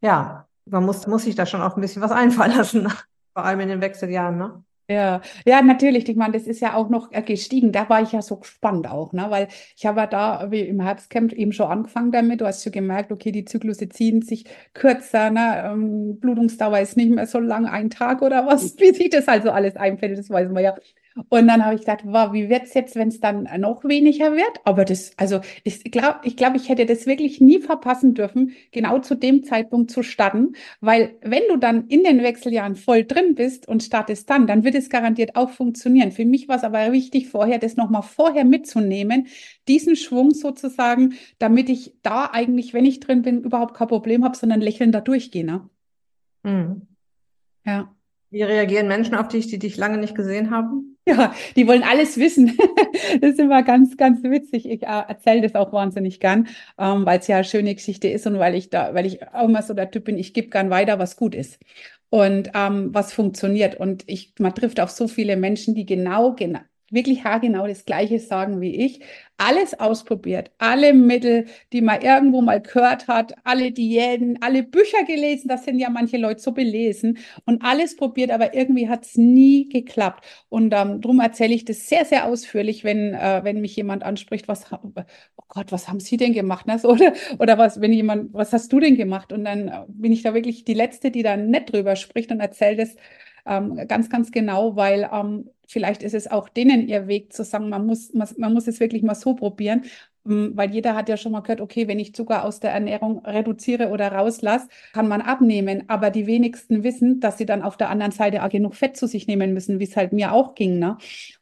ja, 0.00 0.46
man 0.66 0.84
muss, 0.84 1.06
muss 1.06 1.24
sich 1.24 1.34
da 1.34 1.46
schon 1.46 1.62
auch 1.62 1.76
ein 1.76 1.80
bisschen 1.80 2.02
was 2.02 2.12
einfallen 2.12 2.56
lassen, 2.56 2.88
vor 3.32 3.44
allem 3.44 3.60
in 3.60 3.68
den 3.68 3.80
Wechseljahren, 3.80 4.36
ne? 4.36 4.62
Ja, 4.92 5.20
ja, 5.46 5.62
natürlich. 5.62 6.08
Ich 6.08 6.16
meine, 6.16 6.32
das 6.32 6.46
ist 6.48 6.60
ja 6.60 6.74
auch 6.74 6.88
noch 6.88 7.12
äh, 7.12 7.22
gestiegen. 7.22 7.70
Da 7.72 7.88
war 7.88 8.02
ich 8.02 8.12
ja 8.12 8.20
so 8.20 8.36
gespannt 8.36 8.88
auch, 8.88 9.12
ne? 9.12 9.26
Weil 9.30 9.48
ich 9.76 9.86
habe 9.86 10.00
ja 10.00 10.06
da 10.06 10.50
wie 10.50 10.60
im 10.60 10.80
Herbstcamp 10.80 11.32
eben 11.32 11.52
schon 11.52 11.68
angefangen 11.70 12.10
damit. 12.10 12.40
Du 12.40 12.46
hast 12.46 12.62
schon 12.64 12.72
gemerkt, 12.72 13.12
okay, 13.12 13.30
die 13.32 13.44
Zyklusse 13.44 13.88
ziehen 13.88 14.22
sich 14.22 14.44
kürzer, 14.74 15.30
ne? 15.30 15.62
Ähm, 15.66 16.18
Blutungsdauer 16.20 16.80
ist 16.80 16.96
nicht 16.96 17.10
mehr 17.10 17.26
so 17.26 17.38
lang, 17.38 17.66
ein 17.66 17.90
Tag 17.90 18.22
oder 18.22 18.46
was, 18.46 18.76
wie 18.80 18.92
sich 18.92 19.10
das 19.10 19.28
also 19.28 19.50
alles 19.52 19.76
einfällt, 19.76 20.18
das 20.18 20.28
weiß 20.30 20.50
man 20.50 20.62
ja. 20.64 20.74
Und 21.28 21.46
dann 21.46 21.64
habe 21.64 21.74
ich 21.74 21.80
gedacht, 21.82 22.00
wow, 22.04 22.32
wie 22.32 22.48
wird 22.48 22.64
es 22.64 22.74
jetzt, 22.74 22.96
wenn 22.96 23.08
es 23.08 23.20
dann 23.20 23.48
noch 23.58 23.84
weniger 23.84 24.32
wird? 24.34 24.60
Aber 24.64 24.84
das, 24.84 25.12
also 25.18 25.40
ich 25.62 25.84
glaube, 25.84 26.20
ich, 26.22 26.36
glaub, 26.36 26.54
ich 26.54 26.68
hätte 26.68 26.86
das 26.86 27.06
wirklich 27.06 27.40
nie 27.40 27.60
verpassen 27.60 28.14
dürfen, 28.14 28.52
genau 28.70 28.98
zu 28.98 29.14
dem 29.14 29.44
Zeitpunkt 29.44 29.90
zu 29.90 30.02
starten, 30.02 30.54
weil 30.80 31.16
wenn 31.20 31.42
du 31.50 31.56
dann 31.56 31.86
in 31.88 32.02
den 32.02 32.22
Wechseljahren 32.22 32.76
voll 32.76 33.04
drin 33.04 33.34
bist 33.34 33.68
und 33.68 33.82
startest 33.82 34.30
dann, 34.30 34.46
dann 34.46 34.64
wird 34.64 34.74
es 34.74 34.88
garantiert 34.88 35.36
auch 35.36 35.50
funktionieren. 35.50 36.12
Für 36.12 36.24
mich 36.24 36.48
war 36.48 36.56
es 36.56 36.64
aber 36.64 36.92
wichtig, 36.92 37.28
vorher 37.28 37.58
das 37.58 37.76
nochmal 37.76 38.02
vorher 38.02 38.44
mitzunehmen, 38.44 39.26
diesen 39.68 39.96
Schwung 39.96 40.30
sozusagen, 40.30 41.14
damit 41.38 41.68
ich 41.68 41.94
da 42.02 42.30
eigentlich, 42.32 42.72
wenn 42.72 42.86
ich 42.86 43.00
drin 43.00 43.22
bin, 43.22 43.42
überhaupt 43.42 43.74
kein 43.74 43.88
Problem 43.88 44.24
habe, 44.24 44.36
sondern 44.36 44.60
lächelnd 44.60 44.94
da 44.94 45.00
durchgehe. 45.00 45.44
Ne? 45.44 45.68
Mhm. 46.42 46.82
Ja. 47.64 47.94
Wie 48.30 48.42
reagieren 48.42 48.88
Menschen 48.88 49.14
auf 49.14 49.28
dich, 49.28 49.46
die 49.46 49.58
dich 49.58 49.76
lange 49.76 49.98
nicht 49.98 50.14
gesehen 50.14 50.50
haben? 50.50 50.91
Ja, 51.06 51.34
die 51.56 51.66
wollen 51.66 51.82
alles 51.82 52.16
wissen. 52.16 52.56
das 53.20 53.32
ist 53.32 53.40
immer 53.40 53.62
ganz, 53.64 53.96
ganz 53.96 54.22
witzig. 54.22 54.68
Ich 54.68 54.82
äh, 54.84 54.86
erzähle 54.86 55.40
das 55.42 55.54
auch 55.56 55.72
wahnsinnig 55.72 56.20
gern, 56.20 56.46
ähm, 56.78 57.04
weil 57.04 57.18
es 57.18 57.26
ja 57.26 57.36
eine 57.36 57.44
schöne 57.44 57.74
Geschichte 57.74 58.08
ist 58.08 58.26
und 58.26 58.38
weil 58.38 58.54
ich 58.54 58.70
da, 58.70 58.94
weil 58.94 59.06
ich 59.06 59.22
auch 59.32 59.48
immer 59.48 59.62
so 59.62 59.74
der 59.74 59.90
Typ 59.90 60.04
bin, 60.04 60.16
ich 60.18 60.32
gebe 60.32 60.48
gern 60.50 60.70
weiter, 60.70 60.98
was 61.00 61.16
gut 61.16 61.34
ist 61.34 61.58
und 62.10 62.50
ähm, 62.54 62.94
was 62.94 63.12
funktioniert. 63.12 63.74
Und 63.74 64.04
ich, 64.06 64.34
man 64.38 64.54
trifft 64.54 64.78
auf 64.78 64.90
so 64.90 65.08
viele 65.08 65.36
Menschen, 65.36 65.74
die 65.74 65.86
genau, 65.86 66.34
genau, 66.34 66.60
wirklich 66.92 67.24
haargenau 67.24 67.66
das 67.66 67.84
Gleiche 67.84 68.18
sagen 68.20 68.60
wie 68.60 68.76
ich. 68.84 69.00
Alles 69.38 69.78
ausprobiert, 69.80 70.52
alle 70.58 70.92
Mittel, 70.92 71.46
die 71.72 71.80
man 71.80 72.00
irgendwo 72.00 72.42
mal 72.42 72.60
gehört 72.60 73.08
hat, 73.08 73.34
alle 73.42 73.72
Diäten, 73.72 74.38
alle 74.40 74.62
Bücher 74.62 75.02
gelesen, 75.04 75.48
das 75.48 75.64
sind 75.64 75.80
ja 75.80 75.90
manche 75.90 76.16
Leute 76.16 76.40
so 76.40 76.52
belesen 76.52 77.18
und 77.44 77.64
alles 77.64 77.96
probiert, 77.96 78.30
aber 78.30 78.54
irgendwie 78.54 78.88
hat 78.88 79.04
es 79.04 79.16
nie 79.16 79.68
geklappt. 79.68 80.24
Und 80.48 80.72
ähm, 80.74 81.00
darum 81.00 81.18
erzähle 81.18 81.54
ich 81.54 81.64
das 81.64 81.88
sehr, 81.88 82.04
sehr 82.04 82.26
ausführlich, 82.26 82.84
wenn, 82.84 83.14
äh, 83.14 83.40
wenn 83.42 83.60
mich 83.60 83.74
jemand 83.74 84.04
anspricht, 84.04 84.46
was, 84.46 84.70
oh 84.70 84.92
Gott, 85.48 85.72
was 85.72 85.88
haben 85.88 85.98
Sie 85.98 86.16
denn 86.16 86.34
gemacht? 86.34 86.66
Ne? 86.66 86.78
Oder, 86.84 87.12
oder 87.38 87.58
was, 87.58 87.80
wenn 87.80 87.92
jemand, 87.92 88.32
was 88.34 88.52
hast 88.52 88.72
du 88.72 88.78
denn 88.78 88.96
gemacht? 88.96 89.32
Und 89.32 89.44
dann 89.44 89.68
äh, 89.68 89.84
bin 89.88 90.12
ich 90.12 90.22
da 90.22 90.34
wirklich 90.34 90.64
die 90.64 90.74
Letzte, 90.74 91.10
die 91.10 91.22
da 91.22 91.36
nicht 91.36 91.72
drüber 91.72 91.96
spricht 91.96 92.30
und 92.30 92.40
erzählt 92.40 92.78
es 92.78 92.96
ähm, 93.46 93.86
ganz, 93.88 94.08
ganz 94.10 94.30
genau, 94.32 94.76
weil 94.76 95.08
ähm, 95.12 95.50
vielleicht 95.66 96.02
ist 96.02 96.14
es 96.14 96.26
auch 96.30 96.48
denen 96.48 96.88
ihr 96.88 97.06
Weg 97.08 97.32
zu 97.32 97.44
sagen, 97.44 97.68
man 97.68 97.86
muss, 97.86 98.12
man, 98.12 98.28
man 98.38 98.52
muss 98.52 98.66
es 98.68 98.80
wirklich 98.80 99.02
mal 99.02 99.14
so 99.14 99.34
probieren. 99.34 99.84
Ähm, 100.26 100.52
weil 100.54 100.70
jeder 100.70 100.94
hat 100.94 101.08
ja 101.08 101.16
schon 101.16 101.32
mal 101.32 101.40
gehört, 101.40 101.60
okay, 101.60 101.88
wenn 101.88 101.98
ich 101.98 102.14
Zucker 102.14 102.44
aus 102.44 102.60
der 102.60 102.72
Ernährung 102.72 103.24
reduziere 103.24 103.88
oder 103.88 104.12
rauslasse, 104.12 104.68
kann 104.92 105.08
man 105.08 105.20
abnehmen. 105.20 105.84
Aber 105.88 106.10
die 106.10 106.26
wenigsten 106.26 106.84
wissen, 106.84 107.20
dass 107.20 107.38
sie 107.38 107.46
dann 107.46 107.62
auf 107.62 107.76
der 107.76 107.90
anderen 107.90 108.12
Seite 108.12 108.44
auch 108.44 108.48
genug 108.48 108.74
Fett 108.74 108.96
zu 108.96 109.06
sich 109.06 109.26
nehmen 109.26 109.52
müssen, 109.54 109.80
wie 109.80 109.84
es 109.84 109.96
halt 109.96 110.12
mir 110.12 110.32
auch 110.32 110.54
ging. 110.54 110.78
Ne? 110.78 110.96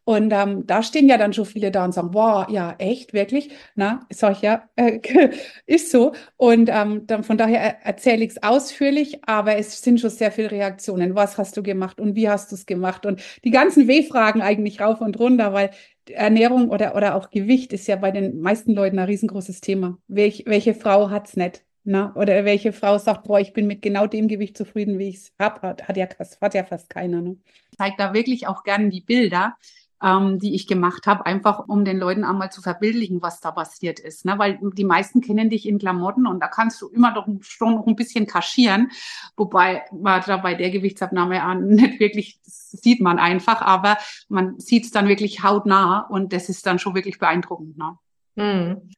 Und 0.04 0.32
ähm, 0.32 0.66
da 0.66 0.82
stehen 0.82 1.08
ja 1.08 1.18
dann 1.18 1.32
schon 1.32 1.44
viele 1.44 1.70
da 1.70 1.84
und 1.84 1.92
sagen, 1.92 2.12
wow, 2.12 2.48
ja, 2.48 2.74
echt, 2.78 3.12
wirklich? 3.12 3.50
Na, 3.76 4.00
sag 4.10 4.32
ich 4.32 4.42
ja, 4.42 4.68
äh, 4.74 4.98
ist 5.66 5.92
so. 5.92 6.12
Und 6.36 6.68
ähm, 6.72 7.06
dann 7.06 7.22
von 7.22 7.38
daher 7.38 7.84
erzähle 7.86 8.24
ich 8.24 8.30
es 8.30 8.42
ausführlich, 8.42 9.20
aber 9.26 9.56
es 9.56 9.80
sind 9.82 10.00
schon 10.00 10.10
sehr 10.10 10.32
viele 10.32 10.50
Reaktionen. 10.50 11.14
Was 11.14 11.38
hast 11.38 11.56
du 11.56 11.62
gemacht 11.62 12.00
und 12.00 12.16
wie 12.16 12.28
hast 12.28 12.50
du 12.50 12.56
es 12.56 12.66
gemacht? 12.66 13.06
Und 13.06 13.22
die 13.44 13.50
ganzen 13.52 13.86
W-Fragen 13.86 14.42
eigentlich 14.42 14.80
rauf 14.80 15.00
und 15.00 15.16
runter, 15.18 15.52
weil 15.52 15.70
Ernährung 16.08 16.70
oder, 16.70 16.94
oder 16.96 17.14
auch 17.14 17.30
Gewicht 17.30 17.72
ist 17.72 17.86
ja 17.86 17.96
bei 17.96 18.10
den 18.10 18.40
meisten 18.40 18.74
Leuten 18.74 18.98
ein 18.98 19.06
riesengroßes 19.06 19.60
Thema. 19.60 19.98
Welch, 20.08 20.44
welche 20.46 20.74
Frau 20.74 21.10
hat 21.10 21.28
es 21.28 21.36
nicht? 21.36 21.64
Na, 21.82 22.14
oder 22.14 22.44
welche 22.44 22.72
Frau 22.72 22.98
sagt, 22.98 23.24
boah, 23.24 23.40
ich 23.40 23.52
bin 23.52 23.66
mit 23.66 23.80
genau 23.80 24.06
dem 24.06 24.28
Gewicht 24.28 24.56
zufrieden, 24.56 24.98
wie 24.98 25.08
ich 25.08 25.16
es 25.16 25.32
habe, 25.38 25.62
hat, 25.62 25.88
hat, 25.88 25.96
ja, 25.96 26.06
hat 26.40 26.54
ja 26.54 26.64
fast 26.64 26.90
keiner. 26.90 27.22
Ne? 27.22 27.36
Ich 27.70 27.78
zeige 27.78 27.96
da 27.96 28.12
wirklich 28.12 28.46
auch 28.46 28.64
gerne 28.64 28.90
die 28.90 29.00
Bilder, 29.00 29.56
ähm, 30.02 30.38
die 30.38 30.54
ich 30.54 30.66
gemacht 30.66 31.06
habe, 31.06 31.26
einfach 31.26 31.68
um 31.68 31.84
den 31.84 31.98
Leuten 31.98 32.24
einmal 32.24 32.50
zu 32.50 32.62
verbildlichen, 32.62 33.22
was 33.22 33.40
da 33.40 33.50
passiert 33.50 34.00
ist. 34.00 34.24
Ne? 34.24 34.38
Weil 34.38 34.58
die 34.62 34.84
meisten 34.84 35.20
kennen 35.20 35.50
dich 35.50 35.66
in 35.68 35.78
Klamotten 35.78 36.26
und 36.26 36.40
da 36.40 36.48
kannst 36.48 36.80
du 36.80 36.88
immer 36.88 37.12
doch 37.12 37.26
schon 37.40 37.74
noch 37.74 37.86
ein 37.86 37.96
bisschen 37.96 38.26
kaschieren, 38.26 38.90
wobei 39.36 39.84
man 39.92 40.22
da 40.26 40.38
bei 40.38 40.54
der 40.54 40.70
Gewichtsabnahme 40.70 41.56
nicht 41.60 42.00
wirklich, 42.00 42.40
sieht 42.42 43.00
man 43.00 43.18
einfach, 43.18 43.62
aber 43.62 43.98
man 44.28 44.58
sieht 44.58 44.84
es 44.84 44.90
dann 44.90 45.08
wirklich 45.08 45.42
hautnah 45.42 46.06
und 46.08 46.32
das 46.32 46.48
ist 46.48 46.66
dann 46.66 46.78
schon 46.78 46.94
wirklich 46.94 47.18
beeindruckend. 47.18 47.76
Ne? 47.76 47.98
Hm. 48.36 48.90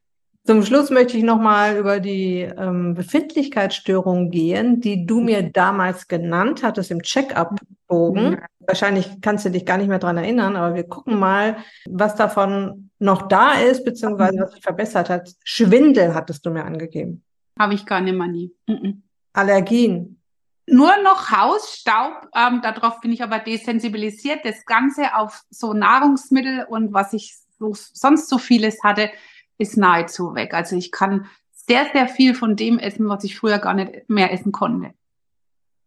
Zum 0.45 0.65
Schluss 0.65 0.91
möchte 0.91 1.17
ich 1.17 1.23
nochmal 1.23 1.77
über 1.77 2.01
die 2.01 2.41
ähm, 2.41 2.95
Befindlichkeitsstörung 2.95 4.31
gehen, 4.31 4.81
die 4.81 5.07
du 5.07 5.21
mir 5.21 5.43
damals 5.43 6.09
genannt 6.09 6.65
hattest 6.65 6.91
im 6.91 7.03
Check-up-Bogen. 7.03 8.31
Mhm. 8.31 8.39
Wahrscheinlich 8.67 9.21
kannst 9.21 9.45
du 9.45 9.51
dich 9.51 9.65
gar 9.65 9.77
nicht 9.77 9.87
mehr 9.89 10.01
dran 10.01 10.17
erinnern, 10.17 10.57
aber 10.57 10.75
wir 10.75 10.85
gucken 10.85 11.19
mal, 11.19 11.59
was 11.89 12.17
davon 12.17 12.91
noch 12.99 13.29
da 13.29 13.53
ist, 13.53 13.85
beziehungsweise 13.85 14.41
was 14.41 14.53
sich 14.53 14.63
verbessert 14.63 15.11
hat. 15.11 15.31
Schwindel 15.45 16.13
hattest 16.15 16.45
du 16.45 16.51
mir 16.51 16.65
angegeben. 16.65 17.23
Habe 17.57 17.75
ich 17.75 17.87
gar 17.87 18.01
nicht 18.01 18.17
mehr 18.17 18.27
nie. 18.27 18.53
Mhm. 18.67 19.03
Allergien. 19.33 20.21
Nur 20.67 20.93
noch 21.05 21.31
Hausstaub, 21.31 22.29
ähm, 22.35 22.61
darauf 22.63 23.01
bin 23.01 23.13
ich 23.13 23.23
aber 23.23 23.39
desensibilisiert. 23.39 24.45
Das 24.45 24.65
Ganze 24.65 25.15
auf 25.15 25.43
so 25.51 25.73
Nahrungsmittel 25.73 26.67
und 26.69 26.93
was 26.93 27.13
ich 27.13 27.37
so, 27.59 27.73
sonst 27.75 28.29
so 28.29 28.39
vieles 28.39 28.83
hatte, 28.83 29.11
ist 29.59 29.77
nahezu 29.77 30.35
weg. 30.35 30.55
Also 30.55 30.77
ich 30.77 30.91
kann 30.91 31.27
sehr, 31.51 31.87
sehr 31.93 32.09
viel 32.09 32.35
von 32.35 32.57
dem 32.57 32.79
essen, 32.79 33.09
was 33.09 33.25
ich 33.25 33.37
früher 33.39 33.59
gar 33.59 33.75
nicht 33.75 34.09
mehr 34.09 34.33
essen 34.33 34.53
konnte. 34.53 34.93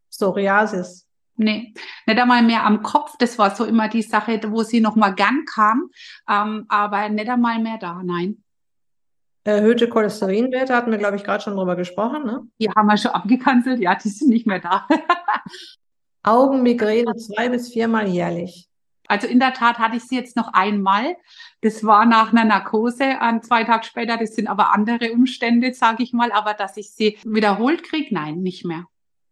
Psoriasis. 0.09 1.05
nee, 1.35 1.73
nicht 2.05 2.19
einmal 2.19 2.43
mehr 2.43 2.65
am 2.65 2.81
Kopf. 2.81 3.15
Das 3.19 3.37
war 3.37 3.53
so 3.55 3.65
immer 3.65 3.89
die 3.89 4.01
Sache, 4.01 4.39
wo 4.47 4.63
sie 4.63 4.79
noch 4.79 4.95
mal 4.95 5.13
gern 5.13 5.43
kam, 5.45 5.89
ähm, 6.29 6.65
aber 6.69 7.09
nicht 7.09 7.29
einmal 7.29 7.59
mehr 7.59 7.77
da, 7.77 8.01
nein. 8.03 8.41
Erhöhte 9.43 9.87
Cholesterinwerte 9.87 10.73
hatten 10.73 10.89
wir, 10.89 10.97
glaube 10.97 11.17
ich, 11.17 11.23
gerade 11.23 11.43
schon 11.43 11.55
drüber 11.55 11.75
gesprochen. 11.75 12.25
Ne? 12.25 12.47
Die 12.59 12.69
haben 12.69 12.87
wir 12.87 12.97
schon 12.97 13.11
abgekanzelt, 13.11 13.79
ja, 13.79 13.93
die 13.93 14.09
sind 14.09 14.29
nicht 14.29 14.47
mehr 14.47 14.59
da. 14.59 14.87
Augenmigräne 16.23 17.15
zwei 17.17 17.49
bis 17.49 17.71
viermal 17.71 18.07
jährlich. 18.07 18.67
Also 19.07 19.27
in 19.27 19.39
der 19.39 19.53
Tat 19.53 19.79
hatte 19.79 19.97
ich 19.97 20.03
sie 20.03 20.15
jetzt 20.15 20.35
noch 20.35 20.53
einmal. 20.53 21.15
Das 21.61 21.83
war 21.83 22.05
nach 22.05 22.31
einer 22.31 22.45
Narkose 22.45 23.19
an 23.19 23.41
zwei 23.41 23.63
Tage 23.63 23.85
später. 23.85 24.17
Das 24.17 24.35
sind 24.35 24.47
aber 24.47 24.73
andere 24.73 25.11
Umstände, 25.11 25.73
sage 25.73 26.03
ich 26.03 26.13
mal. 26.13 26.31
Aber 26.31 26.53
dass 26.53 26.77
ich 26.77 26.91
sie 26.91 27.17
wiederholt 27.25 27.83
kriege, 27.83 28.13
nein, 28.13 28.41
nicht 28.41 28.65
mehr. 28.65 28.85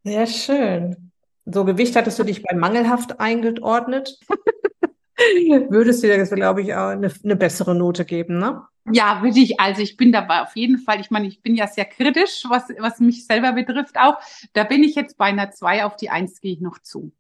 Sehr 0.04 0.28
schön. 0.28 1.12
So 1.46 1.66
Gewicht 1.66 1.96
hattest 1.96 2.20
du 2.20 2.24
dich 2.24 2.42
bei 2.44 2.56
mangelhaft 2.56 3.20
eingeordnet. 3.20 4.20
Würdest 5.70 6.04
du 6.04 6.08
dir, 6.08 6.24
glaube 6.24 6.62
ich, 6.62 6.74
auch 6.74 6.90
eine, 6.90 7.12
eine 7.24 7.36
bessere 7.36 7.76
Note 7.76 8.06
geben, 8.06 8.40
ne? 8.40 8.64
Ja, 8.92 9.22
würde 9.22 9.40
ich. 9.40 9.60
Also 9.60 9.82
ich 9.82 9.96
bin 9.96 10.12
dabei 10.12 10.42
auf 10.42 10.56
jeden 10.56 10.78
Fall. 10.78 11.00
Ich 11.00 11.10
meine, 11.10 11.28
ich 11.28 11.42
bin 11.42 11.56
ja 11.56 11.68
sehr 11.68 11.86
kritisch, 11.86 12.44
was, 12.50 12.68
was 12.80 13.00
mich 13.00 13.26
selber 13.26 13.54
betrifft 13.54 13.98
auch. 13.98 14.18
Da 14.54 14.66
bin 14.66 14.84
ich 14.84 14.96
jetzt 14.96 15.18
bei 15.18 15.26
einer 15.26 15.52
2 15.52 15.86
auf 15.86 15.96
die 15.96 16.10
1 16.10 16.42
gehe 16.42 16.54
ich 16.54 16.62
noch 16.62 16.80
zu. 16.80 17.14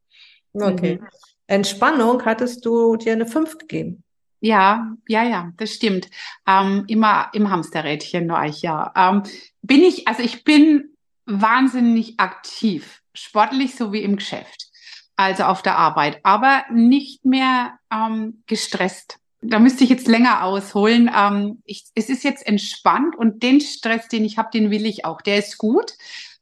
Okay. 0.54 1.00
Mhm. 1.00 1.08
Entspannung 1.48 2.24
hattest 2.26 2.66
du 2.66 2.96
dir 2.96 3.14
eine 3.14 3.26
5 3.26 3.58
gegeben. 3.58 4.04
Ja, 4.40 4.96
ja, 5.08 5.24
ja, 5.24 5.52
das 5.58 5.72
stimmt. 5.72 6.10
Ähm, 6.46 6.84
immer 6.88 7.30
im 7.34 7.50
Hamsterrädchen 7.50 8.28
war 8.30 8.46
ich, 8.46 8.62
ja. 8.62 8.92
Ähm, 8.96 9.24
bin 9.62 9.82
ich, 9.82 10.08
also 10.08 10.22
ich 10.22 10.44
bin 10.44 10.96
wahnsinnig 11.26 12.20
aktiv, 12.20 13.02
sportlich 13.14 13.76
sowie 13.76 14.02
im 14.02 14.18
Geschäft, 14.18 14.68
also 15.16 15.44
auf 15.44 15.62
der 15.62 15.78
Arbeit, 15.78 16.20
aber 16.24 16.66
nicht 16.72 17.24
mehr 17.24 17.80
ähm, 17.90 18.44
gestresst 18.46 19.20
da 19.44 19.60
müsste 19.60 19.84
ich 19.84 19.90
jetzt 19.90 20.08
länger 20.08 20.44
ausholen. 20.44 21.12
Ähm, 21.16 21.62
ich, 21.66 21.86
es 21.96 22.10
ist 22.10 22.24
jetzt 22.24 22.46
entspannt 22.48 23.16
und 23.16 23.44
den 23.44 23.62
Stress, 23.62 24.08
den 24.08 24.26
ich 24.26 24.38
habe, 24.38 24.50
den 24.54 24.72
will 24.72 24.86
ich 24.86 25.06
auch. 25.06 25.22
Der 25.22 25.38
ist 25.38 25.58
gut. 25.58 25.94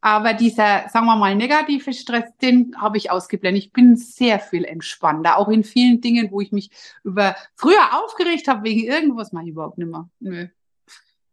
Aber 0.01 0.33
dieser, 0.33 0.89
sagen 0.89 1.05
wir 1.05 1.15
mal, 1.15 1.35
negative 1.35 1.93
Stress, 1.93 2.25
den 2.41 2.75
habe 2.75 2.97
ich 2.97 3.11
ausgeblendet. 3.11 3.65
Ich 3.65 3.71
bin 3.71 3.95
sehr 3.95 4.39
viel 4.39 4.65
entspannter, 4.65 5.37
auch 5.37 5.47
in 5.47 5.63
vielen 5.63 6.01
Dingen, 6.01 6.31
wo 6.31 6.41
ich 6.41 6.51
mich 6.51 6.71
über 7.03 7.35
früher 7.55 8.03
aufgeregt 8.03 8.47
habe 8.47 8.63
wegen 8.63 8.83
irgendwas, 8.83 9.31
mache 9.31 9.45
ich 9.45 9.51
überhaupt 9.51 9.77
nicht 9.77 9.91
mehr. 9.91 10.09
Nö. 10.19 10.47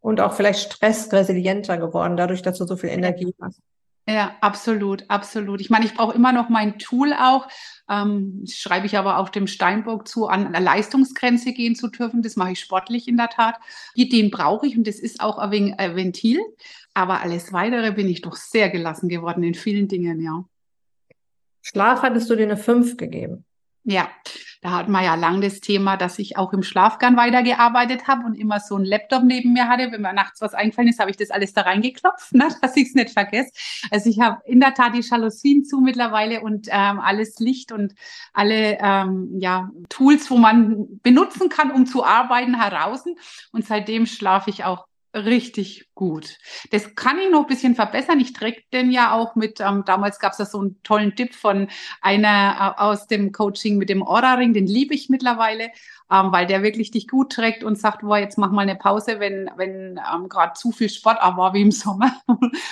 Und 0.00 0.20
auch 0.20 0.34
vielleicht 0.34 0.74
stressresilienter 0.74 1.78
geworden, 1.78 2.16
dadurch, 2.16 2.42
dass 2.42 2.58
du 2.58 2.66
so 2.66 2.76
viel 2.76 2.90
Energie 2.90 3.34
hast. 3.40 3.60
Ja, 4.08 4.36
absolut, 4.40 5.04
absolut. 5.08 5.60
Ich 5.60 5.68
meine, 5.68 5.84
ich 5.84 5.92
brauche 5.92 6.14
immer 6.14 6.32
noch 6.32 6.48
mein 6.48 6.78
Tool 6.78 7.12
auch. 7.12 7.46
Ähm, 7.90 8.42
schreibe 8.50 8.86
ich 8.86 8.96
aber 8.96 9.18
auch 9.18 9.28
dem 9.28 9.46
Steinbock 9.46 10.08
zu, 10.08 10.28
an 10.28 10.46
einer 10.46 10.60
Leistungsgrenze 10.60 11.52
gehen 11.52 11.74
zu 11.74 11.88
dürfen. 11.88 12.22
Das 12.22 12.34
mache 12.34 12.52
ich 12.52 12.60
sportlich 12.60 13.06
in 13.06 13.18
der 13.18 13.28
Tat. 13.28 13.56
Den 13.96 14.30
brauche 14.30 14.66
ich 14.66 14.78
und 14.78 14.86
das 14.86 14.98
ist 14.98 15.20
auch 15.20 15.36
ein 15.36 15.50
wenig 15.50 15.78
ein 15.78 15.94
Ventil. 15.94 16.40
Aber 16.98 17.20
alles 17.20 17.52
Weitere 17.52 17.92
bin 17.92 18.08
ich 18.08 18.22
doch 18.22 18.34
sehr 18.34 18.70
gelassen 18.70 19.08
geworden 19.08 19.44
in 19.44 19.54
vielen 19.54 19.86
Dingen, 19.86 20.20
ja. 20.20 20.44
Schlaf 21.62 22.02
hattest 22.02 22.28
du 22.28 22.34
dir 22.34 22.42
eine 22.42 22.56
5 22.56 22.96
gegeben? 22.96 23.44
Ja, 23.84 24.08
da 24.62 24.72
hatten 24.72 24.90
wir 24.90 25.04
ja 25.04 25.14
lang 25.14 25.40
das 25.40 25.60
Thema, 25.60 25.96
dass 25.96 26.18
ich 26.18 26.36
auch 26.36 26.52
im 26.52 26.64
Schlaf 26.64 26.98
gern 26.98 27.16
weitergearbeitet 27.16 28.08
habe 28.08 28.26
und 28.26 28.34
immer 28.34 28.58
so 28.58 28.74
ein 28.74 28.84
Laptop 28.84 29.22
neben 29.22 29.52
mir 29.52 29.68
hatte. 29.68 29.92
Wenn 29.92 30.02
mir 30.02 30.12
nachts 30.12 30.40
was 30.40 30.54
eingefallen 30.54 30.88
ist, 30.88 30.98
habe 30.98 31.12
ich 31.12 31.16
das 31.16 31.30
alles 31.30 31.52
da 31.52 31.60
reingeklopft, 31.60 32.34
ne, 32.34 32.48
dass 32.62 32.76
ich 32.76 32.88
es 32.88 32.94
nicht 32.94 33.10
vergesse. 33.10 33.52
Also 33.92 34.10
ich 34.10 34.18
habe 34.18 34.40
in 34.44 34.58
der 34.58 34.74
Tat 34.74 34.92
die 34.96 35.00
Jalousien 35.00 35.64
zu 35.64 35.80
mittlerweile 35.80 36.40
und 36.40 36.66
ähm, 36.68 36.98
alles 36.98 37.38
Licht 37.38 37.70
und 37.70 37.94
alle 38.32 38.76
ähm, 38.80 39.36
ja, 39.38 39.70
Tools, 39.88 40.28
wo 40.32 40.36
man 40.36 40.98
benutzen 41.04 41.48
kann, 41.48 41.70
um 41.70 41.86
zu 41.86 42.04
arbeiten, 42.04 42.60
heraus. 42.60 43.04
Und 43.52 43.64
seitdem 43.64 44.06
schlafe 44.06 44.50
ich 44.50 44.64
auch 44.64 44.88
richtig 45.14 45.87
gut. 45.98 46.38
Das 46.70 46.94
kann 46.94 47.18
ich 47.18 47.28
noch 47.28 47.40
ein 47.40 47.46
bisschen 47.48 47.74
verbessern. 47.74 48.20
Ich 48.20 48.32
träge 48.32 48.62
den 48.72 48.92
ja 48.92 49.12
auch 49.12 49.34
mit, 49.34 49.60
ähm, 49.60 49.82
damals 49.84 50.20
gab 50.20 50.30
es 50.30 50.38
ja 50.38 50.44
so 50.44 50.60
einen 50.60 50.80
tollen 50.84 51.16
Tipp 51.16 51.34
von 51.34 51.66
einer 52.00 52.76
äh, 52.78 52.80
aus 52.80 53.08
dem 53.08 53.32
Coaching 53.32 53.78
mit 53.78 53.88
dem 53.88 54.06
Aura-Ring, 54.06 54.52
den 54.52 54.68
liebe 54.68 54.94
ich 54.94 55.08
mittlerweile 55.08 55.72
ähm, 56.10 56.32
weil 56.32 56.46
der 56.46 56.62
wirklich 56.62 56.90
dich 56.90 57.06
gut 57.06 57.32
trägt 57.32 57.64
und 57.64 57.78
sagt, 57.78 58.00
boah, 58.00 58.18
jetzt 58.18 58.38
mach 58.38 58.50
mal 58.50 58.62
eine 58.62 58.76
Pause, 58.76 59.20
wenn, 59.20 59.50
wenn 59.56 60.00
ähm, 60.12 60.28
gerade 60.28 60.54
zu 60.54 60.72
viel 60.72 60.88
Sport 60.88 61.18
war 61.18 61.54
wie 61.54 61.62
im 61.62 61.70
Sommer, 61.78 62.12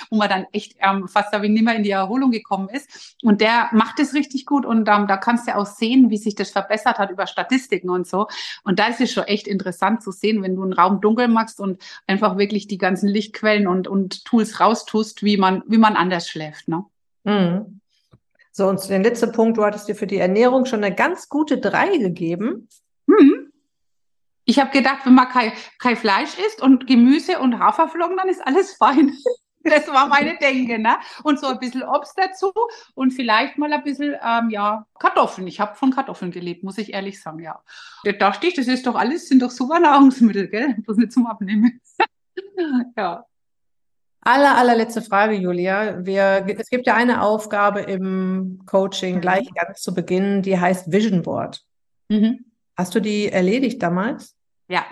wo 0.09 0.17
man 0.17 0.29
dann 0.29 0.45
echt 0.51 0.75
ähm, 0.79 1.07
fast 1.07 1.33
da 1.33 1.39
nicht 1.39 1.63
mehr 1.63 1.75
in 1.75 1.83
die 1.83 1.91
Erholung 1.91 2.31
gekommen 2.31 2.69
ist. 2.69 3.15
Und 3.23 3.41
der 3.41 3.69
macht 3.73 3.99
es 3.99 4.13
richtig 4.13 4.45
gut 4.45 4.65
und 4.65 4.89
ähm, 4.89 5.07
da 5.07 5.17
kannst 5.17 5.47
du 5.47 5.55
auch 5.55 5.65
sehen, 5.65 6.09
wie 6.09 6.17
sich 6.17 6.35
das 6.35 6.49
verbessert 6.49 6.97
hat 6.97 7.11
über 7.11 7.27
Statistiken 7.27 7.89
und 7.89 8.07
so. 8.07 8.27
Und 8.63 8.79
da 8.79 8.87
ist 8.87 9.01
es 9.01 9.11
schon 9.11 9.25
echt 9.25 9.47
interessant 9.47 10.01
zu 10.01 10.11
sehen, 10.11 10.41
wenn 10.41 10.55
du 10.55 10.63
einen 10.63 10.73
Raum 10.73 11.01
dunkel 11.01 11.27
machst 11.27 11.59
und 11.59 11.81
einfach 12.07 12.37
wirklich 12.37 12.67
die 12.67 12.77
ganzen 12.77 13.07
Lichtquellen 13.17 13.67
und, 13.67 13.87
und 13.87 14.23
Tools 14.25 14.59
raustust, 14.59 15.23
wie 15.23 15.37
man, 15.37 15.63
wie 15.67 15.77
man 15.77 15.95
anders 15.95 16.29
schläft. 16.29 16.67
Ne? 16.67 16.85
Mhm. 17.23 17.81
So, 18.51 18.67
und 18.67 18.89
den 18.89 19.03
letzten 19.03 19.31
Punkt, 19.31 19.57
du 19.57 19.63
hattest 19.63 19.87
dir 19.87 19.95
für 19.95 20.07
die 20.07 20.17
Ernährung 20.17 20.65
schon 20.65 20.83
eine 20.83 20.95
ganz 20.95 21.29
gute 21.29 21.59
drei 21.59 21.97
gegeben. 21.97 22.67
Hm. 23.07 23.51
Ich 24.45 24.59
habe 24.59 24.71
gedacht, 24.71 25.05
wenn 25.05 25.13
man 25.13 25.29
kein, 25.29 25.51
kein 25.77 25.95
Fleisch 25.95 26.39
isst 26.39 26.61
und 26.61 26.87
Gemüse 26.87 27.39
und 27.39 27.59
Haferflocken, 27.59 28.17
dann 28.17 28.29
ist 28.29 28.45
alles 28.45 28.73
fein. 28.73 29.13
Das 29.69 29.87
war 29.89 30.07
meine 30.07 30.37
Denke, 30.41 30.79
ne? 30.79 30.97
Und 31.23 31.39
so 31.39 31.47
ein 31.47 31.59
bisschen 31.59 31.83
Obst 31.83 32.13
dazu 32.15 32.53
und 32.95 33.11
vielleicht 33.11 33.57
mal 33.57 33.71
ein 33.73 33.83
bisschen, 33.83 34.15
ähm, 34.23 34.49
ja, 34.49 34.85
Kartoffeln. 34.97 35.45
Ich 35.47 35.59
habe 35.59 35.75
von 35.75 35.91
Kartoffeln 35.91 36.31
gelebt, 36.31 36.63
muss 36.63 36.77
ich 36.77 36.93
ehrlich 36.93 37.21
sagen, 37.21 37.39
ja. 37.39 37.61
Da 38.05 38.13
dachte 38.13 38.47
ich, 38.47 38.53
das 38.53 38.67
ist 38.67 38.87
doch 38.87 38.95
alles, 38.95 39.27
sind 39.27 39.41
doch 39.41 39.51
super 39.51 39.79
Nahrungsmittel, 39.79 40.47
gell? 40.47 40.75
Bloß 40.83 40.97
nicht 40.97 41.11
zum 41.11 41.27
Abnehmen. 41.27 41.81
ja. 42.97 43.25
Aller, 44.21 44.57
allerletzte 44.57 45.01
Frage, 45.01 45.35
Julia. 45.35 46.05
Wir, 46.05 46.45
es 46.59 46.69
gibt 46.69 46.85
ja 46.85 46.95
eine 46.95 47.21
Aufgabe 47.21 47.81
im 47.81 48.61
Coaching 48.65 49.21
gleich 49.21 49.47
ganz 49.53 49.81
zu 49.81 49.93
Beginn, 49.93 50.41
die 50.41 50.59
heißt 50.59 50.91
Vision 50.91 51.21
Board. 51.21 51.63
Mhm. 52.09 52.45
Hast 52.75 52.93
du 52.93 52.99
die 52.99 53.29
erledigt 53.31 53.81
damals? 53.81 54.35
Ja, 54.67 54.85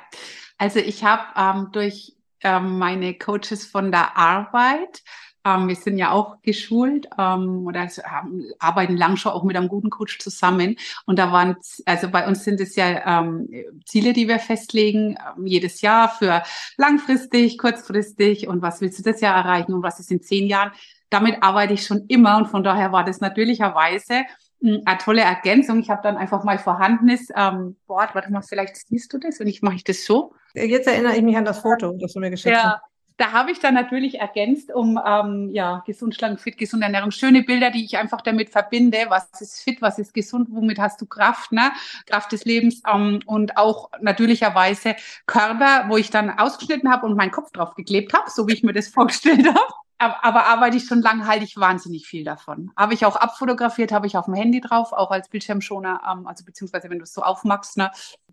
also 0.58 0.79
ich 0.79 1.03
habe 1.03 1.23
ähm, 1.36 1.69
durch 1.71 2.15
ähm, 2.43 2.77
meine 2.77 3.17
Coaches 3.17 3.65
von 3.65 3.91
der 3.91 4.15
Arbeit, 4.17 5.03
ähm, 5.45 5.67
wir 5.67 5.75
sind 5.75 5.97
ja 5.97 6.12
auch 6.12 6.41
geschult 6.41 7.08
ähm, 7.17 7.65
oder 7.67 7.88
haben, 8.03 8.43
arbeiten 8.60 8.97
lang 8.97 9.15
schon 9.15 9.31
auch 9.31 9.43
mit 9.43 9.55
einem 9.55 9.67
guten 9.67 9.89
Coach 9.89 10.19
zusammen. 10.19 10.75
Und 11.05 11.19
da 11.19 11.31
waren, 11.31 11.55
also 11.86 12.10
bei 12.10 12.27
uns 12.27 12.43
sind 12.43 12.60
es 12.60 12.75
ja 12.75 13.21
ähm, 13.21 13.47
Ziele, 13.86 14.13
die 14.13 14.27
wir 14.27 14.39
festlegen, 14.39 15.17
ähm, 15.38 15.45
jedes 15.45 15.81
Jahr 15.81 16.10
für 16.10 16.41
langfristig, 16.77 17.58
kurzfristig 17.58 18.47
und 18.47 18.62
was 18.62 18.81
willst 18.81 18.99
du 18.99 19.03
das 19.03 19.21
Jahr 19.21 19.36
erreichen 19.36 19.73
und 19.73 19.84
was 19.84 19.99
ist 19.99 20.12
in 20.12 20.21
zehn 20.21 20.47
Jahren. 20.47 20.71
Damit 21.12 21.43
arbeite 21.43 21.73
ich 21.73 21.86
schon 21.86 22.05
immer 22.08 22.38
und 22.38 22.47
von 22.47 22.63
daher 22.63 22.91
war 22.91 23.03
das 23.03 23.21
natürlicherweise 23.21 24.23
eine 24.62 24.97
tolle 24.97 25.21
Ergänzung. 25.21 25.79
Ich 25.79 25.89
habe 25.89 26.01
dann 26.01 26.17
einfach 26.17 26.43
mal 26.43 26.58
vorhandenes 26.58 27.27
ähm, 27.36 27.75
Board. 27.86 28.15
Warte 28.15 28.31
mal, 28.31 28.41
vielleicht 28.41 28.75
siehst 28.77 29.13
du 29.13 29.19
das 29.19 29.39
und 29.39 29.47
ich 29.47 29.62
mache 29.62 29.75
ich 29.75 29.84
das 29.84 30.05
so. 30.05 30.34
Jetzt 30.55 30.88
erinnere 30.88 31.15
ich 31.15 31.21
mich 31.21 31.38
an 31.38 31.45
das 31.45 31.60
Foto, 31.60 31.95
das 31.99 32.13
du 32.13 32.19
mir 32.19 32.31
geschickt 32.31 32.55
ja. 32.55 32.81
hast. 32.81 32.94
Da 33.17 33.32
habe 33.32 33.51
ich 33.51 33.60
dann 33.60 33.73
natürlich 33.73 34.19
ergänzt 34.19 34.73
um 34.73 34.99
ähm, 35.06 35.49
ja 35.51 35.84
gesund, 35.86 36.15
schlank, 36.15 36.39
fit, 36.39 36.58
gesunde 36.58 36.86
Ernährung. 36.86 37.12
Schöne 37.12 37.43
Bilder, 37.43 37.71
die 37.71 37.86
ich 37.86 37.97
einfach 37.97 38.21
damit 38.21 38.49
verbinde. 38.49 39.06
Was 39.10 39.30
ist 39.39 39.62
fit, 39.62 39.82
was 39.82 39.99
ist 39.99 40.13
gesund, 40.13 40.49
womit 40.51 40.80
hast 40.80 40.99
du 41.01 41.06
Kraft, 41.06 41.51
ne? 41.51 41.71
Kraft 42.06 42.32
des 42.32 42.45
Lebens 42.45 42.82
ähm, 42.91 43.21
und 43.25 43.58
auch 43.58 43.89
natürlicherweise 44.01 44.95
Körper, 45.25 45.86
wo 45.88 45.97
ich 45.97 46.10
dann 46.10 46.30
ausgeschnitten 46.30 46.91
habe 46.91 47.06
und 47.06 47.15
meinen 47.15 47.32
Kopf 47.32 47.51
drauf 47.51 47.75
geklebt 47.75 48.13
habe, 48.13 48.30
so 48.30 48.47
wie 48.47 48.54
ich 48.54 48.63
mir 48.63 48.73
das 48.73 48.88
vorgestellt 48.95 49.47
habe 49.47 49.73
aber, 49.97 50.45
arbeite 50.45 50.78
ich 50.78 50.86
schon 50.86 51.01
lange, 51.01 51.25
halte 51.28 51.45
ich 51.45 51.58
wahnsinnig 51.58 52.06
viel 52.06 52.23
davon. 52.23 52.71
Habe 52.75 52.93
ich 52.93 53.06
auch 53.06 53.15
abfotografiert, 53.15 53.91
habe 53.91 54.08
ich 54.08 54.17
auf 54.17 54.25
dem 54.25 54.34
Handy 54.34 54.62
drauf, 54.62 54.91
auch 54.91 55.12
als 55.12 55.30
Bildschirmschoner, 55.30 56.01
ähm, 56.12 56.28
also 56.28 56.43
beziehungsweise 56.43 56.89
wenn 56.89 56.99
du 56.99 57.04
es 57.04 57.13
so 57.13 57.21
aufmachst, 57.21 57.78
ne, 57.78 57.91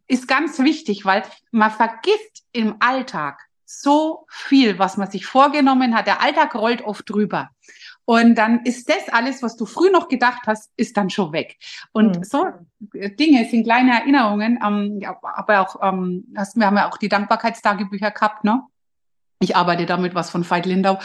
ist 0.08 0.26
ganz 0.26 0.58
wichtig, 0.58 1.04
weil 1.04 1.22
man 1.50 1.70
vergisst 1.70 2.44
im 2.52 2.76
Alltag 2.80 3.48
so 3.64 4.26
viel, 4.28 4.78
was 4.78 4.96
man 4.96 5.10
sich 5.10 5.26
vorgenommen 5.26 5.94
hat. 5.94 6.06
Der 6.06 6.22
Alltag 6.22 6.54
rollt 6.54 6.82
oft 6.82 7.08
drüber. 7.08 7.50
Und 8.04 8.34
dann 8.34 8.64
ist 8.64 8.88
das 8.88 9.08
alles, 9.10 9.42
was 9.42 9.56
du 9.56 9.64
früh 9.64 9.90
noch 9.90 10.08
gedacht 10.08 10.42
hast, 10.46 10.72
ist 10.76 10.96
dann 10.96 11.08
schon 11.08 11.32
weg. 11.32 11.56
Und 11.92 12.18
mhm. 12.18 12.24
so 12.24 12.46
Dinge 12.92 13.48
sind 13.48 13.64
kleine 13.64 13.92
Erinnerungen, 13.92 14.58
ähm, 14.64 15.00
aber 15.22 15.60
auch, 15.60 15.76
ähm, 15.82 16.24
wir 16.28 16.66
haben 16.66 16.76
ja 16.76 16.90
auch 16.90 16.98
die 16.98 17.08
Dankbarkeitstagebücher 17.08 18.10
gehabt, 18.10 18.44
ne? 18.44 18.62
Ich 19.42 19.56
arbeite 19.56 19.86
damit 19.86 20.14
was 20.14 20.30
von 20.30 20.48
Veit 20.48 20.66
Lindau. 20.66 20.98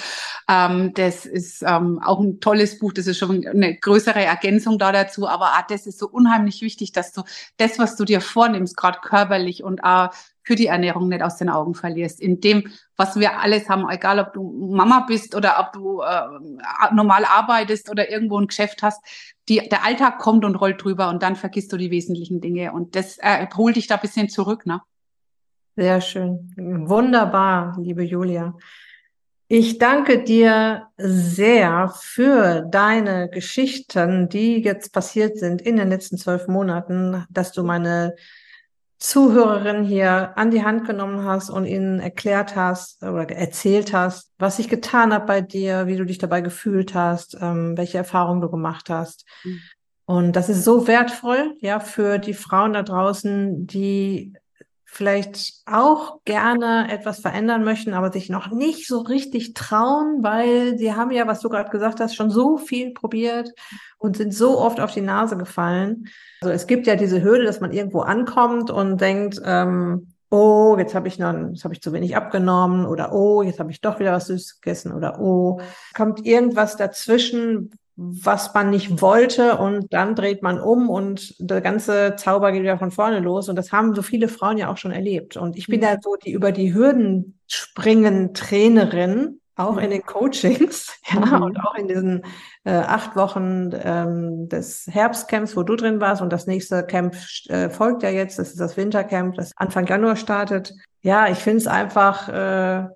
Ähm, 0.48 0.94
das 0.94 1.26
ist 1.26 1.64
ähm, 1.64 2.00
auch 2.04 2.20
ein 2.20 2.40
tolles 2.40 2.78
Buch. 2.78 2.94
Das 2.94 3.08
ist 3.08 3.18
schon 3.18 3.46
eine 3.48 3.76
größere 3.76 4.24
Ergänzung 4.24 4.78
da 4.78 4.92
dazu. 4.92 5.28
Aber 5.28 5.46
auch 5.54 5.68
das 5.68 5.88
ist 5.88 5.98
so 5.98 6.08
unheimlich 6.08 6.62
wichtig, 6.62 6.92
dass 6.92 7.14
du 7.14 7.24
das, 7.58 7.80
was 7.80 7.96
du 7.96 8.06
dir 8.06 8.22
vornimmst, 8.22 8.78
gerade 8.78 9.00
körperlich 9.02 9.64
und 9.64 9.84
auch 9.84 10.12
für 10.44 10.56
die 10.56 10.68
Ernährung 10.68 11.10
nicht 11.10 11.24
aus 11.24 11.38
den 11.38 11.50
Augen 11.50 11.74
verlierst. 11.74 12.22
In 12.22 12.40
dem, 12.40 12.72
was 12.96 13.20
wir 13.20 13.40
alles 13.40 13.68
haben, 13.70 13.90
egal 13.90 14.20
ob 14.20 14.34
du 14.34 14.70
Mama 14.72 15.02
bist 15.08 15.36
oder 15.36 15.60
ob 15.60 15.74
du 15.74 16.02
äh, 16.02 16.94
normal 16.94 17.26
arbeitest 17.26 17.90
oder 17.90 18.10
irgendwo 18.10 18.40
ein 18.40 18.48
Geschäft 18.48 18.84
hast, 18.84 19.04
die, 19.50 19.68
der 19.68 19.84
Alltag 19.84 20.20
kommt 20.20 20.46
und 20.46 20.56
rollt 20.56 20.82
drüber 20.82 21.10
und 21.10 21.24
dann 21.24 21.36
vergisst 21.36 21.74
du 21.74 21.78
die 21.78 21.92
wesentlichen 21.92 22.40
Dinge. 22.40 22.72
Und 22.72 22.96
das 22.96 23.18
äh, 23.18 23.48
holt 23.58 23.76
dich 23.76 23.88
da 23.88 23.96
ein 23.96 24.02
bisschen 24.02 24.30
zurück, 24.30 24.66
ne? 24.66 24.82
Sehr 25.78 26.02
schön. 26.02 26.52
Wunderbar, 26.58 27.78
liebe 27.80 28.02
Julia. 28.02 28.56
Ich 29.48 29.78
danke 29.78 30.24
dir 30.24 30.88
sehr 30.98 31.94
für 32.02 32.62
deine 32.62 33.30
Geschichten, 33.30 34.28
die 34.28 34.64
jetzt 34.64 34.92
passiert 34.92 35.38
sind 35.38 35.62
in 35.62 35.78
den 35.78 35.90
letzten 35.90 36.18
zwölf 36.18 36.48
Monaten, 36.48 37.26
dass 37.30 37.52
du 37.52 37.64
meine 37.64 38.16
Zuhörerin 38.98 39.84
hier 39.84 40.36
an 40.36 40.50
die 40.50 40.64
Hand 40.64 40.88
genommen 40.88 41.26
hast 41.26 41.52
und 41.52 41.66
ihnen 41.66 42.00
erklärt 42.00 42.56
hast 42.56 43.04
oder 43.04 43.30
erzählt 43.30 43.94
hast, 43.94 44.32
was 44.40 44.58
sich 44.58 44.70
getan 44.70 45.14
hat 45.14 45.28
bei 45.28 45.42
dir, 45.42 45.86
wie 45.86 45.98
du 45.98 46.06
dich 46.06 46.18
dabei 46.18 46.42
gefühlt 46.42 46.96
hast, 46.96 47.38
ähm, 47.40 47.78
welche 47.78 48.00
Erfahrungen 48.00 48.42
du 48.42 48.50
gemacht 48.50 48.90
hast. 48.90 49.28
Mhm. 49.44 49.60
Und 50.06 50.36
das 50.36 50.50
ist 50.50 50.64
so 50.64 50.88
wertvoll, 50.88 51.56
ja, 51.60 51.80
für 51.80 52.18
die 52.18 52.34
Frauen 52.34 52.74
da 52.74 52.82
draußen, 52.82 53.68
die 53.68 54.34
vielleicht 54.90 55.62
auch 55.66 56.24
gerne 56.24 56.90
etwas 56.90 57.20
verändern 57.20 57.64
möchten, 57.64 57.94
aber 57.94 58.12
sich 58.12 58.30
noch 58.30 58.50
nicht 58.50 58.88
so 58.88 59.02
richtig 59.02 59.54
trauen, 59.54 60.24
weil 60.24 60.78
sie 60.78 60.94
haben 60.94 61.12
ja, 61.12 61.28
was 61.28 61.42
du 61.42 61.50
gerade 61.50 61.70
gesagt 61.70 62.00
hast, 62.00 62.16
schon 62.16 62.32
so 62.32 62.58
viel 62.58 62.94
probiert 62.94 63.52
und 63.98 64.16
sind 64.16 64.34
so 64.34 64.58
oft 64.58 64.80
auf 64.80 64.94
die 64.94 65.02
Nase 65.02 65.38
gefallen. 65.38 66.08
Also 66.42 66.54
es 66.54 66.68
gibt 66.68 66.88
ja 66.88 66.96
diese 66.96 67.22
Hürde, 67.22 67.44
dass 67.44 67.60
man 67.60 67.74
irgendwo 67.74 68.00
ankommt 68.00 68.72
und 68.72 69.00
denkt, 69.00 69.40
ähm, 69.44 70.14
oh, 70.30 70.76
jetzt 70.80 70.96
habe 70.96 71.10
ich 71.10 71.20
noch, 71.20 71.34
jetzt 71.34 71.66
habe 71.66 71.74
ich 71.74 71.82
zu 71.82 71.92
wenig 71.92 72.16
abgenommen 72.16 72.86
oder 72.86 73.14
oh, 73.14 73.44
jetzt 73.44 73.60
habe 73.60 73.72
ich 73.72 73.82
doch 73.82 74.00
wieder 74.00 74.14
was 74.14 74.28
Süßes 74.28 74.62
gegessen 74.62 74.94
oder 74.94 75.20
oh, 75.20 75.60
kommt 75.96 76.26
irgendwas 76.26 76.78
dazwischen, 76.78 77.72
was 78.00 78.54
man 78.54 78.70
nicht 78.70 79.02
wollte 79.02 79.58
und 79.58 79.92
dann 79.92 80.14
dreht 80.14 80.44
man 80.44 80.60
um 80.60 80.88
und 80.88 81.34
der 81.40 81.62
ganze 81.62 82.16
Zauber 82.16 82.52
geht 82.52 82.62
wieder 82.62 82.78
von 82.78 82.92
vorne 82.92 83.20
los 83.20 83.50
und 83.50 83.56
das 83.56 83.72
haben 83.72 83.96
so 83.96 84.04
viele 84.04 84.28
Frauen 84.28 84.60
ja 84.60 84.72
auch 84.72 84.78
schon 84.78 84.92
erlebt 84.92 85.36
und 85.36 85.58
ich 85.58 85.66
bin 85.66 85.82
ja 85.82 85.96
mhm. 85.96 86.02
so 86.04 86.16
die 86.16 86.32
über 86.32 86.52
die 86.52 86.76
Hürden 86.76 87.40
springen 87.48 88.36
Trainerin 88.36 89.40
auch 89.56 89.78
in 89.78 89.90
den 89.90 90.04
Coachings 90.04 90.96
ja 91.12 91.38
mhm. 91.38 91.42
und 91.42 91.60
auch 91.60 91.74
in 91.74 91.88
diesen 91.88 92.24
äh, 92.66 92.74
acht 92.74 93.16
Wochen 93.16 93.72
ähm, 93.74 94.48
des 94.48 94.86
Herbstcamps, 94.92 95.58
wo 95.58 95.64
du 95.64 95.76
drin 95.76 96.00
warst 96.00 96.22
und 96.22 96.32
das 96.32 96.46
nächste 96.46 96.84
Camp 96.84 97.16
äh, 97.48 97.72
folgt 97.72 98.04
ja 98.04 98.10
jetzt, 98.10 98.38
das 98.38 98.50
ist 98.50 98.60
das 98.60 98.78
Wintercamp, 98.78 99.34
das 99.34 99.54
Anfang 99.56 99.88
Januar 99.88 100.18
startet. 100.18 100.72
Ja, 101.02 101.30
ich 101.30 101.40
finde 101.40 101.58
es 101.58 101.68
einfach 101.68 102.30
äh, 102.30 102.88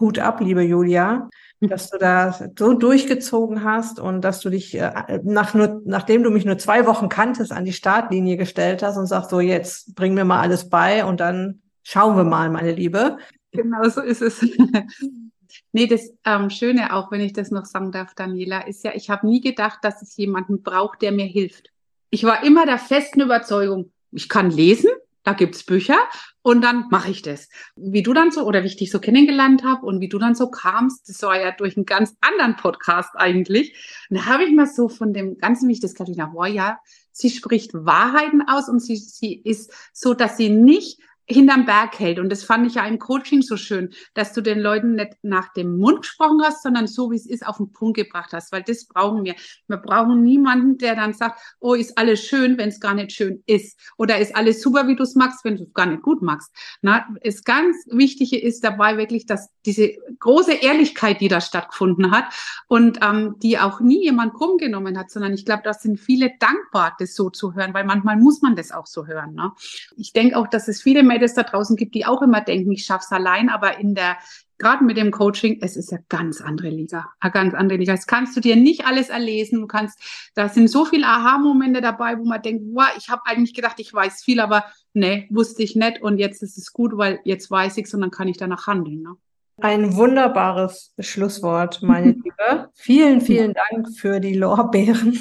Hut 0.00 0.18
ab, 0.18 0.40
liebe 0.40 0.62
Julia 0.62 1.28
dass 1.60 1.90
du 1.90 1.98
da 1.98 2.32
so 2.58 2.72
durchgezogen 2.72 3.64
hast 3.64 4.00
und 4.00 4.22
dass 4.22 4.40
du 4.40 4.48
dich 4.48 4.74
äh, 4.74 5.20
nach 5.22 5.52
nur, 5.52 5.82
nachdem 5.84 6.22
du 6.22 6.30
mich 6.30 6.46
nur 6.46 6.56
zwei 6.56 6.86
Wochen 6.86 7.08
kanntest, 7.08 7.52
an 7.52 7.66
die 7.66 7.74
Startlinie 7.74 8.38
gestellt 8.38 8.82
hast 8.82 8.96
und 8.96 9.06
sagst, 9.06 9.30
so 9.30 9.40
jetzt 9.40 9.94
bring 9.94 10.14
mir 10.14 10.24
mal 10.24 10.40
alles 10.40 10.70
bei 10.70 11.04
und 11.04 11.20
dann 11.20 11.60
schauen 11.82 12.16
wir 12.16 12.24
mal, 12.24 12.48
meine 12.50 12.72
Liebe. 12.72 13.18
Genau 13.52 13.88
so 13.88 14.00
ist 14.00 14.22
es. 14.22 14.40
nee, 15.72 15.86
das 15.86 16.10
ähm, 16.24 16.48
Schöne, 16.48 16.94
auch 16.94 17.10
wenn 17.10 17.20
ich 17.20 17.34
das 17.34 17.50
noch 17.50 17.66
sagen 17.66 17.92
darf, 17.92 18.14
Daniela, 18.14 18.66
ist 18.66 18.82
ja, 18.84 18.92
ich 18.94 19.10
habe 19.10 19.26
nie 19.26 19.42
gedacht, 19.42 19.80
dass 19.82 20.00
es 20.00 20.16
jemanden 20.16 20.62
braucht, 20.62 21.02
der 21.02 21.12
mir 21.12 21.26
hilft. 21.26 21.70
Ich 22.08 22.24
war 22.24 22.42
immer 22.42 22.64
der 22.64 22.78
festen 22.78 23.20
Überzeugung, 23.20 23.92
ich 24.12 24.28
kann 24.28 24.50
lesen, 24.50 24.90
da 25.22 25.32
gibt's 25.32 25.64
Bücher 25.64 25.98
und 26.42 26.62
dann 26.62 26.86
mache 26.90 27.10
ich 27.10 27.22
das. 27.22 27.48
Wie 27.76 28.02
du 28.02 28.14
dann 28.14 28.30
so 28.30 28.44
oder 28.44 28.62
wie 28.62 28.68
ich 28.68 28.76
dich 28.76 28.90
so 28.90 29.00
kennengelernt 29.00 29.64
habe 29.64 29.84
und 29.84 30.00
wie 30.00 30.08
du 30.08 30.18
dann 30.18 30.34
so 30.34 30.50
kamst, 30.50 31.08
das 31.08 31.22
war 31.22 31.40
ja 31.40 31.50
durch 31.52 31.76
einen 31.76 31.86
ganz 31.86 32.16
anderen 32.20 32.56
Podcast 32.56 33.10
eigentlich. 33.14 33.74
Und 34.08 34.18
da 34.18 34.26
habe 34.26 34.44
ich 34.44 34.52
mal 34.52 34.66
so 34.66 34.88
von 34.88 35.12
dem 35.12 35.36
Ganzen, 35.38 35.68
wie 35.68 35.72
ich 35.72 35.80
das 35.80 35.94
wow, 35.98 36.46
ja, 36.46 36.78
sie 37.12 37.30
spricht 37.30 37.74
Wahrheiten 37.74 38.42
aus 38.48 38.68
und 38.68 38.80
sie, 38.80 38.96
sie 38.96 39.34
ist 39.34 39.72
so, 39.92 40.14
dass 40.14 40.36
sie 40.36 40.48
nicht 40.48 41.00
hinterm 41.30 41.64
Berg 41.64 41.98
hält. 41.98 42.18
Und 42.18 42.30
das 42.30 42.44
fand 42.44 42.66
ich 42.66 42.74
ja 42.74 42.86
im 42.86 42.98
Coaching 42.98 43.42
so 43.42 43.56
schön, 43.56 43.90
dass 44.14 44.32
du 44.32 44.40
den 44.40 44.58
Leuten 44.58 44.94
nicht 44.94 45.16
nach 45.22 45.52
dem 45.52 45.78
Mund 45.78 46.02
gesprochen 46.02 46.40
hast, 46.42 46.62
sondern 46.62 46.86
so, 46.86 47.10
wie 47.10 47.16
es 47.16 47.26
ist, 47.26 47.46
auf 47.46 47.58
den 47.58 47.72
Punkt 47.72 47.96
gebracht 47.96 48.32
hast, 48.32 48.52
weil 48.52 48.62
das 48.62 48.86
brauchen 48.86 49.24
wir. 49.24 49.34
Wir 49.68 49.76
brauchen 49.76 50.22
niemanden, 50.22 50.78
der 50.78 50.96
dann 50.96 51.12
sagt, 51.12 51.40
oh, 51.60 51.74
ist 51.74 51.96
alles 51.96 52.20
schön, 52.24 52.58
wenn 52.58 52.68
es 52.68 52.80
gar 52.80 52.94
nicht 52.94 53.12
schön 53.12 53.42
ist. 53.46 53.78
Oder 53.96 54.18
ist 54.18 54.34
alles 54.34 54.60
super, 54.60 54.88
wie 54.88 54.96
du 54.96 55.04
es 55.04 55.14
magst, 55.14 55.44
wenn 55.44 55.56
du 55.56 55.64
es 55.64 55.74
gar 55.74 55.86
nicht 55.86 56.02
gut 56.02 56.22
magst. 56.22 56.52
Na, 56.82 57.06
das 57.22 57.44
ganz 57.44 57.76
Wichtige 57.90 58.40
ist 58.40 58.64
dabei 58.64 58.96
wirklich, 58.96 59.26
dass 59.26 59.48
diese 59.64 59.92
große 60.18 60.54
Ehrlichkeit, 60.54 61.20
die 61.20 61.28
da 61.28 61.40
stattgefunden 61.40 62.10
hat 62.10 62.24
und 62.66 62.98
ähm, 63.02 63.36
die 63.42 63.58
auch 63.58 63.80
nie 63.80 64.04
jemand 64.04 64.34
krumm 64.34 64.58
genommen 64.58 64.98
hat, 64.98 65.10
sondern 65.10 65.32
ich 65.34 65.44
glaube, 65.44 65.62
da 65.64 65.74
sind 65.74 65.98
viele 65.98 66.32
dankbar, 66.38 66.96
das 66.98 67.14
so 67.14 67.30
zu 67.30 67.54
hören, 67.54 67.74
weil 67.74 67.84
manchmal 67.84 68.16
muss 68.16 68.42
man 68.42 68.56
das 68.56 68.72
auch 68.72 68.86
so 68.86 69.06
hören. 69.06 69.34
Ne? 69.34 69.52
Ich 69.96 70.12
denke 70.12 70.36
auch, 70.36 70.48
dass 70.48 70.68
es 70.68 70.82
viele 70.82 71.02
Mädels 71.20 71.34
da 71.34 71.42
draußen 71.42 71.76
gibt, 71.76 71.94
die 71.94 72.06
auch 72.06 72.22
immer 72.22 72.40
denken, 72.40 72.72
ich 72.72 72.84
schaff's 72.84 73.12
allein, 73.12 73.50
aber 73.50 73.78
in 73.78 73.94
der 73.94 74.16
gerade 74.58 74.84
mit 74.84 74.98
dem 74.98 75.10
Coaching, 75.10 75.58
es 75.62 75.76
ist 75.76 75.90
ja 75.90 75.98
ganz 76.08 76.40
andere 76.40 76.68
Liga, 76.68 77.10
eine 77.18 77.32
ganz 77.32 77.54
andere 77.54 77.78
Liga. 77.78 77.94
Das 77.94 78.06
kannst 78.06 78.36
du 78.36 78.40
dir 78.40 78.56
nicht 78.56 78.86
alles 78.86 79.08
erlesen. 79.08 79.60
Du 79.60 79.66
kannst, 79.66 79.98
da 80.34 80.50
sind 80.50 80.68
so 80.68 80.84
viele 80.84 81.06
Aha-Momente 81.06 81.80
dabei, 81.80 82.18
wo 82.18 82.24
man 82.24 82.42
denkt, 82.42 82.64
wow, 82.72 82.88
ich 82.98 83.08
habe 83.08 83.22
eigentlich 83.24 83.54
gedacht, 83.54 83.80
ich 83.80 83.92
weiß 83.92 84.22
viel, 84.22 84.38
aber 84.38 84.64
nee, 84.92 85.26
wusste 85.30 85.62
ich 85.62 85.76
nicht 85.76 86.02
und 86.02 86.18
jetzt 86.18 86.42
ist 86.42 86.58
es 86.58 86.72
gut, 86.74 86.96
weil 86.96 87.20
jetzt 87.24 87.50
weiß 87.50 87.78
ich 87.78 87.86
es 87.86 87.94
und 87.94 88.02
dann 88.02 88.10
kann 88.10 88.28
ich 88.28 88.36
danach 88.36 88.66
handeln. 88.66 89.00
Ne? 89.00 89.16
Ein 89.60 89.96
wunderbares 89.96 90.94
Schlusswort, 90.98 91.82
meine 91.82 92.12
Liebe. 92.12 92.70
Vielen, 92.74 93.20
vielen 93.20 93.54
Dank 93.54 93.88
für 93.96 94.20
die 94.20 94.34
Lorbeeren. 94.34 95.18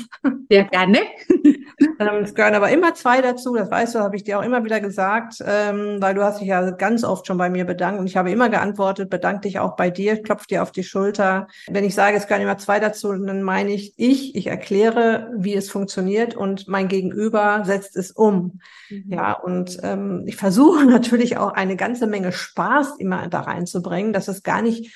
Sehr 0.49 0.65
gerne. 0.65 0.99
Ähm, 1.99 2.23
es 2.23 2.33
gehören 2.33 2.55
aber 2.55 2.69
immer 2.69 2.93
zwei 2.93 3.21
dazu, 3.21 3.55
das 3.55 3.69
weißt 3.71 3.95
du, 3.95 3.99
habe 3.99 4.15
ich 4.15 4.23
dir 4.23 4.39
auch 4.39 4.43
immer 4.43 4.63
wieder 4.63 4.79
gesagt, 4.79 5.35
ähm, 5.45 5.97
weil 5.99 6.13
du 6.13 6.23
hast 6.23 6.39
dich 6.39 6.47
ja 6.47 6.71
ganz 6.71 7.03
oft 7.03 7.27
schon 7.27 7.37
bei 7.37 7.49
mir 7.49 7.65
bedankt 7.65 7.99
und 7.99 8.07
ich 8.07 8.17
habe 8.17 8.31
immer 8.31 8.49
geantwortet, 8.49 9.09
bedank 9.09 9.41
dich 9.43 9.59
auch 9.59 9.75
bei 9.75 9.89
dir, 9.89 10.21
klopf 10.21 10.45
dir 10.47 10.63
auf 10.63 10.71
die 10.71 10.83
Schulter. 10.83 11.47
Wenn 11.69 11.83
ich 11.83 11.95
sage, 11.95 12.17
es 12.17 12.27
gehören 12.27 12.43
immer 12.43 12.57
zwei 12.57 12.79
dazu, 12.79 13.11
dann 13.13 13.43
meine 13.43 13.71
ich 13.71 13.93
ich, 13.97 14.35
ich 14.35 14.47
erkläre, 14.47 15.31
wie 15.37 15.53
es 15.53 15.69
funktioniert 15.69 16.35
und 16.35 16.67
mein 16.67 16.87
Gegenüber 16.87 17.63
setzt 17.65 17.95
es 17.95 18.11
um. 18.11 18.59
Mhm. 18.89 19.03
Ja, 19.07 19.33
und 19.33 19.77
ähm, 19.83 20.23
ich 20.25 20.37
versuche 20.37 20.85
natürlich 20.89 21.37
auch 21.37 21.53
eine 21.53 21.75
ganze 21.75 22.07
Menge 22.07 22.31
Spaß 22.31 22.95
immer 22.97 23.27
da 23.27 23.41
reinzubringen, 23.41 24.13
dass 24.13 24.27
es 24.29 24.43
gar 24.43 24.61
nicht 24.61 24.93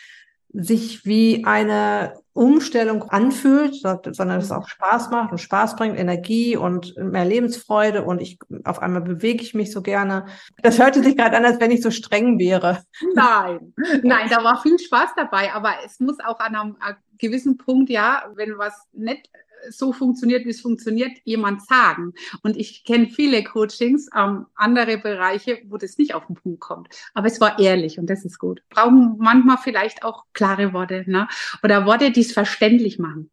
sich 0.54 1.04
wie 1.06 1.46
eine 1.46 2.14
Umstellung 2.34 3.04
anfühlt, 3.04 3.76
sondern 3.76 4.40
es 4.40 4.52
auch 4.52 4.68
Spaß 4.68 5.10
macht 5.10 5.32
und 5.32 5.40
Spaß 5.40 5.76
bringt, 5.76 5.98
Energie 5.98 6.56
und 6.56 6.96
mehr 6.96 7.26
Lebensfreude 7.26 8.04
und 8.04 8.22
ich 8.22 8.38
auf 8.64 8.80
einmal 8.80 9.02
bewege 9.02 9.44
ich 9.44 9.56
mich 9.56 9.72
so 9.72 9.82
gerne. 9.82 10.26
Das 10.62 10.80
hörte 10.80 11.04
sich 11.04 11.18
gerade 11.18 11.38
an, 11.38 11.46
als 11.46 11.60
wenn 11.60 11.72
ich 11.72 11.82
so 11.82 11.90
streng 11.90 12.38
wäre. 12.38 12.84
Nein, 13.16 13.74
nein, 14.04 14.30
da 14.30 14.44
war 14.44 14.62
viel 14.62 14.78
Spaß 14.80 15.12
dabei, 15.16 15.54
aber 15.54 15.74
es 15.86 16.00
muss 16.00 16.20
auch 16.20 16.40
an 16.40 16.56
einem 16.56 16.78
gewissen 17.18 17.58
Punkt, 17.58 17.90
ja, 17.90 18.24
wenn 18.36 18.58
was 18.58 18.88
nicht 18.94 19.30
so 19.70 19.94
funktioniert, 19.94 20.46
wie 20.46 20.50
es 20.50 20.62
funktioniert, 20.62 21.12
jemand 21.24 21.66
sagen. 21.66 22.14
Und 22.42 22.58
ich 22.58 22.84
kenne 22.84 23.08
viele 23.08 23.44
Coachings, 23.44 24.10
ähm, 24.16 24.46
andere 24.56 24.98
Bereiche, 24.98 25.60
wo 25.68 25.78
das 25.78 25.98
nicht 25.98 26.14
auf 26.14 26.28
den 26.28 26.36
Punkt 26.36 26.60
kommt. 26.60 26.90
Aber 27.14 27.28
es 27.28 27.40
war 27.42 27.60
ehrlich 27.60 28.00
und 28.00 28.10
das 28.10 28.26
ist 28.26 28.40
gut. 28.40 28.64
Brauchen 28.70 29.16
manchmal 29.18 29.58
vielleicht 29.58 30.04
auch 30.04 30.26
klare 30.34 30.74
Worte, 30.74 31.04
ne? 31.08 31.28
Oder 31.64 31.86
Worte, 31.86 32.12
die 32.12 32.22
es 32.22 32.34
verständlich 32.34 33.00
machen. 33.00 33.30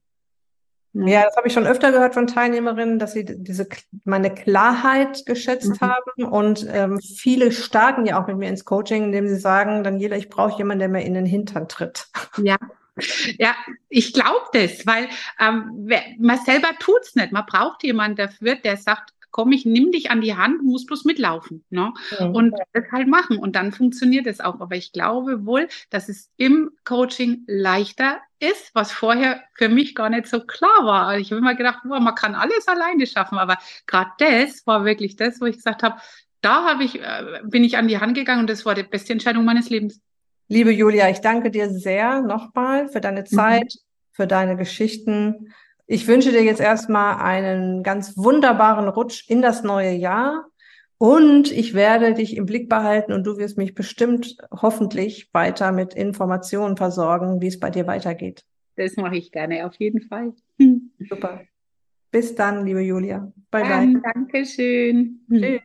Ja, 0.92 1.22
das 1.22 1.36
habe 1.36 1.46
ich 1.46 1.54
schon 1.54 1.68
öfter 1.68 1.92
gehört 1.92 2.14
von 2.14 2.26
Teilnehmerinnen, 2.26 2.98
dass 2.98 3.12
sie 3.12 3.24
diese 3.24 3.68
meine 4.04 4.34
Klarheit 4.34 5.24
geschätzt 5.24 5.80
mhm. 5.80 5.86
haben 5.86 6.24
und 6.24 6.66
ähm, 6.68 6.98
viele 6.98 7.52
starten 7.52 8.06
ja 8.06 8.20
auch 8.20 8.26
mit 8.26 8.38
mir 8.38 8.48
ins 8.48 8.64
Coaching, 8.64 9.04
indem 9.04 9.28
sie 9.28 9.36
sagen, 9.36 9.84
Daniela, 9.84 10.16
ich 10.16 10.28
brauche 10.28 10.58
jemanden, 10.58 10.80
der 10.80 10.88
mir 10.88 11.04
in 11.04 11.14
den 11.14 11.26
Hintern 11.26 11.68
tritt. 11.68 12.08
Ja, 12.42 12.56
ja, 13.38 13.54
ich 13.88 14.12
glaube 14.12 14.46
das, 14.52 14.86
weil 14.86 15.08
ähm, 15.38 15.88
man 16.18 16.38
selber 16.38 16.68
tut 16.78 17.02
es 17.02 17.14
nicht. 17.14 17.32
Man 17.32 17.46
braucht 17.46 17.82
jemanden 17.82 18.16
dafür, 18.16 18.56
der 18.56 18.76
sagt, 18.76 19.12
komm, 19.30 19.52
ich 19.52 19.64
nimm 19.64 19.92
dich 19.92 20.10
an 20.10 20.20
die 20.20 20.36
Hand, 20.36 20.62
musst 20.62 20.86
bloß 20.86 21.04
mitlaufen. 21.04 21.64
Ne? 21.70 21.92
Mhm. 22.18 22.34
Und 22.34 22.54
das 22.72 22.84
halt 22.92 23.08
machen. 23.08 23.38
Und 23.38 23.56
dann 23.56 23.72
funktioniert 23.72 24.26
es 24.26 24.40
auch. 24.40 24.60
Aber 24.60 24.74
ich 24.76 24.92
glaube 24.92 25.46
wohl, 25.46 25.68
dass 25.90 26.08
es 26.08 26.30
im 26.36 26.70
Coaching 26.84 27.44
leichter 27.46 28.20
ist, 28.38 28.74
was 28.74 28.92
vorher 28.92 29.42
für 29.54 29.68
mich 29.68 29.94
gar 29.94 30.10
nicht 30.10 30.26
so 30.26 30.40
klar 30.40 30.84
war. 30.84 31.18
Ich 31.18 31.30
habe 31.30 31.38
immer 31.38 31.54
gedacht, 31.54 31.80
boah, 31.84 32.00
man 32.00 32.14
kann 32.14 32.34
alles 32.34 32.66
alleine 32.68 33.06
schaffen. 33.06 33.38
Aber 33.38 33.58
gerade 33.86 34.10
das 34.18 34.66
war 34.66 34.84
wirklich 34.84 35.16
das, 35.16 35.40
wo 35.40 35.46
ich 35.46 35.56
gesagt 35.56 35.82
habe, 35.82 36.00
da 36.40 36.64
habe 36.64 36.84
ich, 36.84 37.00
äh, 37.00 37.40
bin 37.44 37.64
ich 37.64 37.76
an 37.76 37.88
die 37.88 37.98
Hand 37.98 38.14
gegangen 38.14 38.40
und 38.40 38.50
das 38.50 38.64
war 38.64 38.74
die 38.74 38.82
beste 38.82 39.12
Entscheidung 39.12 39.44
meines 39.44 39.68
Lebens. 39.68 40.00
Liebe 40.50 40.72
Julia, 40.72 41.08
ich 41.08 41.20
danke 41.20 41.52
dir 41.52 41.70
sehr 41.70 42.22
nochmal 42.22 42.88
für 42.88 43.00
deine 43.00 43.20
mhm. 43.20 43.26
Zeit, 43.26 43.72
mhm. 43.72 44.10
für 44.10 44.26
deine 44.26 44.56
Geschichten. 44.56 45.54
Ich 45.86 46.08
wünsche 46.08 46.32
dir 46.32 46.42
jetzt 46.42 46.60
erstmal 46.60 47.22
einen 47.22 47.84
ganz 47.84 48.16
wunderbaren 48.16 48.88
Rutsch 48.88 49.30
in 49.30 49.42
das 49.42 49.62
neue 49.62 49.92
Jahr. 49.92 50.46
Und 50.98 51.52
ich 51.52 51.72
werde 51.74 52.14
dich 52.14 52.36
im 52.36 52.46
Blick 52.46 52.68
behalten 52.68 53.12
und 53.12 53.24
du 53.24 53.38
wirst 53.38 53.58
mich 53.58 53.76
bestimmt 53.76 54.38
hoffentlich 54.50 55.32
weiter 55.32 55.70
mit 55.70 55.94
Informationen 55.94 56.76
versorgen, 56.76 57.40
wie 57.40 57.46
es 57.46 57.60
bei 57.60 57.70
dir 57.70 57.86
weitergeht. 57.86 58.44
Das 58.74 58.96
mache 58.96 59.16
ich 59.16 59.30
gerne, 59.30 59.64
auf 59.66 59.76
jeden 59.76 60.02
Fall. 60.02 60.34
Super. 61.08 61.42
Bis 62.10 62.34
dann, 62.34 62.66
liebe 62.66 62.80
Julia. 62.80 63.32
Bye, 63.52 63.62
bye. 63.62 64.02
Dankeschön. 64.02 65.20
Tschüss. 65.30 65.60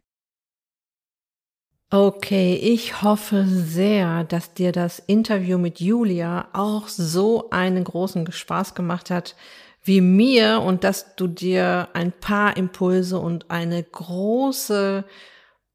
Okay, 1.92 2.56
ich 2.56 3.04
hoffe 3.04 3.46
sehr, 3.46 4.24
dass 4.24 4.54
dir 4.56 4.72
das 4.72 4.98
Interview 4.98 5.60
mit 5.60 5.80
Julia 5.80 6.50
auch 6.52 6.88
so 6.88 7.52
einen 7.52 7.84
großen 7.84 8.32
Spaß 8.32 8.74
gemacht 8.74 9.12
hat 9.12 9.36
wie 9.84 10.02
mir 10.02 10.62
und 10.66 10.84
dass 10.84 11.16
du 11.16 11.28
dir 11.28 11.90
ein 11.94 12.12
paar 12.12 12.58
Impulse 12.58 13.20
und 13.20 13.52
eine 13.52 13.84
große 13.84 15.06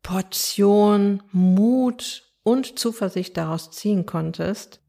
Portion 0.03 1.23
Mut 1.31 2.25
und 2.43 2.77
Zuversicht 2.77 3.37
daraus 3.37 3.71
ziehen 3.71 4.05
konntest. 4.05 4.81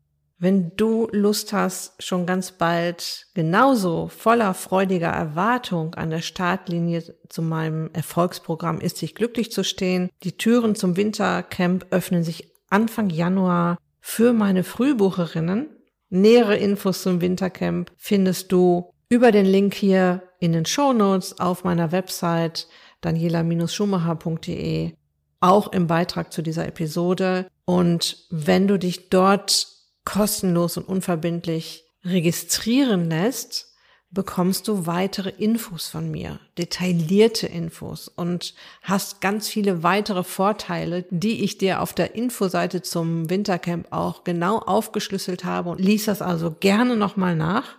Wenn 0.43 0.75
du 0.75 1.07
Lust 1.11 1.53
hast, 1.53 2.01
schon 2.01 2.25
ganz 2.25 2.53
bald 2.53 3.27
genauso 3.35 4.07
voller 4.07 4.55
freudiger 4.55 5.09
Erwartung 5.11 5.93
an 5.93 6.09
der 6.09 6.21
Startlinie 6.21 7.03
zu 7.29 7.43
meinem 7.43 7.91
Erfolgsprogramm 7.93 8.81
ist 8.81 8.97
sich 8.97 9.13
glücklich 9.13 9.51
zu 9.51 9.63
stehen. 9.63 10.09
Die 10.23 10.37
Türen 10.37 10.73
zum 10.73 10.97
Wintercamp 10.97 11.85
öffnen 11.91 12.23
sich 12.23 12.51
Anfang 12.71 13.11
Januar 13.11 13.77
für 13.99 14.33
meine 14.33 14.63
Frühbucherinnen. 14.63 15.69
Nähere 16.09 16.57
Infos 16.57 17.03
zum 17.03 17.21
Wintercamp 17.21 17.91
findest 17.95 18.51
du 18.51 18.91
über 19.09 19.31
den 19.31 19.45
Link 19.45 19.75
hier 19.75 20.23
in 20.39 20.53
den 20.53 20.65
Show 20.65 20.91
Notes 20.91 21.39
auf 21.39 21.63
meiner 21.63 21.91
Website 21.91 22.67
daniela-schumacher.de, 23.01 24.93
auch 25.39 25.71
im 25.71 25.85
Beitrag 25.85 26.33
zu 26.33 26.41
dieser 26.41 26.67
Episode. 26.67 27.45
Und 27.65 28.25
wenn 28.31 28.67
du 28.67 28.79
dich 28.79 29.09
dort 29.09 29.80
kostenlos 30.05 30.77
und 30.77 30.87
unverbindlich 30.87 31.85
registrieren 32.03 33.09
lässt, 33.09 33.71
bekommst 34.11 34.67
du 34.67 34.85
weitere 34.85 35.29
Infos 35.29 35.87
von 35.87 36.11
mir, 36.11 36.39
detaillierte 36.57 37.47
Infos 37.47 38.09
und 38.09 38.53
hast 38.81 39.21
ganz 39.21 39.47
viele 39.47 39.83
weitere 39.83 40.23
Vorteile, 40.23 41.05
die 41.09 41.43
ich 41.43 41.57
dir 41.57 41.81
auf 41.81 41.93
der 41.93 42.13
Infoseite 42.15 42.81
zum 42.81 43.29
Wintercamp 43.29 43.87
auch 43.91 44.25
genau 44.25 44.59
aufgeschlüsselt 44.59 45.45
habe 45.45 45.69
und 45.69 45.79
lies 45.79 46.05
das 46.05 46.21
also 46.21 46.51
gerne 46.51 46.97
nochmal 46.97 47.35
nach. 47.35 47.77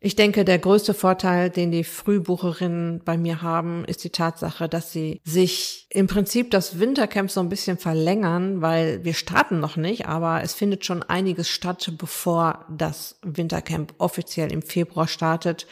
Ich 0.00 0.14
denke, 0.14 0.44
der 0.44 0.60
größte 0.60 0.94
Vorteil, 0.94 1.50
den 1.50 1.72
die 1.72 1.82
Frühbucherinnen 1.82 3.02
bei 3.04 3.18
mir 3.18 3.42
haben, 3.42 3.84
ist 3.84 4.04
die 4.04 4.10
Tatsache, 4.10 4.68
dass 4.68 4.92
sie 4.92 5.20
sich 5.24 5.88
im 5.90 6.06
Prinzip 6.06 6.52
das 6.52 6.78
Wintercamp 6.78 7.32
so 7.32 7.40
ein 7.40 7.48
bisschen 7.48 7.78
verlängern, 7.78 8.62
weil 8.62 9.04
wir 9.04 9.14
starten 9.14 9.58
noch 9.58 9.76
nicht, 9.76 10.06
aber 10.06 10.42
es 10.44 10.54
findet 10.54 10.84
schon 10.84 11.02
einiges 11.02 11.48
statt, 11.48 11.92
bevor 11.98 12.64
das 12.70 13.18
Wintercamp 13.22 13.92
offiziell 13.98 14.52
im 14.52 14.62
Februar 14.62 15.08
startet. 15.08 15.66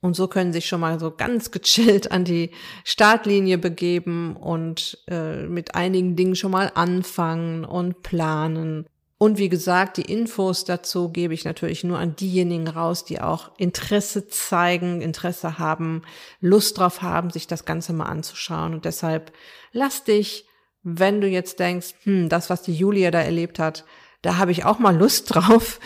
Und 0.00 0.14
so 0.14 0.28
können 0.28 0.52
sich 0.52 0.66
schon 0.66 0.80
mal 0.80 1.00
so 1.00 1.10
ganz 1.10 1.50
gechillt 1.50 2.12
an 2.12 2.24
die 2.24 2.50
Startlinie 2.84 3.58
begeben 3.58 4.36
und 4.36 4.98
äh, 5.08 5.46
mit 5.46 5.74
einigen 5.74 6.14
Dingen 6.14 6.36
schon 6.36 6.52
mal 6.52 6.70
anfangen 6.74 7.64
und 7.64 8.02
planen 8.02 8.86
und 9.22 9.38
wie 9.38 9.48
gesagt, 9.48 9.98
die 9.98 10.12
Infos 10.12 10.64
dazu 10.64 11.08
gebe 11.08 11.32
ich 11.32 11.44
natürlich 11.44 11.84
nur 11.84 11.96
an 11.96 12.16
diejenigen 12.16 12.66
raus, 12.66 13.04
die 13.04 13.20
auch 13.20 13.52
Interesse 13.56 14.26
zeigen, 14.26 15.00
Interesse 15.00 15.60
haben, 15.60 16.02
Lust 16.40 16.78
drauf 16.78 17.02
haben, 17.02 17.30
sich 17.30 17.46
das 17.46 17.64
Ganze 17.64 17.92
mal 17.92 18.06
anzuschauen. 18.06 18.74
Und 18.74 18.84
deshalb 18.84 19.30
lass 19.70 20.02
dich, 20.02 20.48
wenn 20.82 21.20
du 21.20 21.28
jetzt 21.28 21.60
denkst, 21.60 21.94
hm, 22.02 22.30
das, 22.30 22.50
was 22.50 22.62
die 22.62 22.74
Julia 22.74 23.12
da 23.12 23.20
erlebt 23.20 23.60
hat, 23.60 23.84
da 24.22 24.38
habe 24.38 24.50
ich 24.50 24.64
auch 24.64 24.80
mal 24.80 24.96
Lust 24.96 25.26
drauf, 25.32 25.78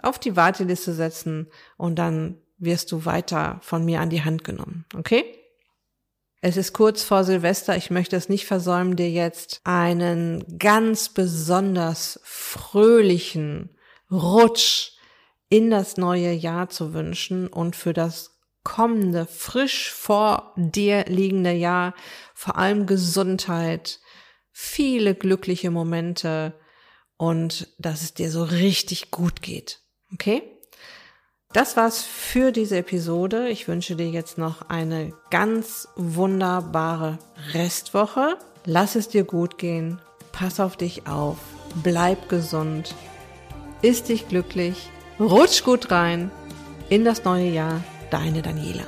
auf 0.00 0.18
die 0.18 0.34
Warteliste 0.34 0.94
setzen 0.94 1.48
und 1.76 1.98
dann 1.98 2.38
wirst 2.56 2.92
du 2.92 3.04
weiter 3.04 3.58
von 3.60 3.84
mir 3.84 4.00
an 4.00 4.08
die 4.08 4.24
Hand 4.24 4.42
genommen. 4.42 4.86
Okay? 4.96 5.39
Es 6.42 6.56
ist 6.56 6.72
kurz 6.72 7.02
vor 7.02 7.24
Silvester. 7.24 7.76
Ich 7.76 7.90
möchte 7.90 8.16
es 8.16 8.28
nicht 8.28 8.46
versäumen, 8.46 8.96
dir 8.96 9.10
jetzt 9.10 9.60
einen 9.64 10.58
ganz 10.58 11.10
besonders 11.10 12.18
fröhlichen 12.22 13.76
Rutsch 14.10 14.92
in 15.50 15.70
das 15.70 15.96
neue 15.96 16.32
Jahr 16.32 16.68
zu 16.70 16.94
wünschen 16.94 17.46
und 17.46 17.76
für 17.76 17.92
das 17.92 18.38
kommende, 18.62 19.26
frisch 19.26 19.90
vor 19.90 20.54
dir 20.56 21.04
liegende 21.06 21.52
Jahr 21.52 21.94
vor 22.34 22.56
allem 22.56 22.86
Gesundheit, 22.86 24.00
viele 24.52 25.14
glückliche 25.14 25.70
Momente 25.70 26.58
und 27.16 27.68
dass 27.78 28.02
es 28.02 28.14
dir 28.14 28.30
so 28.30 28.44
richtig 28.44 29.10
gut 29.10 29.42
geht. 29.42 29.82
Okay? 30.12 30.59
Das 31.52 31.76
war's 31.76 32.02
für 32.02 32.52
diese 32.52 32.76
Episode. 32.76 33.48
Ich 33.48 33.66
wünsche 33.66 33.96
dir 33.96 34.08
jetzt 34.08 34.38
noch 34.38 34.68
eine 34.68 35.12
ganz 35.30 35.88
wunderbare 35.96 37.18
Restwoche. 37.52 38.36
Lass 38.64 38.94
es 38.94 39.08
dir 39.08 39.24
gut 39.24 39.58
gehen. 39.58 40.00
Pass 40.30 40.60
auf 40.60 40.76
dich 40.76 41.08
auf. 41.08 41.38
Bleib 41.82 42.28
gesund. 42.28 42.94
Ist 43.82 44.10
dich 44.10 44.28
glücklich. 44.28 44.90
Rutsch 45.18 45.64
gut 45.64 45.90
rein 45.90 46.30
in 46.88 47.04
das 47.04 47.24
neue 47.24 47.48
Jahr. 47.48 47.82
Deine 48.12 48.42
Daniela. 48.42 48.84